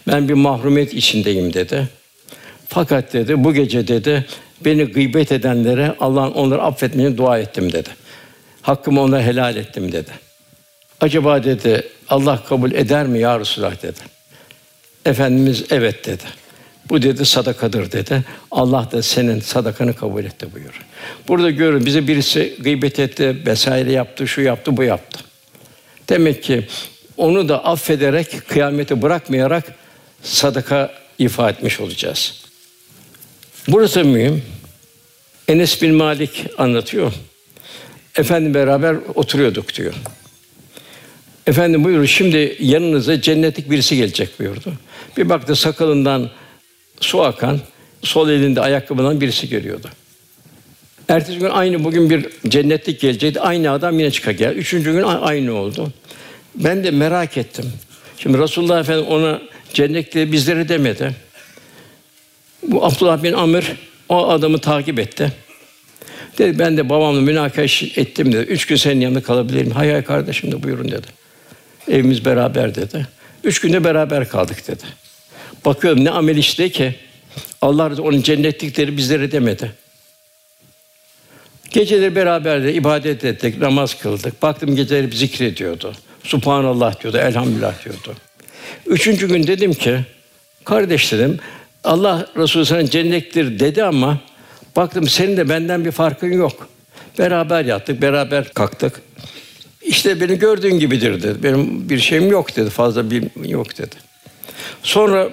Ben 0.07 0.29
bir 0.29 0.33
mahrumiyet 0.33 0.93
içindeyim 0.93 1.53
dedi. 1.53 1.87
Fakat 2.67 3.13
dedi 3.13 3.43
bu 3.43 3.53
gece 3.53 3.87
dedi 3.87 4.25
beni 4.65 4.83
gıybet 4.83 5.31
edenlere 5.31 5.95
Allah'ın 5.99 6.31
onları 6.31 6.61
affetmesini 6.61 7.17
dua 7.17 7.39
ettim 7.39 7.71
dedi. 7.71 7.89
Hakkımı 8.61 9.01
onlara 9.01 9.21
helal 9.21 9.55
ettim 9.55 9.91
dedi. 9.91 10.11
Acaba 11.01 11.43
dedi 11.43 11.87
Allah 12.09 12.43
kabul 12.49 12.71
eder 12.71 13.07
mi 13.07 13.19
ya 13.19 13.39
Resulullah 13.39 13.83
dedi. 13.83 13.99
Efendimiz 15.05 15.65
evet 15.69 16.05
dedi. 16.05 16.23
Bu 16.89 17.01
dedi 17.01 17.25
sadakadır 17.25 17.91
dedi. 17.91 18.23
Allah 18.51 18.89
da 18.91 19.03
senin 19.03 19.39
sadakanı 19.39 19.95
kabul 19.95 20.25
etti 20.25 20.47
buyur. 20.55 20.81
Burada 21.27 21.49
görün 21.49 21.85
bize 21.85 22.07
birisi 22.07 22.55
gıybet 22.59 22.99
etti, 22.99 23.37
vesaire 23.45 23.91
yaptı, 23.91 24.27
şu 24.27 24.41
yaptı, 24.41 24.77
bu 24.77 24.83
yaptı. 24.83 25.19
Demek 26.09 26.43
ki 26.43 26.67
onu 27.17 27.49
da 27.49 27.65
affederek, 27.65 28.47
kıyameti 28.47 29.01
bırakmayarak 29.01 29.63
sadaka 30.23 30.91
ifa 31.19 31.49
etmiş 31.49 31.79
olacağız. 31.79 32.41
Burası 33.67 34.05
mühim. 34.05 34.43
Enes 35.47 35.81
bin 35.81 35.95
Malik 35.95 36.45
anlatıyor. 36.57 37.13
Efendim 38.15 38.53
beraber 38.53 38.95
oturuyorduk 39.15 39.75
diyor. 39.75 39.93
Efendim 41.49 41.83
buyurun 41.83 42.05
şimdi 42.05 42.57
yanınıza 42.59 43.21
cennetlik 43.21 43.69
birisi 43.71 43.97
gelecek 43.97 44.39
buyurdu. 44.39 44.73
Bir 45.17 45.29
baktı 45.29 45.55
sakalından 45.55 46.29
su 46.99 47.21
akan, 47.21 47.59
sol 48.03 48.29
elinde 48.29 48.61
ayakkabıdan 48.61 49.21
birisi 49.21 49.49
görüyordu. 49.49 49.89
Ertesi 51.07 51.39
gün 51.39 51.49
aynı 51.49 51.83
bugün 51.83 52.09
bir 52.09 52.29
cennetlik 52.47 52.99
gelecekti. 52.99 53.41
Aynı 53.41 53.71
adam 53.71 53.99
yine 53.99 54.11
çıka 54.11 54.31
gel. 54.31 54.55
Üçüncü 54.55 54.91
gün 54.91 55.03
aynı 55.03 55.53
oldu. 55.53 55.91
Ben 56.55 56.83
de 56.83 56.91
merak 56.91 57.37
ettim. 57.37 57.65
Şimdi 58.17 58.37
Resulullah 58.37 58.79
Efendimiz 58.79 59.11
ona 59.11 59.41
cennetli 59.73 60.31
bizleri 60.31 60.69
demedi. 60.69 61.15
Bu 62.63 62.85
Abdullah 62.85 63.23
bin 63.23 63.33
Amr 63.33 63.63
o 64.09 64.27
adamı 64.27 64.59
takip 64.59 64.99
etti. 64.99 65.31
Dedi 66.37 66.59
ben 66.59 66.77
de 66.77 66.89
babamla 66.89 67.21
münakaş 67.21 67.83
ettim 67.83 68.33
dedi. 68.33 68.51
Üç 68.51 68.65
gün 68.65 68.75
senin 68.75 69.01
yanında 69.01 69.23
kalabilir 69.23 69.61
miyim? 69.61 69.71
Hay 69.71 69.91
hay 69.91 70.03
kardeşim 70.03 70.51
de 70.51 70.63
buyurun 70.63 70.91
dedi. 70.91 71.07
Evimiz 71.87 72.25
beraber 72.25 72.75
dedi. 72.75 73.07
Üç 73.43 73.61
günde 73.61 73.83
beraber 73.83 74.29
kaldık 74.29 74.67
dedi. 74.67 74.83
Bakıyorum 75.65 76.05
ne 76.05 76.09
amel 76.09 76.37
işte 76.37 76.69
ki 76.69 76.95
Allah 77.61 78.01
onun 78.01 78.21
cennetlikleri 78.21 78.97
bizlere 78.97 79.31
demedi. 79.31 79.71
Geceleri 81.69 82.15
beraber 82.15 82.63
de 82.63 82.73
ibadet 82.73 83.25
ettik, 83.25 83.57
namaz 83.57 83.99
kıldık. 84.01 84.41
Baktım 84.41 84.75
geceleri 84.75 85.15
zikrediyordu. 85.15 85.93
Subhanallah 86.23 87.01
diyordu, 87.01 87.17
elhamdülillah 87.17 87.85
diyordu. 87.85 88.15
Üçüncü 88.85 89.27
gün 89.27 89.47
dedim 89.47 89.73
ki, 89.73 89.99
kardeş 90.65 91.11
dedim, 91.11 91.39
Allah 91.83 92.27
Resulü 92.37 92.65
sana 92.65 92.85
cennettir 92.85 93.59
dedi 93.59 93.83
ama 93.83 94.19
baktım 94.75 95.07
senin 95.07 95.37
de 95.37 95.49
benden 95.49 95.85
bir 95.85 95.91
farkın 95.91 96.31
yok. 96.31 96.69
Beraber 97.19 97.65
yattık, 97.65 98.01
beraber 98.01 98.53
kalktık. 98.53 99.01
İşte 99.81 100.21
beni 100.21 100.39
gördüğün 100.39 100.79
gibidir 100.79 101.23
dedi. 101.23 101.43
Benim 101.43 101.89
bir 101.89 101.99
şeyim 101.99 102.31
yok 102.31 102.55
dedi, 102.55 102.69
fazla 102.69 103.11
bir 103.11 103.45
yok 103.45 103.77
dedi. 103.77 103.95
Sonra 104.83 105.29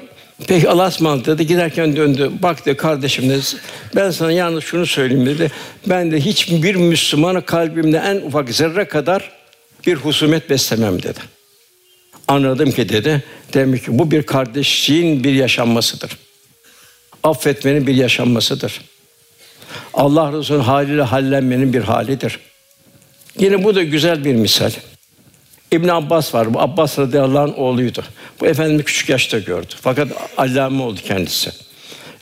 Peki 0.47 0.69
Allah'a 0.69 0.89
ısmarladık 0.89 1.27
dedi. 1.27 1.47
Giderken 1.47 1.97
döndü. 1.97 2.31
Baktı 2.43 2.77
kardeşim 2.77 3.31
dedi. 3.31 3.43
Ben 3.97 4.11
sana 4.11 4.33
yalnız 4.33 4.65
şunu 4.65 4.87
söyleyeyim 4.87 5.27
dedi. 5.27 5.53
Ben 5.87 6.11
de 6.11 6.21
hiçbir 6.21 6.75
Müslümanı 6.75 7.45
kalbimde 7.45 7.99
en 7.99 8.17
ufak 8.17 8.49
zerre 8.51 8.89
kadar 8.89 9.31
bir 9.87 9.95
husumet 9.95 10.51
beslemem 10.51 11.03
dedi. 11.03 11.21
Anladım 12.29 12.73
ki 12.73 12.89
dedi. 12.89 13.23
Demek 13.55 13.85
ki 13.85 13.99
bu 13.99 14.11
bir 14.11 14.23
kardeşliğin 14.23 15.25
bir 15.25 15.33
yaşanmasıdır. 15.33 16.17
Affetmenin 17.23 17.87
bir 17.87 17.95
yaşanmasıdır. 17.95 18.81
Allah 19.95 20.33
Resulü'nün 20.33 20.65
haliyle 20.65 21.03
hallenmenin 21.03 21.73
bir 21.73 21.83
halidir. 21.83 22.39
Yine 23.39 23.65
bu 23.65 23.75
da 23.75 23.83
güzel 23.83 24.25
bir 24.25 24.35
misal. 24.35 24.71
İbn 25.73 25.89
Abbas 25.89 26.35
var. 26.35 26.55
Bu 26.55 26.61
Abbas 26.61 26.99
radıyallahu 26.99 27.39
anh 27.39 27.59
oğluydu. 27.59 28.05
Bu 28.41 28.47
efendimi 28.47 28.85
küçük 28.85 29.09
yaşta 29.09 29.39
gördü. 29.39 29.75
Fakat 29.81 30.09
allame 30.37 30.83
oldu 30.83 31.01
kendisi. 31.05 31.51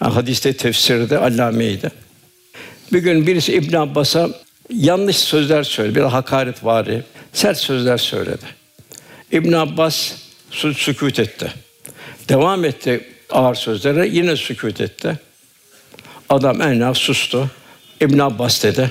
Yani 0.00 0.12
hadiste 0.14 0.52
tefsirde 0.52 1.18
allameydi. 1.18 1.90
Bir 2.92 2.98
gün 2.98 3.26
birisi 3.26 3.52
İbn 3.52 3.76
Abbas'a 3.76 4.28
yanlış 4.70 5.16
sözler 5.16 5.62
söyledi. 5.62 5.94
Bir 5.94 6.00
hakaret 6.00 6.64
vari, 6.64 7.02
sert 7.32 7.58
sözler 7.58 7.98
söyledi. 7.98 8.44
İbn 9.32 9.52
Abbas 9.52 10.12
sükût 10.50 11.18
etti. 11.18 11.52
Devam 12.28 12.64
etti 12.64 13.08
ağır 13.30 13.54
sözlere, 13.54 14.08
yine 14.08 14.36
sükût 14.36 14.80
etti. 14.80 15.18
Adam 16.28 16.62
en 16.62 16.92
sustu. 16.92 17.50
İbn 18.00 18.18
Abbas 18.18 18.62
dedi. 18.64 18.90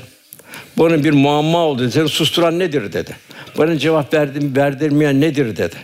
Bunun 0.78 1.04
bir 1.04 1.12
muamma 1.12 1.58
oldu. 1.58 1.92
Seni 1.92 2.10
susturan 2.10 2.60
nedir 2.60 2.94
dedi. 2.94 3.16
Bana 3.58 3.78
cevap 3.78 4.14
verdim, 4.14 4.56
verdirmeyen 4.56 5.22
nedir 5.22 5.58
dedi. 5.58 5.76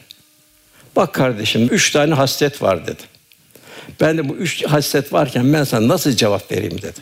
Bak 0.96 1.14
kardeşim, 1.14 1.68
üç 1.72 1.92
tane 1.92 2.14
haslet 2.14 2.62
var 2.62 2.88
dedi. 2.88 3.02
Ben 4.02 4.18
de 4.18 4.30
bu 4.30 4.36
üç 4.36 4.66
haslet 4.66 5.14
varken 5.14 5.54
ben 5.54 5.64
sana 5.64 5.88
nasıl 5.88 6.12
cevap 6.12 6.52
vereyim 6.52 6.82
dedi. 6.82 7.00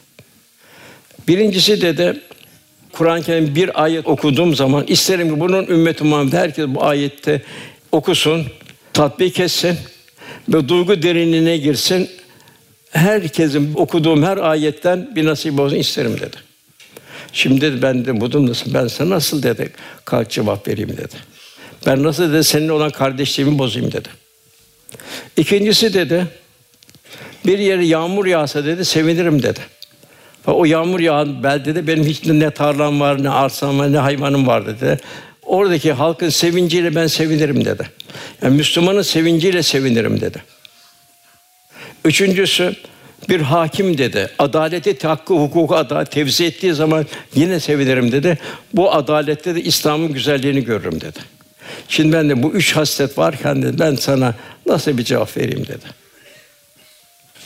Birincisi 1.27 1.81
dedi, 1.81 2.21
Kur'an-ı 2.91 3.23
Kerim 3.23 3.55
bir 3.55 3.83
ayet 3.83 4.07
okuduğum 4.07 4.55
zaman 4.55 4.85
isterim 4.87 5.33
ki 5.33 5.39
bunun 5.39 5.67
ümmeti 5.67 6.03
Muhammed 6.03 6.33
herkes 6.33 6.67
bu 6.67 6.83
ayette 6.83 7.41
okusun, 7.91 8.45
tatbik 8.93 9.39
etsin 9.39 9.77
ve 10.49 10.69
duygu 10.69 11.03
derinliğine 11.03 11.57
girsin. 11.57 12.09
Herkesin 12.89 13.73
okuduğum 13.75 14.23
her 14.23 14.37
ayetten 14.37 15.15
bir 15.15 15.25
nasip 15.25 15.59
olsun 15.59 15.75
isterim 15.75 16.19
dedi. 16.19 16.46
Şimdi 17.37 17.81
ben 17.81 18.05
de 18.05 18.21
bu 18.21 18.31
durumdasın. 18.31 18.73
Ben 18.73 18.87
sana 18.87 19.09
nasıl 19.09 19.43
dedi 19.43 19.71
kalk 20.05 20.29
cevap 20.29 20.67
vereyim 20.67 20.89
dedi. 20.89 21.15
Ben 21.85 22.03
nasıl 22.03 22.33
dedi 22.33 22.43
seninle 22.43 22.71
olan 22.71 22.89
kardeşliğimi 22.89 23.59
bozayım 23.59 23.91
dedi. 23.91 24.09
İkincisi 25.37 25.93
dedi 25.93 26.27
bir 27.45 27.59
yere 27.59 27.85
yağmur 27.85 28.25
yağsa 28.25 28.65
dedi 28.65 28.85
sevinirim 28.85 29.43
dedi. 29.43 29.59
O 30.47 30.65
yağmur 30.65 30.99
yağan 30.99 31.43
beldede 31.43 31.87
benim 31.87 32.05
hiç 32.05 32.25
ne 32.25 32.51
tarlam 32.51 32.99
var, 32.99 33.23
ne 33.23 33.29
arsam 33.29 33.79
var, 33.79 33.93
ne 33.93 33.97
hayvanım 33.97 34.47
var 34.47 34.67
dedi. 34.67 34.99
Oradaki 35.43 35.93
halkın 35.93 36.29
sevinciyle 36.29 36.95
ben 36.95 37.07
sevinirim 37.07 37.65
dedi. 37.65 37.89
Yani 38.41 38.55
Müslümanın 38.55 39.01
sevinciyle 39.01 39.63
sevinirim 39.63 40.21
dedi. 40.21 40.43
Üçüncüsü 42.05 42.75
bir 43.29 43.41
hakim 43.41 43.97
dedi. 43.97 44.29
Adaleti, 44.39 45.07
hakkı, 45.07 45.33
hukuku, 45.33 45.75
adalet 45.75 46.11
tevzi 46.11 46.45
ettiği 46.45 46.73
zaman 46.73 47.05
yine 47.35 47.59
sevinirim 47.59 48.11
dedi. 48.11 48.37
Bu 48.73 48.93
adalette 48.93 49.55
de 49.55 49.61
İslam'ın 49.61 50.13
güzelliğini 50.13 50.63
görürüm 50.63 51.01
dedi. 51.01 51.19
Şimdi 51.89 52.13
ben 52.13 52.29
de 52.29 52.43
bu 52.43 52.51
üç 52.51 52.75
haslet 52.75 53.17
varken 53.17 53.61
dedi, 53.61 53.79
ben 53.79 53.95
sana 53.95 54.35
nasıl 54.65 54.97
bir 54.97 55.03
cevap 55.03 55.37
vereyim 55.37 55.67
dedi. 55.67 55.85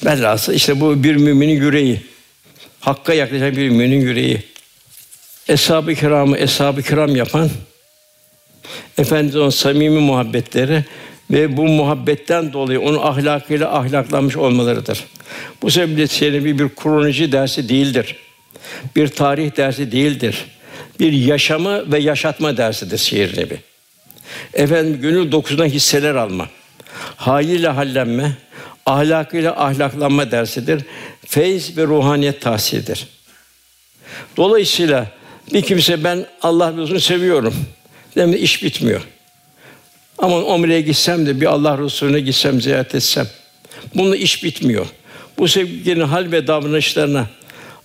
Velhasıl 0.05 0.53
işte 0.53 0.81
bu 0.81 1.03
bir 1.03 1.15
müminin 1.15 1.61
yüreği. 1.61 2.01
Hakka 2.79 3.13
yaklaşan 3.13 3.55
bir 3.55 3.69
müminin 3.69 4.01
yüreği. 4.01 4.43
Eshab-ı 5.47 5.95
kiramı 5.95 6.37
eshab-ı 6.37 6.81
kiram 6.81 7.15
yapan 7.15 7.49
Efendimiz'in 8.97 9.49
samimi 9.49 9.99
muhabbetleri 9.99 10.85
ve 11.31 11.57
bu 11.57 11.67
muhabbetten 11.67 12.53
dolayı 12.53 12.81
onun 12.81 12.97
ahlakıyla 12.97 13.77
ahlaklanmış 13.77 14.37
olmalarıdır. 14.37 15.03
Bu 15.61 15.71
sebeple 15.71 16.07
Çelebi 16.07 16.59
bir 16.59 16.69
kronoloji 16.69 17.31
dersi 17.31 17.69
değildir. 17.69 18.15
Bir 18.95 19.07
tarih 19.07 19.57
dersi 19.57 19.91
değildir. 19.91 20.45
Bir 20.99 21.13
yaşamı 21.13 21.91
ve 21.91 21.99
yaşatma 21.99 22.57
dersidir 22.57 22.97
şiir 22.97 23.37
nebi. 23.37 23.57
Efendim 24.53 25.01
gönül 25.01 25.31
dokusuna 25.31 25.65
hisseler 25.65 26.15
alma. 26.15 26.49
Haliyle 27.15 27.67
hallenme, 27.67 28.37
ahlakıyla 28.85 29.65
ahlaklanma 29.65 30.31
dersidir. 30.31 30.83
Feyz 31.25 31.77
ve 31.77 31.83
ruhaniyet 31.83 32.41
tahsilidir. 32.41 33.07
Dolayısıyla 34.37 35.07
bir 35.53 35.61
kimse 35.61 36.03
ben 36.03 36.25
Allah 36.41 36.73
Resulü'nü 36.77 36.99
seviyorum. 36.99 37.55
Demek 38.15 38.41
iş 38.41 38.63
bitmiyor. 38.63 39.01
Ama 40.21 40.37
Umre'ye 40.37 40.81
gitsem 40.81 41.25
de 41.25 41.41
bir 41.41 41.45
Allah 41.45 41.77
Resulüne 41.77 42.19
gitsem, 42.19 42.61
ziyaret 42.61 42.95
etsem. 42.95 43.27
Bununla 43.95 44.15
iş 44.15 44.43
bitmiyor. 44.43 44.85
Bu 45.37 45.47
sevginin 45.47 46.01
hal 46.01 46.31
ve 46.31 46.47
davranışlarına, 46.47 47.27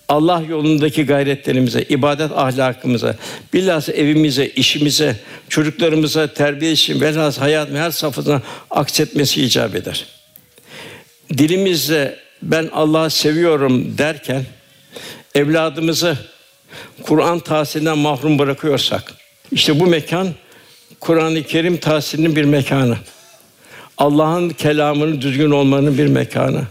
Allah 0.07 0.43
yolundaki 0.49 1.05
gayretlerimize, 1.05 1.81
ibadet 1.81 2.31
ahlakımıza, 2.31 3.15
bilhassa 3.53 3.93
evimize, 3.93 4.47
işimize, 4.47 5.15
çocuklarımıza 5.49 6.27
terbiye 6.27 6.71
için 6.71 7.01
velhâsıl 7.01 7.41
hayat 7.41 7.69
her 7.69 7.91
safhasına 7.91 8.41
aksetmesi 8.69 9.43
icap 9.43 9.75
eder. 9.75 10.05
Dilimizle 11.37 12.19
ben 12.41 12.69
Allah'ı 12.73 13.09
seviyorum 13.09 13.97
derken 13.97 14.43
evladımızı 15.35 16.17
Kur'an 17.03 17.39
tahsilinden 17.39 17.97
mahrum 17.97 18.39
bırakıyorsak, 18.39 19.13
işte 19.51 19.79
bu 19.79 19.87
mekan 19.87 20.27
Kur'an-ı 20.99 21.43
Kerim 21.43 21.77
tahsilinin 21.77 22.35
bir 22.35 22.43
mekanı. 22.43 22.97
Allah'ın 23.97 24.49
kelamının 24.49 25.21
düzgün 25.21 25.51
olmanın 25.51 25.97
bir 25.97 26.07
mekanı. 26.07 26.63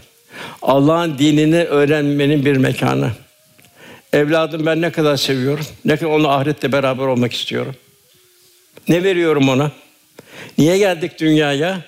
Allah'ın 0.61 1.17
dinini 1.17 1.63
öğrenmenin 1.63 2.45
bir 2.45 2.57
mekanı. 2.57 3.11
Evladım 4.13 4.65
ben 4.65 4.81
ne 4.81 4.91
kadar 4.91 5.17
seviyorum. 5.17 5.65
Ne 5.85 5.97
kadar 5.97 6.11
onunla 6.11 6.35
ahirette 6.35 6.71
beraber 6.71 7.05
olmak 7.05 7.33
istiyorum. 7.33 7.75
Ne 8.87 9.03
veriyorum 9.03 9.49
ona? 9.49 9.71
Niye 10.57 10.77
geldik 10.77 11.19
dünyaya? 11.19 11.81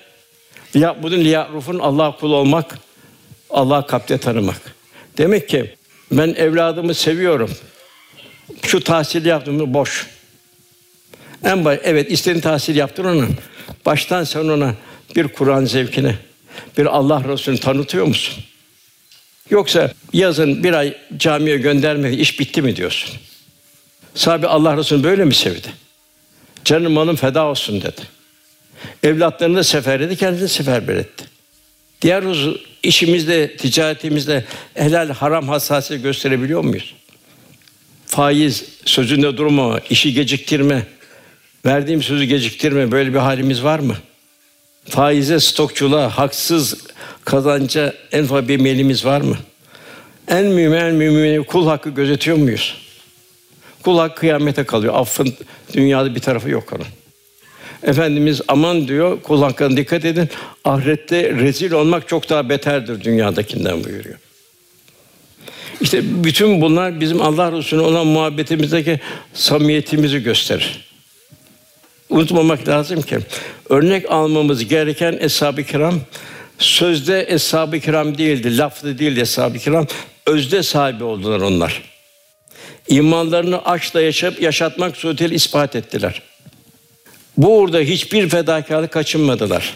Ya 0.74 0.96
bunun 1.02 1.20
liyarufun 1.20 1.78
Allah 1.78 2.16
kul 2.20 2.32
olmak, 2.32 2.78
Allah 3.50 3.86
kapte 3.86 4.18
tanımak. 4.18 4.74
Demek 5.18 5.48
ki 5.48 5.74
ben 6.12 6.28
evladımı 6.28 6.94
seviyorum. 6.94 7.50
Şu 8.62 8.84
tahsil 8.84 9.26
yaptığımı 9.26 9.74
boş. 9.74 10.06
En 11.44 11.64
baş, 11.64 11.78
evet 11.82 12.12
istediğin 12.12 12.40
tahsil 12.40 12.76
yaptır 12.76 13.04
ona. 13.04 13.26
Baştan 13.86 14.24
sen 14.24 14.48
ona 14.48 14.74
bir 15.16 15.28
Kur'an 15.28 15.64
zevkini, 15.64 16.14
bir 16.78 16.86
Allah 16.86 17.24
Resulü'nü 17.28 17.60
tanıtıyor 17.60 18.06
musun? 18.06 18.44
Yoksa 19.50 19.92
yazın 20.12 20.64
bir 20.64 20.72
ay 20.72 20.96
camiye 21.16 21.56
göndermedi, 21.56 22.16
iş 22.16 22.40
bitti 22.40 22.62
mi 22.62 22.76
diyorsun? 22.76 23.10
Sahabe 24.14 24.46
Allah 24.46 24.76
Resulü 24.76 25.04
böyle 25.04 25.24
mi 25.24 25.34
sevdi? 25.34 25.68
Canım 26.64 26.92
malım 26.92 27.16
feda 27.16 27.46
olsun 27.46 27.82
dedi. 27.82 28.00
Evlatlarını 29.02 29.56
da 29.56 29.64
seferledi, 29.64 30.16
kendini 30.16 30.48
seferber 30.48 30.94
etti. 30.94 31.24
Diğer 32.02 32.22
husus, 32.22 32.56
işimizde, 32.82 33.56
ticaretimizde 33.56 34.44
helal 34.74 35.08
haram 35.08 35.48
hassasiyet 35.48 36.02
gösterebiliyor 36.02 36.64
muyuz? 36.64 36.94
Faiz, 38.06 38.64
sözünde 38.84 39.36
durma, 39.36 39.80
işi 39.90 40.14
geciktirme, 40.14 40.86
verdiğim 41.66 42.02
sözü 42.02 42.24
geciktirme 42.24 42.92
böyle 42.92 43.14
bir 43.14 43.18
halimiz 43.18 43.64
var 43.64 43.78
mı? 43.78 43.96
Faize, 44.88 45.40
stokçuluğa, 45.40 46.18
haksız 46.18 46.76
kazanca 47.24 47.94
en 48.12 48.26
fazla 48.26 48.48
bir 48.48 48.60
melimiz 48.60 49.04
var 49.04 49.20
mı? 49.20 49.36
En 50.28 50.46
mümin, 50.46 50.76
en 50.76 50.94
mümin 50.94 51.42
kul 51.42 51.66
hakkı 51.66 51.90
gözetiyor 51.90 52.36
muyuz? 52.36 52.76
Kul 53.82 53.98
hakkı 53.98 54.20
kıyamete 54.20 54.64
kalıyor. 54.64 54.94
Affın 54.94 55.34
dünyada 55.72 56.14
bir 56.14 56.20
tarafı 56.20 56.50
yok 56.50 56.72
onun. 56.72 56.86
Efendimiz 57.82 58.40
aman 58.48 58.88
diyor, 58.88 59.22
kul 59.22 59.42
hakkına 59.42 59.76
dikkat 59.76 60.04
edin. 60.04 60.28
Ahirette 60.64 61.30
rezil 61.30 61.72
olmak 61.72 62.08
çok 62.08 62.28
daha 62.28 62.48
beterdir 62.48 63.04
dünyadakinden 63.04 63.84
buyuruyor. 63.84 64.18
İşte 65.80 66.24
bütün 66.24 66.60
bunlar 66.60 67.00
bizim 67.00 67.22
Allah 67.22 67.52
Resulü'ne 67.52 67.86
olan 67.86 68.06
muhabbetimizdeki 68.06 69.00
samimiyetimizi 69.34 70.22
gösterir. 70.22 70.89
Unutmamak 72.10 72.68
lazım 72.68 73.02
ki 73.02 73.18
örnek 73.68 74.10
almamız 74.10 74.68
gereken 74.68 75.18
eshab-ı 75.20 75.64
kiram 75.64 76.00
sözde 76.58 77.26
eshab-ı 77.28 77.80
kiram 77.80 78.18
değildi, 78.18 78.58
laflı 78.58 78.98
değildi 78.98 79.20
eshab-ı 79.20 79.58
kiram, 79.58 79.86
özde 80.26 80.62
sahibi 80.62 81.04
oldular 81.04 81.40
onlar. 81.40 81.82
İmanlarını 82.88 83.64
aşkla 83.64 84.00
yaşayıp 84.00 84.42
yaşatmak 84.42 84.96
suretiyle 84.96 85.34
ispat 85.34 85.76
ettiler. 85.76 86.22
Bu 87.36 87.58
uğurda 87.58 87.78
hiçbir 87.78 88.28
fedakarlık 88.28 88.92
kaçınmadılar. 88.92 89.74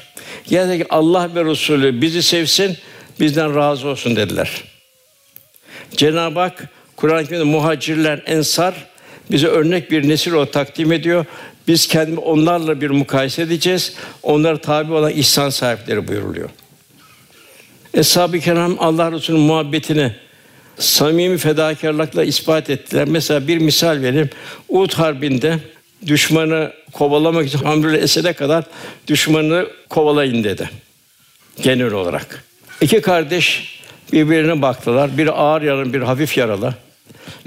Yani 0.51 0.85
Allah 0.91 1.35
ve 1.35 1.45
Resulü 1.45 2.01
bizi 2.01 2.23
sevsin, 2.23 2.77
bizden 3.21 3.57
razı 3.57 3.89
olsun 3.89 4.17
dediler. 4.17 4.51
Cenab-ı 5.97 6.41
Hak 6.41 6.69
Kur'an-ı 6.97 7.27
Kerim'de 7.27 7.45
muhacirler, 7.45 8.23
ensar 8.27 8.75
bize 9.31 9.47
örnek 9.47 9.91
bir 9.91 10.09
nesil 10.09 10.33
olarak 10.33 10.53
takdim 10.53 10.93
ediyor. 10.93 11.25
Biz 11.69 11.87
kendimi 11.87 12.21
onlarla 12.21 12.81
bir 12.81 12.91
mukayese 12.91 13.43
edeceğiz. 13.43 13.93
Onlara 14.23 14.59
tabi 14.59 14.93
olan 14.93 15.13
ihsan 15.13 15.51
sahipleri 15.51 16.09
buyuruluyor. 16.09 16.51
Eshab-ı 17.95 18.39
Kiram 18.39 18.77
Allah 18.79 19.13
Resulü'nün 19.13 19.45
muhabbetini 19.45 20.13
samimi 20.79 21.39
fedakarlıkla 21.39 22.25
ispat 22.25 22.71
ettiler. 22.71 23.09
Mesela 23.09 23.49
bir 23.49 23.59
misal 23.59 24.03
vereyim. 24.03 24.31
Uhud 24.69 24.93
Harbi'nde 24.93 25.59
düşmanı 26.07 26.73
kovalamak 26.93 27.47
için 27.47 27.59
Hamdül 27.59 27.95
Esed'e 27.95 28.33
kadar 28.33 28.65
düşmanı 29.07 29.67
kovalayın 29.89 30.45
dedi. 30.45 30.71
Genel 31.63 31.93
olarak. 31.93 32.45
İki 32.81 33.01
kardeş 33.01 33.79
birbirine 34.13 34.63
baktılar. 34.63 35.19
Bir 35.19 35.43
ağır 35.43 35.63
yaralı, 35.63 35.93
bir 35.93 36.01
hafif 36.01 36.37
yaralı. 36.37 36.75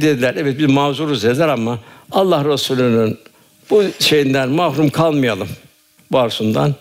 Dediler 0.01 0.35
evet 0.37 0.59
biz 0.59 0.65
mazuruz 0.65 1.23
dediler 1.23 1.47
ama 1.47 1.79
Allah 2.11 2.45
Resulü'nün 2.45 3.19
bu 3.69 3.83
şeyinden 3.99 4.49
mahrum 4.49 4.89
kalmayalım 4.89 5.49
bu 6.11 6.19
arsundan. 6.19 6.75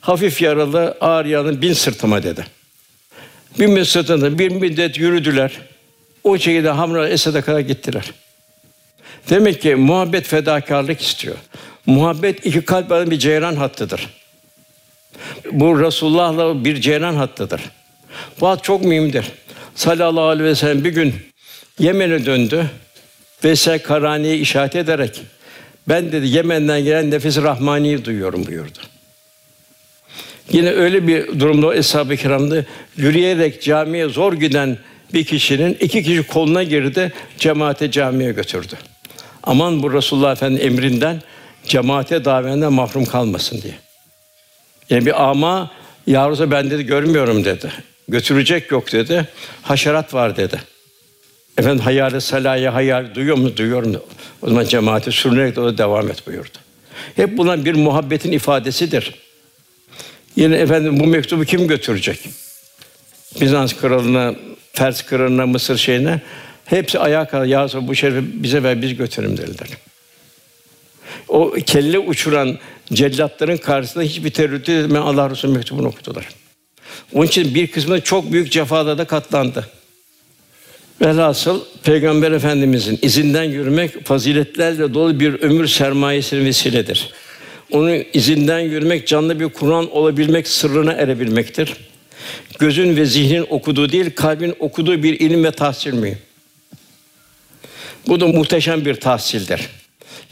Hafif 0.00 0.42
yaralı, 0.42 0.96
ağır 1.00 1.24
yaralı 1.24 1.62
bin 1.62 1.72
sırtıma 1.72 2.22
dedi. 2.22 2.46
Bin 3.58 3.82
sırtında 3.82 4.38
bir 4.38 4.50
müddet 4.50 4.98
yürüdüler. 4.98 5.52
O 6.24 6.38
şekilde 6.38 6.70
Hamra 6.70 7.08
Esed'e 7.08 7.40
kadar 7.40 7.60
gittiler. 7.60 8.12
Demek 9.30 9.62
ki 9.62 9.74
muhabbet 9.74 10.26
fedakarlık 10.26 11.00
istiyor. 11.00 11.36
Muhabbet 11.86 12.46
iki 12.46 12.64
kalp 12.64 12.92
arasında 12.92 13.10
bir 13.10 13.18
ceyran 13.18 13.56
hattıdır. 13.56 14.10
Bu 15.52 15.80
Resulullah'la 15.80 16.64
bir 16.64 16.80
ceyran 16.80 17.14
hattıdır. 17.14 17.60
Bu 18.40 18.48
hat 18.48 18.64
çok 18.64 18.84
mühimdir. 18.84 19.32
Sallallahu 19.74 20.24
aleyhi 20.24 20.50
ve 20.50 20.54
sellem 20.54 20.84
bir 20.84 20.90
gün 20.90 21.14
Yemen'e 21.78 22.26
döndü. 22.26 22.70
Veysel 23.44 23.78
Karani'ye 23.78 24.36
işaret 24.38 24.76
ederek 24.76 25.22
ben 25.88 26.12
dedi 26.12 26.28
Yemen'den 26.28 26.84
gelen 26.84 27.10
nefis 27.10 27.36
rahmani 27.36 28.04
duyuyorum 28.04 28.46
buyurdu. 28.46 28.78
Yine 30.52 30.70
öyle 30.70 31.06
bir 31.06 31.40
durumda 31.40 31.74
Eshab-ı 31.74 32.16
Kiram'da 32.16 32.64
yürüyerek 32.96 33.62
camiye 33.62 34.08
zor 34.08 34.32
giden 34.32 34.78
bir 35.14 35.24
kişinin 35.24 35.76
iki 35.80 36.02
kişi 36.02 36.22
koluna 36.22 36.62
girdi, 36.62 37.12
cemaate 37.38 37.90
camiye 37.90 38.32
götürdü. 38.32 38.74
Aman 39.42 39.82
bu 39.82 39.92
Resulullah 39.92 40.32
Efendi 40.32 40.60
emrinden 40.60 41.22
cemaate 41.66 42.24
davetinden 42.24 42.72
mahrum 42.72 43.04
kalmasın 43.04 43.62
diye. 43.62 43.74
Yani 44.90 45.06
bir 45.06 45.28
ama 45.28 45.70
ya 46.06 46.50
ben 46.50 46.70
dedi 46.70 46.86
görmüyorum 46.86 47.44
dedi. 47.44 47.72
Götürecek 48.08 48.70
yok 48.70 48.92
dedi. 48.92 49.28
Haşerat 49.62 50.14
var 50.14 50.36
dedi. 50.36 50.60
Efendim 51.58 51.78
hayal 51.78 52.20
salaya 52.20 52.74
hayal 52.74 53.14
duyuyor 53.14 53.36
mu? 53.36 53.56
Duyuyorum. 53.56 54.02
O 54.42 54.48
zaman 54.48 54.64
cemaate 54.64 55.10
sürünerek 55.10 55.56
de 55.56 55.60
o 55.60 55.64
da 55.64 55.78
devam 55.78 56.10
et 56.10 56.26
buyurdu. 56.26 56.58
Hep 57.16 57.38
bunlar 57.38 57.64
bir 57.64 57.74
muhabbetin 57.74 58.32
ifadesidir. 58.32 59.14
Yine 60.36 60.56
efendim 60.56 61.00
bu 61.00 61.06
mektubu 61.06 61.44
kim 61.44 61.68
götürecek? 61.68 62.20
Bizans 63.40 63.76
kralına, 63.76 64.34
Fers 64.72 65.02
kralına, 65.02 65.46
Mısır 65.46 65.76
şeyine 65.76 66.20
hepsi 66.64 66.98
ayağa 66.98 67.28
kalktı. 67.28 67.48
Ya 67.48 67.68
bu 67.82 67.94
şerifi 67.94 68.42
bize 68.42 68.62
ver 68.62 68.82
biz 68.82 68.96
götürelim 68.96 69.36
dediler. 69.36 69.68
O 71.28 71.50
kelle 71.66 71.98
uçuran 71.98 72.58
cellatların 72.92 73.56
karşısında 73.56 74.04
hiçbir 74.04 74.30
tereddüt 74.30 74.68
etmeden 74.68 75.02
Allah 75.02 75.30
Resulü 75.30 75.52
mektubunu 75.52 75.88
okudular. 75.88 76.28
Onun 77.12 77.26
için 77.26 77.54
bir 77.54 77.66
kısmı 77.66 78.00
çok 78.00 78.32
büyük 78.32 78.52
cefada 78.52 78.98
da 78.98 79.04
katlandı. 79.04 79.66
Velhasıl 81.00 81.60
Peygamber 81.82 82.32
Efendimizin 82.32 82.98
izinden 83.02 83.44
yürümek 83.44 84.06
faziletlerle 84.06 84.94
dolu 84.94 85.20
bir 85.20 85.34
ömür 85.34 85.66
sermayesinin 85.68 86.44
vesiledir. 86.44 87.10
Onun 87.72 88.04
izinden 88.12 88.58
yürümek 88.58 89.06
canlı 89.06 89.40
bir 89.40 89.48
Kur'an 89.48 89.90
olabilmek 89.90 90.48
sırrına 90.48 90.92
erebilmektir. 90.92 91.76
Gözün 92.58 92.96
ve 92.96 93.06
zihnin 93.06 93.46
okuduğu 93.50 93.92
değil, 93.92 94.10
kalbin 94.14 94.54
okuduğu 94.58 95.02
bir 95.02 95.20
ilim 95.20 95.44
ve 95.44 95.50
tahsil 95.50 95.92
mühim. 95.92 96.18
Bu 98.06 98.20
da 98.20 98.26
muhteşem 98.26 98.84
bir 98.84 98.94
tahsildir. 98.94 99.60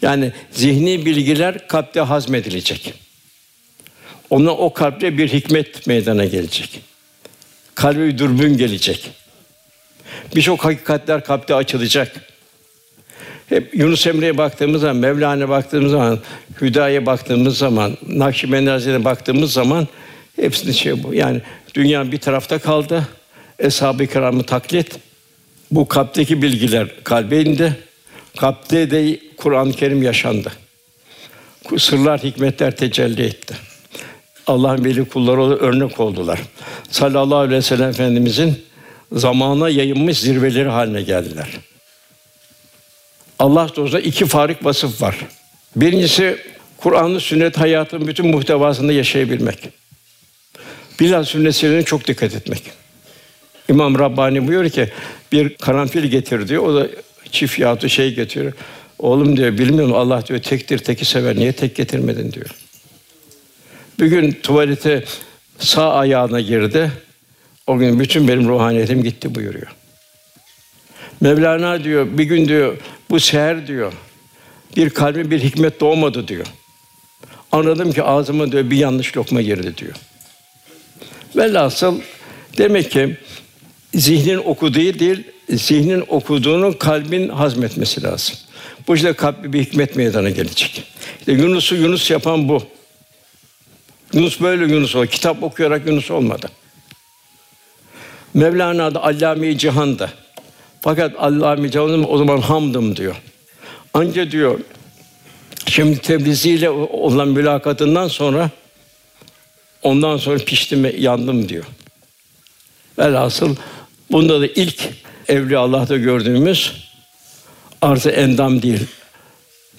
Yani 0.02 0.32
zihni 0.52 1.06
bilgiler 1.06 1.68
kalpte 1.68 2.00
hazmedilecek. 2.00 2.94
Ona 4.30 4.50
o 4.50 4.72
kalpte 4.72 5.18
bir 5.18 5.28
hikmet 5.28 5.86
meydana 5.86 6.24
gelecek. 6.24 6.80
Kalbe 7.74 8.06
bir 8.06 8.18
dürbün 8.18 8.56
gelecek. 8.56 9.10
Birçok 10.36 10.64
hakikatler 10.64 11.24
kalpte 11.24 11.54
açılacak. 11.54 12.12
Hep 13.48 13.74
Yunus 13.74 14.06
Emre'ye 14.06 14.38
baktığımız 14.38 14.80
zaman, 14.80 14.96
Mevlana'ya 14.96 15.48
baktığımız 15.48 15.92
zaman, 15.92 16.18
Hüda'ya 16.60 17.06
baktığımız 17.06 17.58
zaman, 17.58 17.96
Nakşibendi 18.08 18.70
Hazretleri'ne 18.70 19.04
baktığımız 19.04 19.52
zaman 19.52 19.88
hepsinin 20.36 20.72
şey 20.72 21.02
bu. 21.02 21.14
Yani 21.14 21.40
dünya 21.74 22.12
bir 22.12 22.18
tarafta 22.18 22.58
kaldı. 22.58 23.08
Eshab-ı 23.58 24.06
Kiram'ı 24.06 24.42
taklit. 24.42 24.96
Bu 25.70 25.88
kalpteki 25.88 26.42
bilgiler 26.42 27.04
kalbe 27.04 27.42
indi. 27.42 27.76
Kalpte 28.36 28.90
de 28.90 29.20
Kur'an-ı 29.36 29.72
Kerim 29.72 30.02
yaşandı. 30.02 30.52
Sırlar, 31.78 32.22
hikmetler 32.22 32.76
tecelli 32.76 33.22
etti. 33.22 33.54
Allah'ın 34.46 34.84
veli 34.84 35.04
kulları 35.04 35.40
örnek 35.40 36.00
oldular. 36.00 36.40
Sallallahu 36.90 37.38
aleyhi 37.38 37.58
ve 37.58 37.62
sellem 37.62 37.90
Efendimizin 37.90 38.64
zamana 39.14 39.68
yayılmış 39.68 40.18
zirveleri 40.18 40.68
haline 40.68 41.02
geldiler. 41.02 41.48
Allah 43.38 43.68
dostuna 43.76 44.00
iki 44.00 44.26
farik 44.26 44.64
vasıf 44.64 45.02
var. 45.02 45.16
Birincisi 45.76 46.38
Kur'an'ın 46.76 47.18
sünnet 47.18 47.58
hayatın 47.58 48.06
bütün 48.06 48.26
muhtevasında 48.26 48.92
yaşayabilmek. 48.92 49.68
Bilal 51.00 51.24
sünnetlerine 51.24 51.82
çok 51.82 52.06
dikkat 52.06 52.34
etmek. 52.34 52.62
İmam 53.68 53.98
Rabbani 53.98 54.48
buyuruyor 54.48 54.70
ki 54.70 54.92
bir 55.32 55.54
karanfil 55.54 56.04
getir 56.04 56.48
diyor. 56.48 56.62
O 56.62 56.74
da 56.74 56.88
çift 57.30 57.58
yahut 57.58 57.88
şey 57.88 58.14
getiriyor. 58.14 58.52
Oğlum 58.98 59.36
diyor 59.36 59.58
bilmiyorum 59.58 59.94
Allah 59.94 60.26
diyor 60.26 60.40
tektir 60.40 60.78
teki 60.78 61.04
sever. 61.04 61.36
Niye 61.36 61.52
tek 61.52 61.76
getirmedin 61.76 62.32
diyor. 62.32 62.50
Bir 64.00 64.06
gün 64.06 64.32
tuvalete 64.32 65.04
sağ 65.58 65.94
ayağına 65.94 66.40
girdi. 66.40 66.90
O 67.66 67.78
gün 67.78 68.00
bütün 68.00 68.28
benim 68.28 68.48
ruhaniyetim 68.48 69.02
gitti 69.02 69.34
buyuruyor. 69.34 69.74
Mevlana 71.20 71.84
diyor 71.84 72.18
bir 72.18 72.24
gün 72.24 72.48
diyor 72.48 72.76
bu 73.10 73.20
seher 73.20 73.66
diyor 73.66 73.92
bir 74.76 74.90
kalbi 74.90 75.30
bir 75.30 75.40
hikmet 75.40 75.80
doğmadı 75.80 76.28
diyor. 76.28 76.46
Anladım 77.52 77.92
ki 77.92 78.02
ağzıma 78.02 78.52
diyor 78.52 78.70
bir 78.70 78.76
yanlış 78.76 79.16
lokma 79.16 79.42
girdi 79.42 79.76
diyor. 79.76 79.94
Velhasıl 81.36 82.00
demek 82.58 82.90
ki 82.90 83.16
zihnin 83.94 84.36
okuduğu 84.36 84.98
değil, 84.98 85.24
zihnin 85.50 86.04
okuduğunu 86.08 86.78
kalbin 86.78 87.28
hazmetmesi 87.28 88.02
lazım. 88.02 88.36
Bu 88.88 88.96
işte 88.96 89.12
kalbi 89.12 89.52
bir 89.52 89.60
hikmet 89.60 89.96
meydana 89.96 90.30
gelecek. 90.30 90.84
İşte 91.18 91.32
Yunus'u 91.32 91.74
Yunus 91.74 92.10
yapan 92.10 92.48
bu. 92.48 92.62
Yunus 94.12 94.40
böyle 94.40 94.74
Yunus 94.74 94.96
o. 94.96 95.06
Kitap 95.06 95.42
okuyarak 95.42 95.86
Yunus 95.86 96.10
olmadı. 96.10 96.48
Mevlana 98.35 98.95
da 98.95 99.03
Allame-i 99.03 99.59
Cihan'da. 99.59 100.11
Fakat 100.80 101.12
Allame-i 101.18 101.80
o 101.80 102.18
zaman 102.18 102.41
hamdım 102.41 102.97
diyor. 102.97 103.16
Anca 103.95 104.30
diyor 104.30 104.61
şimdi 105.66 105.99
Tebrizi 105.99 106.51
ile 106.51 106.70
olan 106.70 107.28
mülakatından 107.28 108.09
sonra 108.09 108.51
ondan 109.82 110.16
sonra 110.16 110.39
piştim 110.39 111.01
yandım 111.01 111.49
diyor. 111.49 111.64
Velhasıl 112.99 113.57
bunda 114.12 114.41
da 114.41 114.47
ilk 114.47 114.89
evli 115.28 115.59
Allah'ta 115.59 115.97
gördüğümüz 115.97 116.72
arz 117.82 118.07
endam 118.07 118.62
değil, 118.62 118.87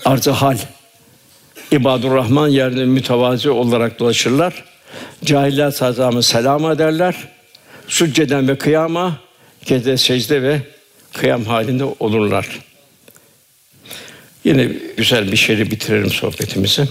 arz 0.06 0.28
hal. 0.28 0.58
İbadur 1.72 2.12
Rahman 2.12 2.47
yerine 2.47 2.86
mütevazi 2.86 3.49
olarak 3.49 3.99
dolaşırlar. 3.99 4.64
Cahiller 5.24 5.72
sazamı 5.72 6.24
selam 6.24 6.72
ederler. 6.72 7.16
Sücceden 7.88 8.47
ve 8.47 8.57
kıyama, 8.57 9.19
kede 9.65 9.97
secde 9.97 10.41
ve 10.41 10.61
kıyam 11.13 11.43
halinde 11.43 11.83
olurlar. 11.83 12.59
Yine 14.43 14.69
güzel 14.97 15.31
bir 15.31 15.38
şeyle 15.38 15.71
bitirelim 15.71 16.09
sohbetimizi. 16.09 16.88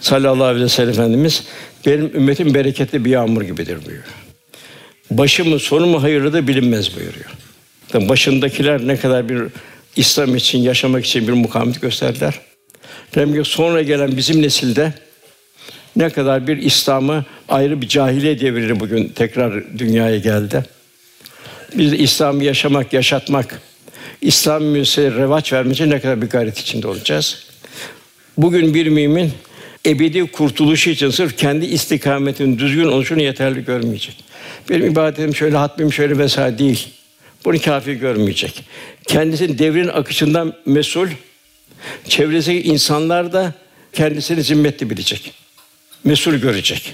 Sallallahu 0.00 0.44
aleyhi 0.44 0.64
ve 0.64 0.68
sellem 0.68 0.90
Efendimiz 0.90 1.44
benim 1.86 2.16
ümmetim 2.16 2.54
bereketli 2.54 3.04
bir 3.04 3.10
yağmur 3.10 3.42
gibidir 3.42 3.76
buyuruyor. 3.76 4.04
Başımın 5.10 5.58
sonu 5.58 5.86
mu 5.86 6.02
hayırlıdır 6.02 6.46
bilinmez 6.46 6.96
buyuruyor. 6.96 7.30
Tabii 7.88 8.08
başındakiler 8.08 8.86
ne 8.86 8.96
kadar 8.96 9.28
bir 9.28 9.42
İslam 9.96 10.36
için 10.36 10.58
yaşamak 10.58 11.04
için 11.04 11.28
bir 11.28 11.32
mukavemet 11.32 11.80
gösterdiler. 11.80 12.34
Demek 13.14 13.46
sonra 13.46 13.82
gelen 13.82 14.16
bizim 14.16 14.42
nesilde 14.42 14.92
ne 15.96 16.10
kadar 16.10 16.46
bir 16.46 16.56
İslam'ı 16.56 17.24
ayrı 17.48 17.80
bir 17.82 17.88
cahiliye 17.88 18.40
devri 18.40 18.80
bugün 18.80 19.08
tekrar 19.08 19.78
dünyaya 19.78 20.18
geldi. 20.18 20.64
Biz 21.74 21.92
İslam'ı 21.92 22.44
yaşamak, 22.44 22.92
yaşatmak, 22.92 23.60
İslam 24.20 24.64
müesseseye 24.64 25.10
revaç 25.10 25.52
vermek 25.52 25.74
için 25.74 25.90
ne 25.90 26.00
kadar 26.00 26.22
bir 26.22 26.26
gayret 26.26 26.58
içinde 26.58 26.88
olacağız. 26.88 27.46
Bugün 28.36 28.74
bir 28.74 28.86
mümin 28.86 29.32
ebedi 29.86 30.26
kurtuluşu 30.26 30.90
için 30.90 31.10
sırf 31.10 31.36
kendi 31.36 31.66
istikametinin 31.66 32.58
düzgün 32.58 32.84
oluşunu 32.84 33.22
yeterli 33.22 33.64
görmeyecek. 33.64 34.24
Benim 34.70 34.90
ibadetim 34.90 35.34
şöyle, 35.34 35.56
hatmim 35.56 35.92
şöyle 35.92 36.18
vesaire 36.18 36.58
değil. 36.58 36.88
Bunu 37.44 37.60
kafi 37.60 37.98
görmeyecek. 37.98 38.64
Kendisinin 39.06 39.58
devrin 39.58 39.88
akışından 39.88 40.54
mesul, 40.66 41.08
çevresindeki 42.08 42.68
insanlar 42.68 43.32
da 43.32 43.52
kendisini 43.92 44.42
zimmetli 44.42 44.90
bilecek. 44.90 45.43
Mesul 46.04 46.34
görecek. 46.34 46.92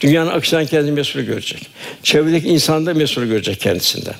Dünyanın 0.00 0.30
akışından 0.30 0.66
kendini 0.66 0.92
mesul 0.92 1.20
görecek. 1.20 1.66
Çevredeki 2.02 2.48
insan 2.48 2.86
da 2.86 2.94
mesul 2.94 3.24
görecek 3.24 3.60
kendisinden. 3.60 4.14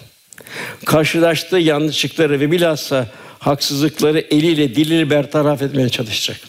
Karşılaştığı 0.84 1.56
yanlışlıkları 1.56 2.40
ve 2.40 2.50
bilhassa 2.50 3.06
haksızlıkları 3.38 4.18
eliyle 4.30 4.74
diliyle 4.74 5.10
bertaraf 5.10 5.62
etmeye 5.62 5.88
çalışacak. 5.88 6.40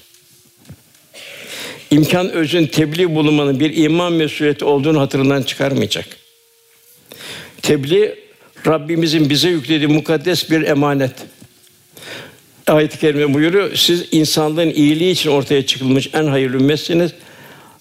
İmkan 1.92 2.32
özün 2.32 2.68
tebliğ 2.68 3.16
bulunmanın 3.16 3.60
bir 3.60 3.78
iman 3.78 4.14
mesuliyeti 4.14 4.66
olduğunu 4.66 5.02
hatırından 5.02 5.42
çıkarmayacak. 5.42 6.06
Tebliğ 7.62 8.16
Rabbimizin 8.68 9.30
bize 9.30 9.50
yüklediği 9.50 9.88
mukaddes 9.88 10.52
bir 10.52 10.62
emanet. 10.62 11.12
Ayet-i 12.68 13.00
kerime 13.00 13.34
buyuruyor. 13.34 13.76
Siz 13.76 14.06
insanlığın 14.12 14.70
iyiliği 14.70 15.12
için 15.12 15.30
ortaya 15.30 15.66
çıkılmış 15.66 16.10
en 16.14 16.24
hayırlı 16.28 16.58
ümmetsiniz. 16.58 17.12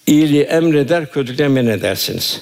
İyiliği 0.09 0.43
emreder, 0.43 1.11
kötülükten 1.11 1.51
men 1.51 1.67
edersiniz. 1.67 2.41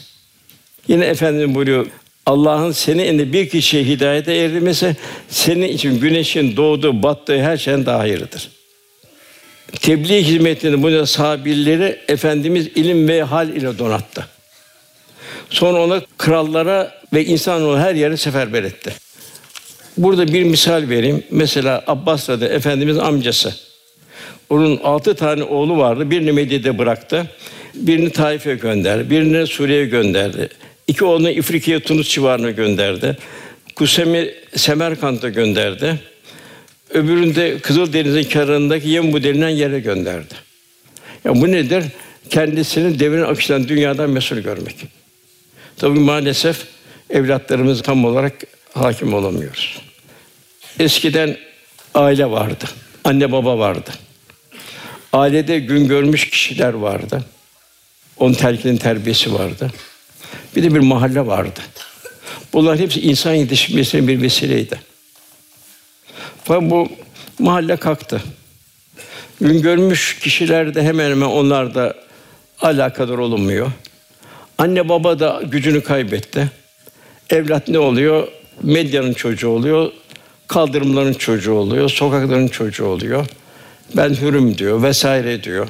Yine 0.87 1.05
efendim 1.05 1.55
buyuruyor. 1.55 1.87
Allah'ın 2.25 2.71
seni 2.71 3.05
indi 3.05 3.33
bir 3.33 3.49
kişiye 3.49 3.83
hidayete 3.83 4.35
erdirmesi 4.35 4.95
senin 5.29 5.67
için 5.67 5.99
güneşin 5.99 6.57
doğduğu, 6.57 7.03
battığı 7.03 7.41
her 7.41 7.57
şeyden 7.57 7.85
daha 7.85 7.99
hayırlıdır. 7.99 8.49
Tebliğ 9.81 10.23
hizmetini 10.23 10.83
bu 10.83 11.05
sahabilleri 11.05 11.99
efendimiz 12.07 12.67
ilim 12.67 13.07
ve 13.07 13.23
hal 13.23 13.49
ile 13.49 13.79
donattı. 13.79 14.27
Sonra 15.49 15.83
ona 15.83 16.01
krallara 16.17 17.01
ve 17.13 17.25
insanoğlu 17.25 17.79
her 17.79 17.95
yere 17.95 18.17
seferber 18.17 18.63
etti. 18.63 18.93
Burada 19.97 20.27
bir 20.27 20.43
misal 20.43 20.89
vereyim. 20.89 21.23
Mesela 21.31 21.83
Abbas 21.87 22.29
Radi 22.29 22.45
Efendimiz 22.45 22.97
amcası. 22.97 23.53
Onun 24.49 24.77
altı 24.77 25.15
tane 25.15 25.43
oğlu 25.43 25.77
vardı. 25.77 26.11
Birini 26.11 26.31
Medine'de 26.31 26.77
bıraktı. 26.77 27.27
Birini 27.77 28.09
Taif'e 28.09 28.55
gönderdi. 28.55 29.09
Birini 29.09 29.47
Suriye'ye 29.47 29.85
gönderdi. 29.85 30.49
İki 30.87 31.05
oğlunu 31.05 31.29
İfrikiye, 31.29 31.79
Tunus 31.79 32.09
civarına 32.09 32.51
gönderdi. 32.51 33.17
Kusem'i 33.75 34.33
Semerkant'a 34.55 35.29
gönderdi. 35.29 35.99
Öbürünü 36.89 37.35
de 37.35 37.59
Kızıldeniz'in 37.59 38.23
kenarındaki 38.23 38.89
Yembu 38.89 39.23
denilen 39.23 39.49
yere 39.49 39.79
gönderdi. 39.79 40.33
Ya 41.25 41.35
bu 41.35 41.51
nedir? 41.51 41.83
Kendisini 42.29 42.99
devrin 42.99 43.23
akışından 43.23 43.67
dünyadan 43.67 44.09
mesul 44.09 44.37
görmek. 44.37 44.75
Tabii 45.77 45.99
maalesef 45.99 46.65
evlatlarımız 47.09 47.81
tam 47.81 48.05
olarak 48.05 48.33
hakim 48.73 49.13
olamıyoruz. 49.13 49.81
Eskiden 50.79 51.37
aile 51.93 52.31
vardı. 52.31 52.65
Anne 53.03 53.31
baba 53.31 53.59
vardı. 53.59 53.91
Ailede 55.13 55.59
gün 55.59 55.87
görmüş 55.87 56.29
kişiler 56.29 56.73
vardı. 56.73 57.23
Onun 58.19 58.33
terkinin 58.33 58.77
terbiyesi 58.77 59.33
vardı. 59.33 59.71
Bir 60.55 60.63
de 60.63 60.75
bir 60.75 60.79
mahalle 60.79 61.27
vardı. 61.27 61.59
Bunlar 62.53 62.79
hepsi 62.79 63.01
insan 63.01 63.33
yetişmesinin 63.33 64.07
bir 64.07 64.21
vesileydi. 64.21 64.79
Fakat 66.43 66.69
bu 66.69 66.89
mahalle 67.39 67.75
kalktı. 67.75 68.21
Gün 69.41 69.61
görmüş 69.61 70.19
kişiler 70.19 70.75
de 70.75 70.83
hemen 70.83 71.09
hemen 71.09 71.25
onlar 71.25 71.75
da 71.75 71.93
alakadar 72.61 73.17
olunmuyor. 73.17 73.71
Anne 74.57 74.89
baba 74.89 75.19
da 75.19 75.41
gücünü 75.45 75.81
kaybetti. 75.81 76.51
Evlat 77.29 77.67
ne 77.67 77.79
oluyor? 77.79 78.27
Medyanın 78.63 79.13
çocuğu 79.13 79.49
oluyor, 79.49 79.91
kaldırımların 80.47 81.13
çocuğu 81.13 81.53
oluyor, 81.53 81.89
sokakların 81.89 82.47
çocuğu 82.47 82.85
oluyor. 82.85 83.25
Ben 83.95 84.09
hürüm 84.09 84.57
diyor 84.57 84.83
vesaire 84.83 85.43
diyor. 85.43 85.67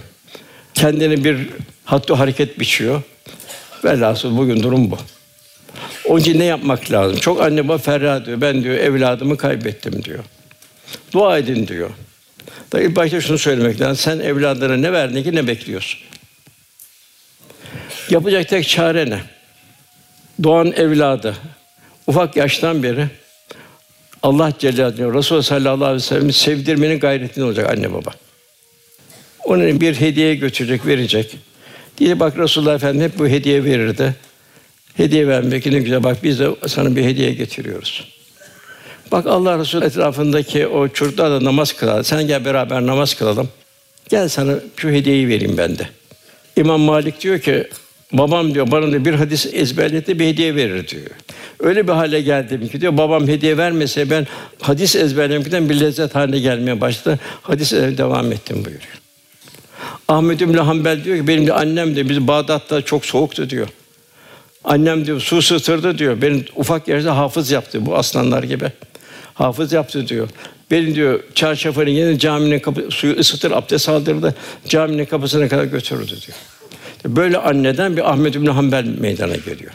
Kendini 0.73 1.23
bir 1.23 1.49
hattı 1.87 2.13
hareket 2.13 2.59
biçiyor. 2.59 3.01
Velhasıl 3.83 4.37
bugün 4.37 4.63
durum 4.63 4.91
bu. 4.91 4.97
Onun 6.05 6.19
için 6.19 6.39
ne 6.39 6.45
yapmak 6.45 6.91
lazım? 6.91 7.17
Çok 7.19 7.41
anne 7.41 7.67
baba 7.67 7.77
ferah 7.77 8.25
diyor. 8.25 8.41
Ben 8.41 8.63
diyor 8.63 8.75
evladımı 8.75 9.37
kaybettim 9.37 10.03
diyor. 10.03 10.23
Dua 11.11 11.37
edin 11.37 11.67
diyor. 11.67 11.89
Da 12.73 12.81
ilk 12.81 12.95
başta 12.95 13.21
şunu 13.21 13.37
söylemek 13.37 13.81
lazım. 13.81 13.95
Sen 13.95 14.19
evladına 14.19 14.77
ne 14.77 14.93
verdin 14.93 15.23
ki 15.23 15.35
ne 15.35 15.47
bekliyorsun? 15.47 15.99
Yapacak 18.09 18.49
tek 18.49 18.67
çare 18.67 19.09
ne? 19.09 19.21
Doğan 20.43 20.71
evladı 20.71 21.35
ufak 22.07 22.35
yaştan 22.35 22.83
beri 22.83 23.07
Allah 24.23 24.53
Celle 24.59 24.75
Celaluhu 24.75 25.17
Resulullah 25.17 25.43
sallallahu 25.43 25.85
aleyhi 25.85 25.95
ve 25.95 25.99
sellem 25.99 26.31
sevdirmenin 26.31 26.99
gayretinde 26.99 27.45
olacak 27.45 27.69
anne 27.69 27.93
baba. 27.93 28.11
Onun 29.43 29.81
bir 29.81 29.95
hediye 29.95 30.35
götürecek, 30.35 30.85
verecek. 30.85 31.37
Diye 31.97 32.19
bak 32.19 32.37
Resulullah 32.37 32.75
Efendimiz 32.75 33.11
hep 33.11 33.19
bu 33.19 33.27
hediye 33.27 33.63
verirdi. 33.63 34.15
Hediye 34.97 35.27
vermek 35.27 35.65
ne 35.65 35.79
güzel. 35.79 36.03
Bak 36.03 36.17
biz 36.23 36.39
de 36.39 36.49
sana 36.67 36.95
bir 36.95 37.03
hediye 37.03 37.33
getiriyoruz. 37.33 38.07
Bak 39.11 39.25
Allah 39.27 39.59
Resulü 39.59 39.85
etrafındaki 39.85 40.67
o 40.67 40.87
çocuklar 40.87 41.31
da 41.31 41.45
namaz 41.45 41.73
kılar. 41.73 42.03
Sen 42.03 42.27
gel 42.27 42.45
beraber 42.45 42.85
namaz 42.85 43.13
kılalım. 43.13 43.49
Gel 44.09 44.29
sana 44.29 44.53
şu 44.77 44.89
hediyeyi 44.89 45.27
vereyim 45.27 45.57
ben 45.57 45.77
de. 45.77 45.87
İmam 46.55 46.81
Malik 46.81 47.21
diyor 47.21 47.39
ki 47.39 47.67
babam 48.13 48.53
diyor 48.53 48.71
bana 48.71 48.91
da 48.91 49.05
bir 49.05 49.13
hadis 49.13 49.45
ezberletti 49.53 50.19
bir 50.19 50.25
hediye 50.25 50.55
verir 50.55 50.87
diyor. 50.87 51.09
Öyle 51.59 51.87
bir 51.87 51.93
hale 51.93 52.21
geldim 52.21 52.67
ki 52.67 52.81
diyor 52.81 52.97
babam 52.97 53.27
hediye 53.27 53.57
vermese 53.57 54.09
ben 54.09 54.27
hadis 54.61 54.95
ezberlemekten 54.95 55.69
bir 55.69 55.79
lezzet 55.79 56.15
haline 56.15 56.39
gelmeye 56.39 56.81
başladı. 56.81 57.19
Hadis 57.41 57.71
devam 57.71 58.31
ettim 58.31 58.55
buyuruyor. 58.55 59.06
Ahmed 60.07 60.39
İbn 60.39 60.57
Hanbel 60.57 61.03
diyor 61.03 61.17
ki 61.17 61.27
benim 61.27 61.47
de 61.47 61.53
annem 61.53 61.95
de 61.95 62.09
biz 62.09 62.27
Bağdat'ta 62.27 62.81
çok 62.81 63.05
soğuktu 63.05 63.49
diyor. 63.49 63.67
Annem 64.63 65.05
diyor 65.05 65.19
su 65.19 65.37
ısıtırdı 65.37 65.97
diyor. 65.97 66.21
Benim 66.21 66.45
ufak 66.55 66.87
yaşta 66.87 67.17
hafız 67.17 67.51
yaptı 67.51 67.85
bu 67.85 67.95
aslanlar 67.95 68.43
gibi. 68.43 68.71
Hafız 69.33 69.73
yaptı 69.73 70.07
diyor. 70.07 70.29
Benim 70.71 70.95
diyor 70.95 71.23
çarşafının 71.35 71.89
yeni 71.89 72.19
caminin 72.19 72.59
kapı 72.59 72.87
suyu 72.91 73.19
ısıtır, 73.19 73.51
abdest 73.51 73.89
aldırdı, 73.89 74.35
caminin 74.67 75.05
kapısına 75.05 75.47
kadar 75.47 75.63
götürürdü 75.63 76.11
diyor. 76.27 76.37
Böyle 77.05 77.37
anneden 77.37 77.97
bir 77.97 78.11
Ahmed 78.11 78.35
bin 78.35 78.45
Hanbel 78.45 78.85
meydana 78.85 79.35
geliyor. 79.35 79.71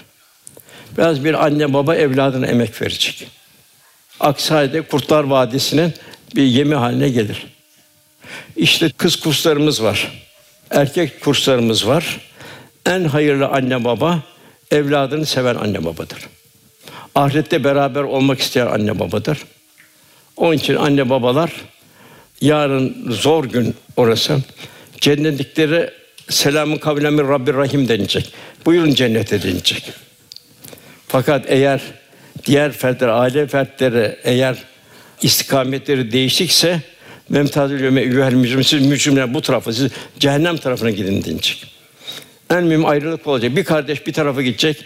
Biraz 0.98 1.24
bir 1.24 1.44
anne 1.44 1.72
baba 1.72 1.96
evladına 1.96 2.46
emek 2.46 2.82
verecek. 2.82 3.26
Aksi 4.20 4.54
halde 4.54 4.82
Kurtlar 4.82 5.24
Vadisi'nin 5.24 5.92
bir 6.36 6.42
yemi 6.42 6.74
haline 6.74 7.08
gelir. 7.08 7.46
İşte 8.56 8.90
kız 8.98 9.16
kurslarımız 9.16 9.82
var. 9.82 10.22
Erkek 10.70 11.20
kurslarımız 11.20 11.86
var. 11.86 12.20
En 12.86 13.04
hayırlı 13.04 13.48
anne 13.48 13.84
baba 13.84 14.22
evladını 14.70 15.26
seven 15.26 15.54
anne 15.54 15.84
babadır. 15.84 16.18
Ahirette 17.14 17.64
beraber 17.64 18.02
olmak 18.02 18.40
isteyen 18.40 18.66
anne 18.66 18.98
babadır. 18.98 19.38
Onun 20.36 20.52
için 20.52 20.74
anne 20.74 21.10
babalar 21.10 21.52
yarın 22.40 23.12
zor 23.12 23.44
gün 23.44 23.74
orası. 23.96 24.38
Cennetlikleri 25.00 25.90
selamın 26.28 26.76
kavlen 26.76 27.12
min 27.12 27.28
Rabbir 27.28 27.54
Rahim 27.54 27.88
denilecek. 27.88 28.32
Buyurun 28.66 28.94
cennete 28.94 29.42
denilecek. 29.42 29.92
Fakat 31.08 31.44
eğer 31.48 31.80
diğer 32.46 32.72
fertler, 32.72 33.08
aile 33.08 33.46
fertleri 33.46 34.18
eğer 34.24 34.56
istikametleri 35.22 36.12
değişikse 36.12 36.80
memtazül 37.32 37.80
yöme 37.80 38.00
eyyuhel 38.00 38.32
mücrim 38.32 38.64
siz 38.64 38.86
mücrimler 38.86 39.34
bu 39.34 39.42
tarafa 39.42 39.72
siz 39.72 39.92
cehennem 40.18 40.56
tarafına 40.56 40.90
gidin 40.90 41.24
denilecek. 41.24 41.66
En 42.50 42.64
mühim 42.64 42.86
ayrılık 42.86 43.26
olacak. 43.26 43.56
Bir 43.56 43.64
kardeş 43.64 44.06
bir 44.06 44.12
tarafa 44.12 44.42
gidecek, 44.42 44.84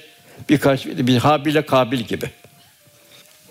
bir 0.49 0.59
kardeş 0.59 0.87
bir 0.87 1.17
Habil'e 1.17 1.63
Kabil 1.63 1.99
gibi. 1.99 2.31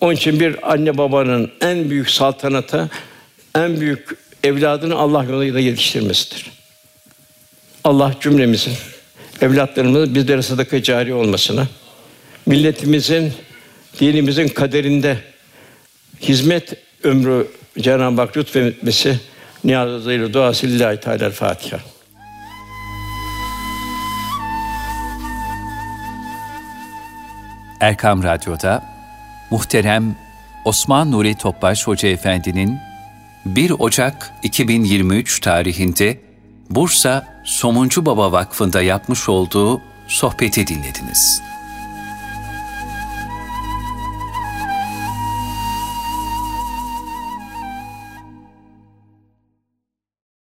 Onun 0.01 0.13
için 0.13 0.39
bir 0.39 0.71
anne 0.71 0.97
babanın 0.97 1.51
en 1.61 1.89
büyük 1.89 2.09
saltanatı, 2.09 2.89
en 3.55 3.81
büyük 3.81 4.17
evladını 4.43 4.95
Allah 4.95 5.23
yoluyla 5.23 5.59
yetiştirmesidir. 5.59 6.51
Allah 7.83 8.15
cümlemizin, 8.21 8.73
evlatlarımızın 9.41 10.15
bizlere 10.15 10.41
sadaka 10.41 10.83
cari 10.83 11.13
olmasına, 11.13 11.67
milletimizin, 12.45 13.33
dinimizin 13.99 14.47
kaderinde 14.47 15.17
hizmet 16.21 16.73
ömrü 17.03 17.47
Cenab-ı 17.79 18.21
Hak 18.21 18.37
lütfetmesi 18.37 19.19
niyazıyla 19.63 20.33
duası 20.33 20.67
lillahi 20.67 20.99
teala 20.99 21.29
Fatiha. 21.29 21.77
Erkam 27.81 28.23
Radyo'da 28.23 28.83
muhterem 29.51 30.15
Osman 30.65 31.11
Nuri 31.11 31.37
Topbaş 31.37 31.87
Hoca 31.87 32.09
Efendi'nin 32.09 32.77
1 33.45 33.71
Ocak 33.79 34.33
2023 34.43 35.39
tarihinde 35.39 36.19
Bursa 36.69 37.27
Somuncu 37.43 38.05
Baba 38.05 38.31
Vakfı'nda 38.31 38.81
yapmış 38.81 39.29
olduğu 39.29 39.81
sohbeti 40.07 40.67
dinlediniz. 40.67 41.41